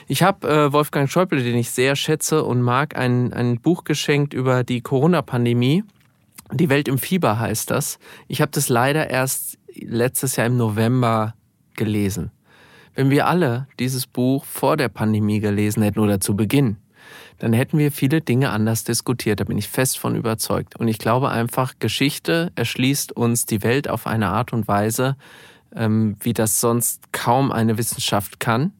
Ich 0.08 0.22
habe 0.22 0.48
äh, 0.48 0.72
Wolfgang 0.72 1.08
Schäuble, 1.08 1.42
den 1.42 1.56
ich 1.56 1.70
sehr 1.70 1.94
schätze 1.94 2.42
und 2.42 2.62
mag, 2.62 2.96
ein, 2.96 3.32
ein 3.32 3.60
Buch 3.60 3.84
geschenkt 3.84 4.34
über 4.34 4.64
die 4.64 4.80
Corona-Pandemie. 4.80 5.84
Die 6.52 6.68
Welt 6.68 6.88
im 6.88 6.98
Fieber 6.98 7.38
heißt 7.38 7.70
das. 7.70 7.98
Ich 8.26 8.40
habe 8.40 8.50
das 8.50 8.68
leider 8.68 9.08
erst 9.08 9.58
letztes 9.74 10.36
Jahr 10.36 10.48
im 10.48 10.56
November 10.56 11.34
gelesen. 11.76 12.32
Wenn 13.00 13.08
wir 13.08 13.28
alle 13.28 13.66
dieses 13.78 14.06
Buch 14.06 14.44
vor 14.44 14.76
der 14.76 14.90
Pandemie 14.90 15.40
gelesen 15.40 15.82
hätten 15.82 16.00
oder 16.00 16.20
zu 16.20 16.36
Beginn, 16.36 16.76
dann 17.38 17.54
hätten 17.54 17.78
wir 17.78 17.92
viele 17.92 18.20
Dinge 18.20 18.50
anders 18.50 18.84
diskutiert. 18.84 19.40
Da 19.40 19.44
bin 19.44 19.56
ich 19.56 19.68
fest 19.68 19.98
von 19.98 20.16
überzeugt. 20.16 20.76
Und 20.76 20.86
ich 20.86 20.98
glaube 20.98 21.30
einfach, 21.30 21.72
Geschichte 21.78 22.52
erschließt 22.56 23.12
uns 23.12 23.46
die 23.46 23.62
Welt 23.62 23.88
auf 23.88 24.06
eine 24.06 24.28
Art 24.28 24.52
und 24.52 24.68
Weise, 24.68 25.16
ähm, 25.74 26.18
wie 26.20 26.34
das 26.34 26.60
sonst 26.60 27.10
kaum 27.10 27.52
eine 27.52 27.78
Wissenschaft 27.78 28.38
kann. 28.38 28.72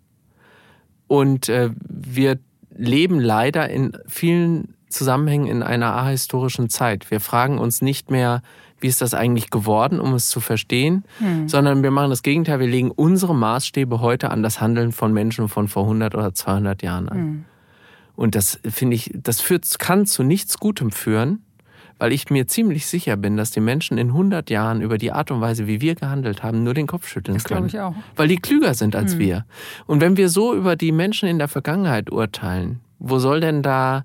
Und 1.07 1.49
äh, 1.49 1.71
wir 1.89 2.39
leben 2.77 3.21
leider 3.21 3.71
in 3.71 3.97
vielen 4.07 4.75
Zusammenhängen 4.91 5.47
in 5.47 5.63
einer 5.63 5.97
ahistorischen 5.97 6.69
Zeit. 6.69 7.11
Wir 7.11 7.21
fragen 7.21 7.57
uns 7.57 7.81
nicht 7.81 8.11
mehr, 8.11 8.43
wie 8.81 8.87
ist 8.89 9.01
das 9.01 9.15
eigentlich 9.15 9.51
geworden, 9.51 10.01
um 10.01 10.15
es 10.15 10.29
zu 10.29 10.41
verstehen, 10.41 11.05
sondern 11.47 11.83
wir 11.83 11.91
machen 11.91 12.11
das 12.11 12.23
Gegenteil. 12.23 12.61
Wir 12.61 12.67
legen 12.67 12.91
unsere 12.91 13.35
Maßstäbe 13.35 14.01
heute 14.01 14.31
an 14.31 14.43
das 14.43 14.61
Handeln 14.61 14.93
von 14.93 15.13
Menschen 15.13 15.49
von 15.49 15.69
vor 15.69 15.85
100 15.85 16.15
oder 16.15 16.33
200 16.35 16.83
Jahren 16.83 17.09
an. 17.09 17.45
Und 18.17 18.35
das 18.35 18.59
finde 18.69 18.97
ich, 18.97 19.11
das 19.15 19.41
führt, 19.41 19.79
kann 19.79 20.05
zu 20.07 20.23
nichts 20.23 20.59
Gutem 20.59 20.91
führen, 20.91 21.43
weil 21.99 22.13
ich 22.13 22.31
mir 22.31 22.47
ziemlich 22.47 22.87
sicher 22.87 23.17
bin, 23.17 23.37
dass 23.37 23.51
die 23.51 23.61
Menschen 23.61 23.99
in 23.99 24.09
100 24.09 24.49
Jahren 24.51 24.81
über 24.81 24.97
die 24.99 25.13
Art 25.13 25.31
und 25.31 25.41
Weise, 25.41 25.67
wie 25.67 25.81
wir 25.81 25.95
gehandelt 25.95 26.43
haben, 26.43 26.63
nur 26.63 26.75
den 26.75 26.87
Kopf 26.87 27.07
schütteln 27.07 27.37
Das 27.37 27.45
können. 27.45 27.67
ich 27.67 27.79
auch. 27.79 27.95
Weil 28.17 28.29
die 28.29 28.37
klüger 28.37 28.75
sind 28.75 28.97
als 28.97 29.19
wir. 29.19 29.45
Und 29.87 30.01
wenn 30.01 30.17
wir 30.17 30.29
so 30.31 30.55
über 30.55 30.77
die 30.77 30.93
Menschen 30.93 31.29
in 31.29 31.39
der 31.39 31.49
Vergangenheit 31.49 32.11
urteilen, 32.11 32.81
wo 32.99 33.19
soll 33.19 33.41
denn 33.41 33.63
da 33.63 34.05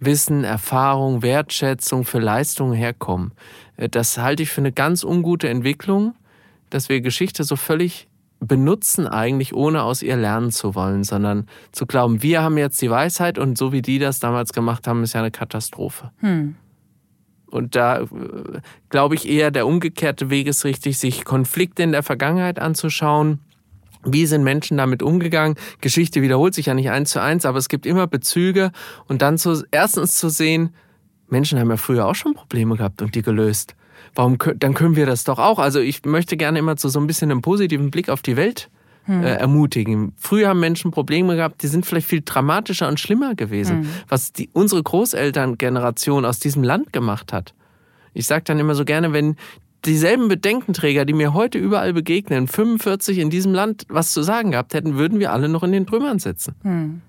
Wissen, 0.00 0.44
Erfahrung, 0.44 1.22
Wertschätzung 1.22 2.04
für 2.04 2.18
Leistungen 2.18 2.74
herkommen. 2.74 3.32
Äh, 3.76 3.88
das 3.88 4.18
halte 4.18 4.42
ich 4.42 4.50
für 4.50 4.60
eine 4.60 4.72
ganz 4.72 5.04
ungute 5.04 5.48
Entwicklung, 5.48 6.14
dass 6.70 6.88
wir 6.88 7.00
Geschichte 7.00 7.44
so 7.44 7.56
völlig 7.56 8.08
benutzen 8.40 9.08
eigentlich, 9.08 9.54
ohne 9.54 9.82
aus 9.82 10.02
ihr 10.02 10.16
lernen 10.16 10.52
zu 10.52 10.74
wollen, 10.74 11.02
sondern 11.02 11.46
zu 11.72 11.86
glauben, 11.86 12.22
wir 12.22 12.42
haben 12.42 12.56
jetzt 12.56 12.80
die 12.80 12.90
Weisheit 12.90 13.38
und 13.38 13.58
so 13.58 13.72
wie 13.72 13.82
die 13.82 13.98
das 13.98 14.20
damals 14.20 14.52
gemacht 14.52 14.86
haben, 14.86 15.02
ist 15.02 15.14
ja 15.14 15.20
eine 15.20 15.30
Katastrophe. 15.30 16.12
Hm. 16.18 16.54
Und 17.46 17.74
da 17.74 18.00
äh, 18.00 18.06
glaube 18.90 19.14
ich 19.14 19.28
eher, 19.28 19.50
der 19.50 19.66
umgekehrte 19.66 20.30
Weg 20.30 20.46
ist 20.46 20.64
richtig, 20.64 20.98
sich 20.98 21.24
Konflikte 21.24 21.82
in 21.82 21.92
der 21.92 22.02
Vergangenheit 22.02 22.58
anzuschauen. 22.58 23.40
Wie 24.12 24.26
sind 24.26 24.44
Menschen 24.44 24.76
damit 24.76 25.02
umgegangen? 25.02 25.56
Geschichte 25.80 26.22
wiederholt 26.22 26.54
sich 26.54 26.66
ja 26.66 26.74
nicht 26.74 26.90
eins 26.90 27.10
zu 27.10 27.20
eins, 27.20 27.44
aber 27.44 27.58
es 27.58 27.68
gibt 27.68 27.86
immer 27.86 28.06
Bezüge 28.06 28.72
und 29.06 29.22
dann 29.22 29.38
zu, 29.38 29.64
erstens 29.70 30.16
zu 30.16 30.28
sehen, 30.28 30.70
Menschen 31.28 31.58
haben 31.58 31.70
ja 31.70 31.76
früher 31.76 32.06
auch 32.06 32.14
schon 32.14 32.34
Probleme 32.34 32.76
gehabt 32.76 33.02
und 33.02 33.14
die 33.14 33.22
gelöst. 33.22 33.74
Warum, 34.14 34.38
dann 34.56 34.74
können 34.74 34.96
wir 34.96 35.06
das 35.06 35.24
doch 35.24 35.38
auch. 35.38 35.58
Also 35.58 35.80
ich 35.80 36.04
möchte 36.04 36.36
gerne 36.36 36.58
immer 36.58 36.76
zu 36.76 36.88
so 36.88 37.00
ein 37.00 37.06
bisschen 37.06 37.30
einem 37.30 37.42
positiven 37.42 37.90
Blick 37.90 38.08
auf 38.08 38.22
die 38.22 38.36
Welt 38.36 38.70
hm. 39.04 39.22
äh, 39.22 39.34
ermutigen. 39.34 40.12
Früher 40.16 40.48
haben 40.48 40.60
Menschen 40.60 40.90
Probleme 40.90 41.36
gehabt, 41.36 41.62
die 41.62 41.66
sind 41.66 41.84
vielleicht 41.84 42.06
viel 42.06 42.22
dramatischer 42.24 42.88
und 42.88 43.00
schlimmer 43.00 43.34
gewesen, 43.34 43.82
hm. 43.82 43.88
was 44.08 44.32
die, 44.32 44.48
unsere 44.52 44.82
Großelterngeneration 44.82 46.24
aus 46.24 46.38
diesem 46.38 46.62
Land 46.62 46.92
gemacht 46.92 47.32
hat. 47.32 47.54
Ich 48.14 48.26
sage 48.26 48.44
dann 48.44 48.58
immer 48.58 48.74
so 48.74 48.84
gerne, 48.84 49.12
wenn 49.12 49.36
dieselben 49.84 50.28
Bedenkenträger, 50.28 51.04
die 51.04 51.12
mir 51.12 51.34
heute 51.34 51.58
überall 51.58 51.92
begegnen, 51.92 52.48
45 52.48 53.18
in 53.18 53.30
diesem 53.30 53.54
Land 53.54 53.84
was 53.88 54.12
zu 54.12 54.22
sagen 54.22 54.50
gehabt 54.52 54.74
hätten, 54.74 54.96
würden 54.96 55.18
wir 55.18 55.32
alle 55.32 55.48
noch 55.48 55.62
in 55.62 55.72
den 55.72 55.86
Trümmern 55.86 56.18
sitzen. 56.18 56.54
Hm. 56.62 57.02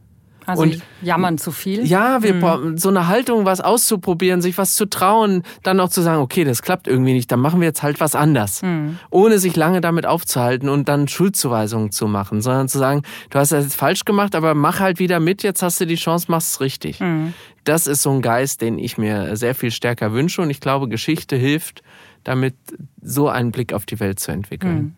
Also 0.50 0.64
und 0.64 0.82
jammern 1.04 1.38
zu 1.38 1.52
viel. 1.52 1.86
Ja, 1.86 2.24
wir 2.24 2.34
mhm. 2.34 2.78
so 2.78 2.90
eine 2.90 3.08
Haltung, 3.08 3.46
was 3.46 3.62
auszuprobieren, 3.62 4.42
sich 4.42 4.58
was 4.58 4.76
zu 4.76 4.88
trauen, 4.88 5.44
dann 5.62 5.80
auch 5.80 5.90
zu 5.90 6.02
sagen, 6.02 6.22
okay, 6.22 6.44
das 6.44 6.64
klappt 6.64 6.88
irgendwie 6.88 7.14
nicht, 7.14 7.32
dann 7.32 7.40
machen 7.40 7.60
wir 7.62 7.68
jetzt 7.68 7.84
halt 7.84 8.00
was 8.00 8.16
anders. 8.16 8.64
Mhm. 8.64 8.98
Ohne 9.12 9.38
sich 9.38 9.56
lange 9.56 9.80
damit 9.80 10.08
aufzuhalten 10.08 10.68
und 10.68 10.90
dann 10.90 11.08
Schuldzuweisungen 11.08 11.92
zu 11.92 12.08
machen, 12.08 12.42
sondern 12.42 12.68
zu 12.68 12.80
sagen, 12.80 13.04
du 13.30 13.38
hast 13.38 13.52
das 13.52 13.66
jetzt 13.66 13.76
falsch 13.76 14.06
gemacht, 14.06 14.34
aber 14.34 14.56
mach 14.56 14.80
halt 14.80 14.98
wieder 14.98 15.20
mit, 15.20 15.44
jetzt 15.44 15.62
hast 15.62 15.80
du 15.82 15.86
die 15.86 15.96
Chance, 15.96 16.26
machst 16.30 16.54
es 16.54 16.62
richtig. 16.62 17.00
Mhm. 17.00 17.34
Das 17.64 17.86
ist 17.86 18.02
so 18.02 18.10
ein 18.10 18.24
Geist, 18.24 18.62
den 18.62 18.80
ich 18.80 18.98
mir 18.98 19.36
sehr 19.36 19.54
viel 19.54 19.70
stärker 19.70 20.14
wünsche 20.14 20.42
und 20.42 20.50
ich 20.50 20.62
glaube, 20.62 20.88
Geschichte 20.88 21.36
hilft, 21.36 21.84
damit 22.30 22.56
so 23.02 23.28
einen 23.28 23.52
Blick 23.52 23.74
auf 23.74 23.88
die 23.88 24.00
Welt 24.00 24.20
zu 24.20 24.32
entwickeln. 24.32 24.78
Mhm. 24.78 24.96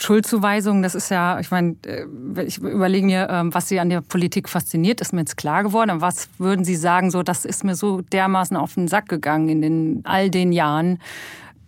Schuldzuweisung, 0.00 0.80
das 0.80 0.94
ist 0.94 1.10
ja, 1.10 1.38
ich 1.40 1.50
meine, 1.50 1.76
äh, 1.84 2.06
ich 2.42 2.56
überlege 2.56 3.04
mir, 3.04 3.28
ähm, 3.28 3.52
was 3.52 3.68
Sie 3.68 3.78
an 3.80 3.90
der 3.90 4.00
Politik 4.00 4.48
fasziniert, 4.48 5.02
ist 5.02 5.12
mir 5.12 5.20
jetzt 5.20 5.36
klar 5.36 5.62
geworden. 5.62 5.90
Aber 5.90 6.00
was 6.00 6.30
würden 6.38 6.64
Sie 6.64 6.76
sagen, 6.76 7.10
so, 7.10 7.22
das 7.22 7.44
ist 7.44 7.64
mir 7.64 7.74
so 7.74 8.00
dermaßen 8.00 8.56
auf 8.56 8.74
den 8.74 8.88
Sack 8.88 9.08
gegangen 9.10 9.50
in 9.50 9.60
den, 9.60 10.00
all 10.04 10.30
den 10.30 10.52
Jahren, 10.52 11.00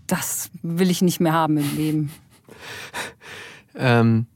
das 0.07 0.51
will 0.62 0.91
ich 0.91 1.03
nicht 1.03 1.20
mehr 1.20 1.35
haben 1.35 1.59
im 1.59 1.76
Leben? 1.76 2.12
ähm, 3.76 4.26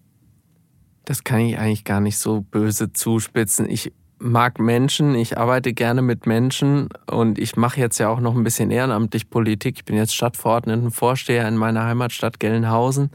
das 1.07 1.25
kann 1.25 1.41
ich 1.41 1.59
eigentlich 1.59 1.85
gar 1.85 2.01
nicht 2.01 2.19
so 2.19 2.43
böse 2.43 2.93
zuspitzen. 2.93 3.67
Ich 3.69 3.93
mag 4.25 4.59
Menschen, 4.59 5.14
ich 5.14 5.39
arbeite 5.39 5.75
gerne 5.75 6.03
mit 6.03 6.27
Menschen 6.27 6.89
und 7.07 7.39
ich 7.39 7.57
mache 7.57 7.79
jetzt 7.79 7.99
ja 7.99 8.09
auch 8.09 8.20
noch 8.20 8.35
ein 8.35 8.43
bisschen 8.43 8.70
ehrenamtlich 8.70 9.29
Politik. 9.29 9.77
Ich 9.77 9.85
bin 9.85 9.97
jetzt 9.97 10.14
Stadtverordnetenvorsteher 10.14 11.47
in 11.47 11.57
meiner 11.57 11.85
Heimatstadt 11.85 12.41
Gelnhausen. 12.41 13.11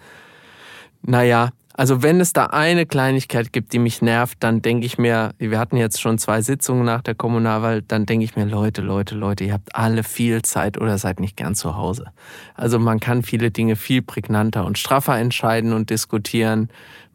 Naja, 1.01 1.49
also 1.73 2.03
wenn 2.03 2.19
es 2.19 2.33
da 2.33 2.47
eine 2.47 2.85
Kleinigkeit 2.85 3.53
gibt, 3.53 3.71
die 3.71 3.79
mich 3.79 4.01
nervt, 4.01 4.37
dann 4.41 4.61
denke 4.61 4.85
ich 4.85 4.97
mir, 4.97 5.31
wir 5.37 5.57
hatten 5.57 5.77
jetzt 5.77 6.01
schon 6.01 6.17
zwei 6.17 6.41
Sitzungen 6.41 6.83
nach 6.83 7.01
der 7.01 7.15
Kommunalwahl, 7.15 7.81
dann 7.81 8.05
denke 8.05 8.25
ich 8.25 8.35
mir, 8.35 8.43
Leute, 8.45 8.81
Leute, 8.81 9.15
Leute, 9.15 9.45
ihr 9.45 9.53
habt 9.53 9.73
alle 9.75 10.03
viel 10.03 10.41
Zeit 10.41 10.77
oder 10.77 10.97
seid 10.97 11.21
nicht 11.21 11.37
gern 11.37 11.55
zu 11.55 11.77
Hause. 11.77 12.11
Also 12.53 12.79
man 12.79 12.99
kann 12.99 13.23
viele 13.23 13.49
Dinge 13.49 13.77
viel 13.77 14.01
prägnanter 14.01 14.65
und 14.65 14.77
straffer 14.77 15.17
entscheiden 15.17 15.71
und 15.71 15.89
diskutieren. 15.89 16.69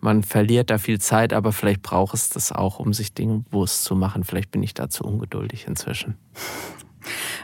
Man 0.05 0.23
verliert 0.23 0.69
da 0.69 0.77
viel 0.77 1.01
Zeit, 1.01 1.33
aber 1.33 1.51
vielleicht 1.51 1.81
braucht 1.81 2.13
es 2.13 2.29
das 2.29 2.53
auch, 2.53 2.79
um 2.79 2.93
sich 2.93 3.15
Dinge 3.15 3.43
bewusst 3.51 3.85
zu 3.85 3.97
machen. 3.97 4.23
Vielleicht 4.23 4.51
bin 4.51 4.63
ich 4.63 4.75
da 4.75 4.91
zu 4.91 5.03
ungeduldig 5.03 5.67
inzwischen. 5.67 6.19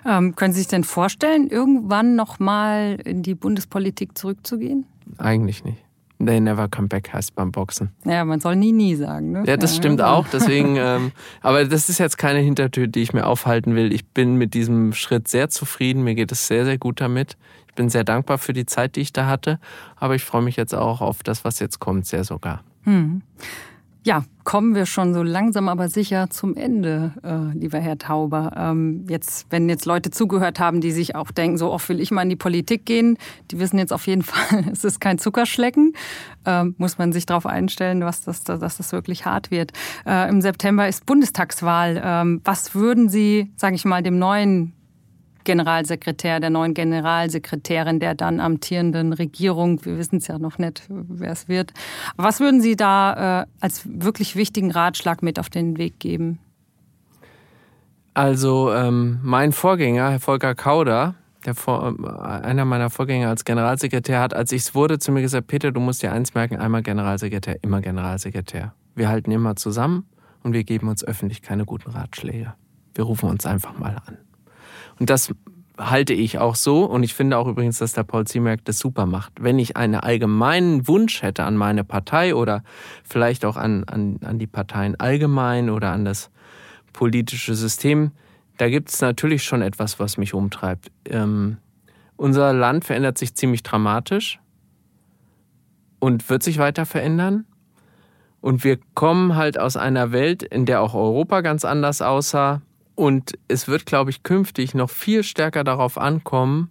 Ähm, 0.07 0.37
können 0.37 0.53
Sie 0.53 0.59
sich 0.61 0.69
denn 0.69 0.85
vorstellen, 0.85 1.49
irgendwann 1.49 2.17
nochmal 2.17 2.99
in 3.03 3.23
die 3.23 3.35
Bundespolitik 3.35 4.19
zurückzugehen? 4.19 4.85
Eigentlich 5.17 5.65
nicht. 5.65 5.79
They 6.23 6.39
never 6.39 6.69
come 6.69 6.89
back 6.89 7.15
heißt 7.15 7.35
beim 7.35 7.51
Boxen. 7.51 7.93
Ja, 8.05 8.27
man 8.27 8.41
soll 8.41 8.57
nie, 8.57 8.73
nie 8.73 8.95
sagen. 8.95 9.33
Ne? 9.33 9.45
Ja, 9.47 9.57
das 9.57 9.73
ja, 9.73 9.79
stimmt 9.79 10.03
auch. 10.03 10.29
Deswegen, 10.29 10.77
ähm, 10.77 11.13
aber 11.41 11.65
das 11.65 11.89
ist 11.89 11.97
jetzt 11.97 12.19
keine 12.19 12.41
Hintertür, 12.41 12.89
die 12.89 13.01
ich 13.01 13.15
mir 13.15 13.27
aufhalten 13.27 13.75
will. 13.75 13.91
Ich 13.91 14.07
bin 14.07 14.35
mit 14.35 14.53
diesem 14.53 14.93
Schritt 14.93 15.29
sehr 15.29 15.49
zufrieden. 15.49 16.05
Mir 16.05 16.15
geht 16.15 16.31
es 16.31 16.47
sehr, 16.47 16.67
sehr 16.67 16.77
gut 16.77 17.01
damit. 17.01 17.39
Bin 17.81 17.89
sehr 17.89 18.05
dankbar 18.05 18.37
für 18.37 18.53
die 18.53 18.67
Zeit, 18.67 18.97
die 18.97 19.01
ich 19.01 19.15
da 19.15 19.25
hatte. 19.25 19.59
Aber 19.97 20.15
ich 20.15 20.23
freue 20.23 20.43
mich 20.43 20.57
jetzt 20.57 20.75
auch 20.75 21.01
auf 21.01 21.23
das, 21.23 21.47
was 21.47 21.61
jetzt 21.61 21.79
kommt, 21.79 22.05
sehr 22.05 22.25
sogar. 22.25 22.63
Hm. 22.83 23.23
Ja, 24.05 24.25
kommen 24.45 24.75
wir 24.75 24.85
schon 24.85 25.15
so 25.15 25.23
langsam 25.23 25.67
aber 25.67 25.89
sicher 25.89 26.29
zum 26.29 26.57
Ende, 26.57 27.15
äh, 27.23 27.57
lieber 27.57 27.79
Herr 27.79 27.97
Tauber. 27.97 28.53
Ähm, 28.55 29.07
jetzt, 29.09 29.47
wenn 29.49 29.67
jetzt 29.71 29.87
Leute 29.87 30.11
zugehört 30.11 30.61
haben, 30.61 30.83
die 30.83 30.91
sich 30.91 31.15
auch 31.15 31.31
denken, 31.31 31.57
so 31.57 31.73
oft 31.73 31.89
will 31.89 32.01
ich 32.01 32.11
mal 32.11 32.21
in 32.21 32.29
die 32.29 32.37
Politik 32.37 32.85
gehen, 32.85 33.17
die 33.51 33.59
wissen 33.59 33.79
jetzt 33.79 33.95
auf 33.95 34.07
jeden 34.07 34.23
Fall, 34.23 34.67
es 34.71 34.85
ist 34.85 35.01
kein 35.01 35.17
Zuckerschlecken. 35.17 35.95
Ähm, 36.45 36.75
muss 36.77 36.99
man 36.99 37.15
sich 37.15 37.25
darauf 37.25 37.47
einstellen, 37.47 38.05
was 38.05 38.21
das, 38.21 38.45
dass 38.45 38.77
das 38.77 38.93
wirklich 38.93 39.25
hart 39.25 39.51
wird. 39.51 39.73
Äh, 40.05 40.29
Im 40.29 40.43
September 40.43 40.87
ist 40.87 41.07
Bundestagswahl. 41.07 41.99
Ähm, 42.05 42.43
was 42.45 42.75
würden 42.75 43.09
Sie, 43.09 43.51
sage 43.57 43.75
ich 43.75 43.87
mal, 43.87 44.03
dem 44.03 44.19
neuen 44.19 44.75
Generalsekretär, 45.45 46.41
der 46.41 46.51
neuen 46.51 46.75
Generalsekretärin 46.75 48.01
der 48.01 48.15
dann 48.15 48.41
amtierenden 48.41 49.13
Regierung. 49.13 49.85
Wir 49.85 49.99
wissen 49.99 50.17
es 50.17 50.27
ja 50.27 50.39
noch 50.39 50.59
nicht, 50.59 50.85
wer 50.89 51.33
es 51.33 51.49
wird. 51.49 51.73
Was 52.17 52.41
würden 52.41 52.61
Sie 52.61 52.77
da 52.77 53.43
äh, 53.43 53.47
als 53.61 53.83
wirklich 53.87 54.37
wichtigen 54.37 54.71
Ratschlag 54.71 55.23
mit 55.23 55.39
auf 55.39 55.51
den 55.51 55.79
Weg 55.79 55.99
geben? 55.99 56.39
Also 58.15 58.73
ähm, 58.73 59.21
mein 59.23 59.53
Vorgänger, 59.53 60.11
Herr 60.11 60.21
Volker 60.21 60.55
Kauder, 60.55 61.15
der 61.47 61.55
Vor 61.55 61.95
einer 62.23 62.65
meiner 62.65 62.91
Vorgänger 62.91 63.29
als 63.29 63.45
Generalsekretär 63.45 64.21
hat, 64.21 64.35
als 64.35 64.53
ich 64.53 64.63
es 64.63 64.75
wurde, 64.75 64.99
zu 64.99 65.11
mir 65.11 65.23
gesagt, 65.23 65.47
Peter, 65.47 65.73
du 65.73 65.81
musst 65.81 66.03
dir 66.03 66.13
eins 66.13 66.35
merken, 66.35 66.57
einmal 66.57 66.83
Generalsekretär, 66.83 67.63
immer 67.63 67.81
Generalsekretär. 67.81 68.75
Wir 68.95 69.09
halten 69.09 69.31
immer 69.31 69.57
zusammen 69.57 70.05
und 70.43 70.53
wir 70.53 70.65
geben 70.65 70.89
uns 70.89 71.05
öffentlich 71.05 71.41
keine 71.41 71.65
guten 71.65 71.91
Ratschläge. 71.91 72.55
Wir 72.95 73.05
rufen 73.05 73.31
uns 73.31 73.47
einfach 73.47 73.79
mal 73.79 73.97
an. 74.07 74.19
Und 75.01 75.11
das 75.11 75.35
halte 75.79 76.13
ich 76.13 76.39
auch 76.39 76.55
so. 76.55 76.85
Und 76.85 77.03
ich 77.03 77.15
finde 77.15 77.39
auch 77.39 77.49
übrigens, 77.49 77.79
dass 77.79 77.95
der 77.95 78.05
Paul 78.05 78.27
Ziemerk 78.27 78.65
das 78.67 78.79
super 78.79 79.07
macht. 79.07 79.33
Wenn 79.41 79.59
ich 79.59 79.77
einen 79.77 79.97
allgemeinen 79.97 80.87
Wunsch 80.87 81.23
hätte 81.23 81.45
an 81.45 81.57
meine 81.57 81.85
Partei 81.85 82.35
oder 82.35 82.63
vielleicht 83.03 83.45
auch 83.45 83.57
an, 83.57 83.85
an, 83.85 84.21
an 84.23 84.39
die 84.39 84.47
Parteien 84.47 85.01
allgemein 85.01 85.71
oder 85.71 85.91
an 85.91 86.05
das 86.05 86.31
politische 86.93 87.55
System, 87.55 88.13
da 88.59 88.69
gibt 88.69 88.91
es 88.91 89.01
natürlich 89.01 89.43
schon 89.43 89.63
etwas, 89.63 89.99
was 89.99 90.19
mich 90.19 90.35
umtreibt. 90.35 90.91
Ähm, 91.07 91.57
unser 92.17 92.53
Land 92.53 92.85
verändert 92.85 93.17
sich 93.17 93.35
ziemlich 93.35 93.63
dramatisch 93.63 94.39
und 95.99 96.29
wird 96.29 96.43
sich 96.43 96.59
weiter 96.59 96.85
verändern. 96.85 97.47
Und 98.43 98.65
wir 98.65 98.79
kommen 98.95 99.37
halt 99.37 99.59
aus 99.59 99.79
einer 99.79 100.13
Welt, 100.13 100.43
in 100.43 100.67
der 100.67 100.83
auch 100.83 100.95
Europa 100.95 101.41
ganz 101.41 101.65
anders 101.65 102.03
aussah, 102.03 102.61
und 103.01 103.39
es 103.49 103.67
wird, 103.67 103.87
glaube 103.87 104.11
ich, 104.11 104.25
künftig 104.25 104.75
noch 104.75 104.91
viel 104.91 105.23
stärker 105.23 105.65
darauf 105.65 105.97
ankommen, 105.97 106.69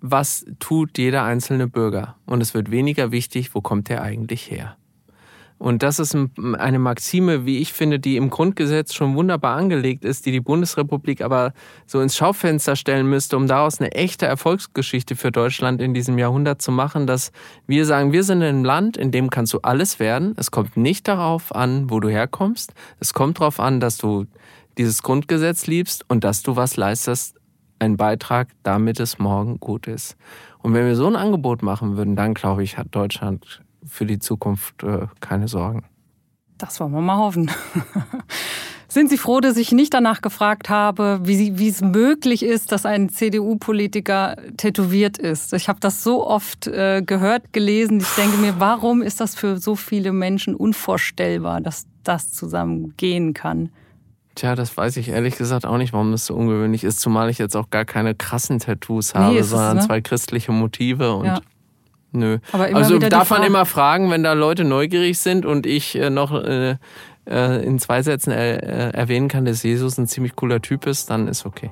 was 0.00 0.46
tut 0.58 0.96
jeder 0.96 1.24
einzelne 1.24 1.68
Bürger. 1.68 2.16
Und 2.24 2.40
es 2.40 2.54
wird 2.54 2.70
weniger 2.70 3.12
wichtig, 3.12 3.54
wo 3.54 3.60
kommt 3.60 3.90
er 3.90 4.00
eigentlich 4.00 4.50
her. 4.50 4.78
Und 5.58 5.82
das 5.82 5.98
ist 5.98 6.16
eine 6.16 6.78
Maxime, 6.78 7.44
wie 7.44 7.58
ich 7.58 7.74
finde, 7.74 8.00
die 8.00 8.16
im 8.16 8.30
Grundgesetz 8.30 8.94
schon 8.94 9.14
wunderbar 9.14 9.58
angelegt 9.58 10.06
ist, 10.06 10.24
die 10.24 10.32
die 10.32 10.40
Bundesrepublik 10.40 11.20
aber 11.20 11.52
so 11.86 12.00
ins 12.00 12.16
Schaufenster 12.16 12.74
stellen 12.74 13.10
müsste, 13.10 13.36
um 13.36 13.46
daraus 13.46 13.78
eine 13.78 13.92
echte 13.92 14.24
Erfolgsgeschichte 14.24 15.14
für 15.14 15.30
Deutschland 15.30 15.82
in 15.82 15.92
diesem 15.92 16.16
Jahrhundert 16.16 16.62
zu 16.62 16.72
machen, 16.72 17.06
dass 17.06 17.32
wir 17.66 17.84
sagen, 17.84 18.12
wir 18.12 18.24
sind 18.24 18.38
in 18.38 18.48
einem 18.48 18.64
Land, 18.64 18.96
in 18.96 19.10
dem 19.10 19.28
kannst 19.28 19.52
du 19.52 19.58
alles 19.58 19.98
werden. 19.98 20.32
Es 20.38 20.50
kommt 20.50 20.78
nicht 20.78 21.06
darauf 21.06 21.54
an, 21.54 21.90
wo 21.90 22.00
du 22.00 22.08
herkommst. 22.08 22.72
Es 22.98 23.12
kommt 23.12 23.38
darauf 23.38 23.60
an, 23.60 23.80
dass 23.80 23.98
du 23.98 24.24
dieses 24.80 25.02
Grundgesetz 25.02 25.66
liebst 25.66 26.06
und 26.08 26.24
dass 26.24 26.42
du 26.42 26.56
was 26.56 26.78
leistest, 26.78 27.36
ein 27.80 27.98
Beitrag, 27.98 28.48
damit 28.62 28.98
es 28.98 29.18
morgen 29.18 29.60
gut 29.60 29.86
ist. 29.86 30.16
Und 30.62 30.72
wenn 30.72 30.86
wir 30.86 30.96
so 30.96 31.06
ein 31.06 31.16
Angebot 31.16 31.62
machen 31.62 31.98
würden, 31.98 32.16
dann 32.16 32.32
glaube 32.32 32.62
ich, 32.62 32.78
hat 32.78 32.88
Deutschland 32.90 33.60
für 33.84 34.06
die 34.06 34.18
Zukunft 34.18 34.82
äh, 34.82 35.06
keine 35.20 35.48
Sorgen. 35.48 35.84
Das 36.56 36.80
wollen 36.80 36.92
wir 36.92 37.02
mal 37.02 37.18
hoffen. 37.18 37.50
Sind 38.88 39.10
Sie 39.10 39.18
froh, 39.18 39.40
dass 39.40 39.58
ich 39.58 39.70
nicht 39.70 39.92
danach 39.92 40.22
gefragt 40.22 40.70
habe, 40.70 41.20
wie, 41.24 41.58
wie 41.58 41.68
es 41.68 41.82
möglich 41.82 42.42
ist, 42.42 42.72
dass 42.72 42.86
ein 42.86 43.10
CDU-Politiker 43.10 44.36
tätowiert 44.56 45.18
ist? 45.18 45.52
Ich 45.52 45.68
habe 45.68 45.78
das 45.78 46.02
so 46.02 46.26
oft 46.26 46.66
äh, 46.68 47.02
gehört, 47.02 47.52
gelesen. 47.52 48.00
Ich 48.00 48.14
denke 48.16 48.38
mir, 48.38 48.54
warum 48.58 49.02
ist 49.02 49.20
das 49.20 49.34
für 49.34 49.58
so 49.58 49.76
viele 49.76 50.12
Menschen 50.12 50.54
unvorstellbar, 50.54 51.60
dass 51.60 51.86
das 52.02 52.32
zusammen 52.32 52.94
gehen 52.96 53.34
kann? 53.34 53.70
Tja, 54.40 54.54
das 54.54 54.74
weiß 54.74 54.96
ich 54.96 55.10
ehrlich 55.10 55.36
gesagt 55.36 55.66
auch 55.66 55.76
nicht, 55.76 55.92
warum 55.92 56.12
das 56.12 56.24
so 56.24 56.34
ungewöhnlich 56.34 56.82
ist, 56.82 56.98
zumal 57.00 57.28
ich 57.28 57.36
jetzt 57.36 57.54
auch 57.54 57.68
gar 57.68 57.84
keine 57.84 58.14
krassen 58.14 58.58
Tattoos 58.58 59.14
habe, 59.14 59.36
es, 59.36 59.50
sondern 59.50 59.76
ne? 59.76 59.82
zwei 59.86 60.00
christliche 60.00 60.50
Motive 60.50 61.12
und 61.14 61.26
Ja. 61.26 61.40
nö. 62.12 62.38
Also 62.50 62.98
darf 62.98 63.28
man 63.28 63.42
immer 63.42 63.66
fragen, 63.66 64.10
wenn 64.10 64.22
da 64.22 64.32
Leute 64.32 64.64
neugierig 64.64 65.18
sind 65.18 65.44
und 65.44 65.66
ich 65.66 65.94
äh, 65.94 66.08
noch 66.08 66.32
äh, 66.32 66.76
äh, 67.28 67.62
in 67.66 67.78
zwei 67.78 68.00
Sätzen 68.00 68.30
äh, 68.30 68.56
äh, 68.56 68.94
erwähnen 68.94 69.28
kann, 69.28 69.44
dass 69.44 69.62
Jesus 69.62 69.98
ein 69.98 70.06
ziemlich 70.06 70.34
cooler 70.36 70.62
Typ 70.62 70.86
ist, 70.86 71.10
dann 71.10 71.28
ist 71.28 71.44
okay. 71.44 71.70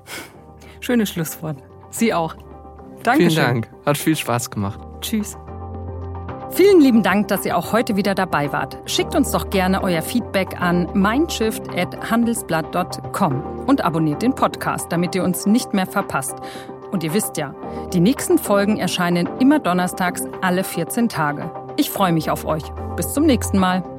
Schönes 0.81 1.09
Schlusswort. 1.09 1.57
Sie 1.89 2.13
auch. 2.13 2.37
Dankeschön. 3.03 3.31
Vielen 3.31 3.45
Dank. 3.47 3.71
Hat 3.87 3.97
viel 3.97 4.15
Spaß 4.15 4.51
gemacht. 4.51 4.79
Tschüss. 5.01 5.39
Vielen 6.51 6.81
lieben 6.81 7.03
Dank, 7.03 7.29
dass 7.29 7.45
ihr 7.45 7.55
auch 7.57 7.73
heute 7.73 7.97
wieder 7.97 8.15
dabei 8.15 8.53
wart. 8.53 8.79
Schickt 8.87 9.15
uns 9.15 9.31
doch 9.31 9.51
gerne 9.51 9.83
euer 9.83 10.01
Feedback 10.03 10.61
an 10.61 10.89
mindshift.handelsblatt.com 10.95 13.43
und 13.67 13.85
abonniert 13.85 14.23
den 14.23 14.35
Podcast, 14.35 14.91
damit 14.91 15.15
ihr 15.15 15.25
uns 15.25 15.45
nicht 15.47 15.75
mehr 15.75 15.87
verpasst. 15.87 16.37
Und 16.91 17.05
ihr 17.05 17.13
wisst 17.13 17.37
ja, 17.37 17.55
die 17.93 18.01
nächsten 18.01 18.39
Folgen 18.39 18.79
erscheinen 18.79 19.29
immer 19.41 19.59
donnerstags 19.59 20.25
alle 20.41 20.65
14 20.65 21.11
Tage. 21.11 21.51
Ich 21.77 21.91
freue 21.91 22.13
mich 22.13 22.31
auf 22.31 22.47
euch. 22.47 22.65
Bis 22.97 23.13
zum 23.13 23.25
nächsten 23.25 23.59
Mal. 23.59 23.98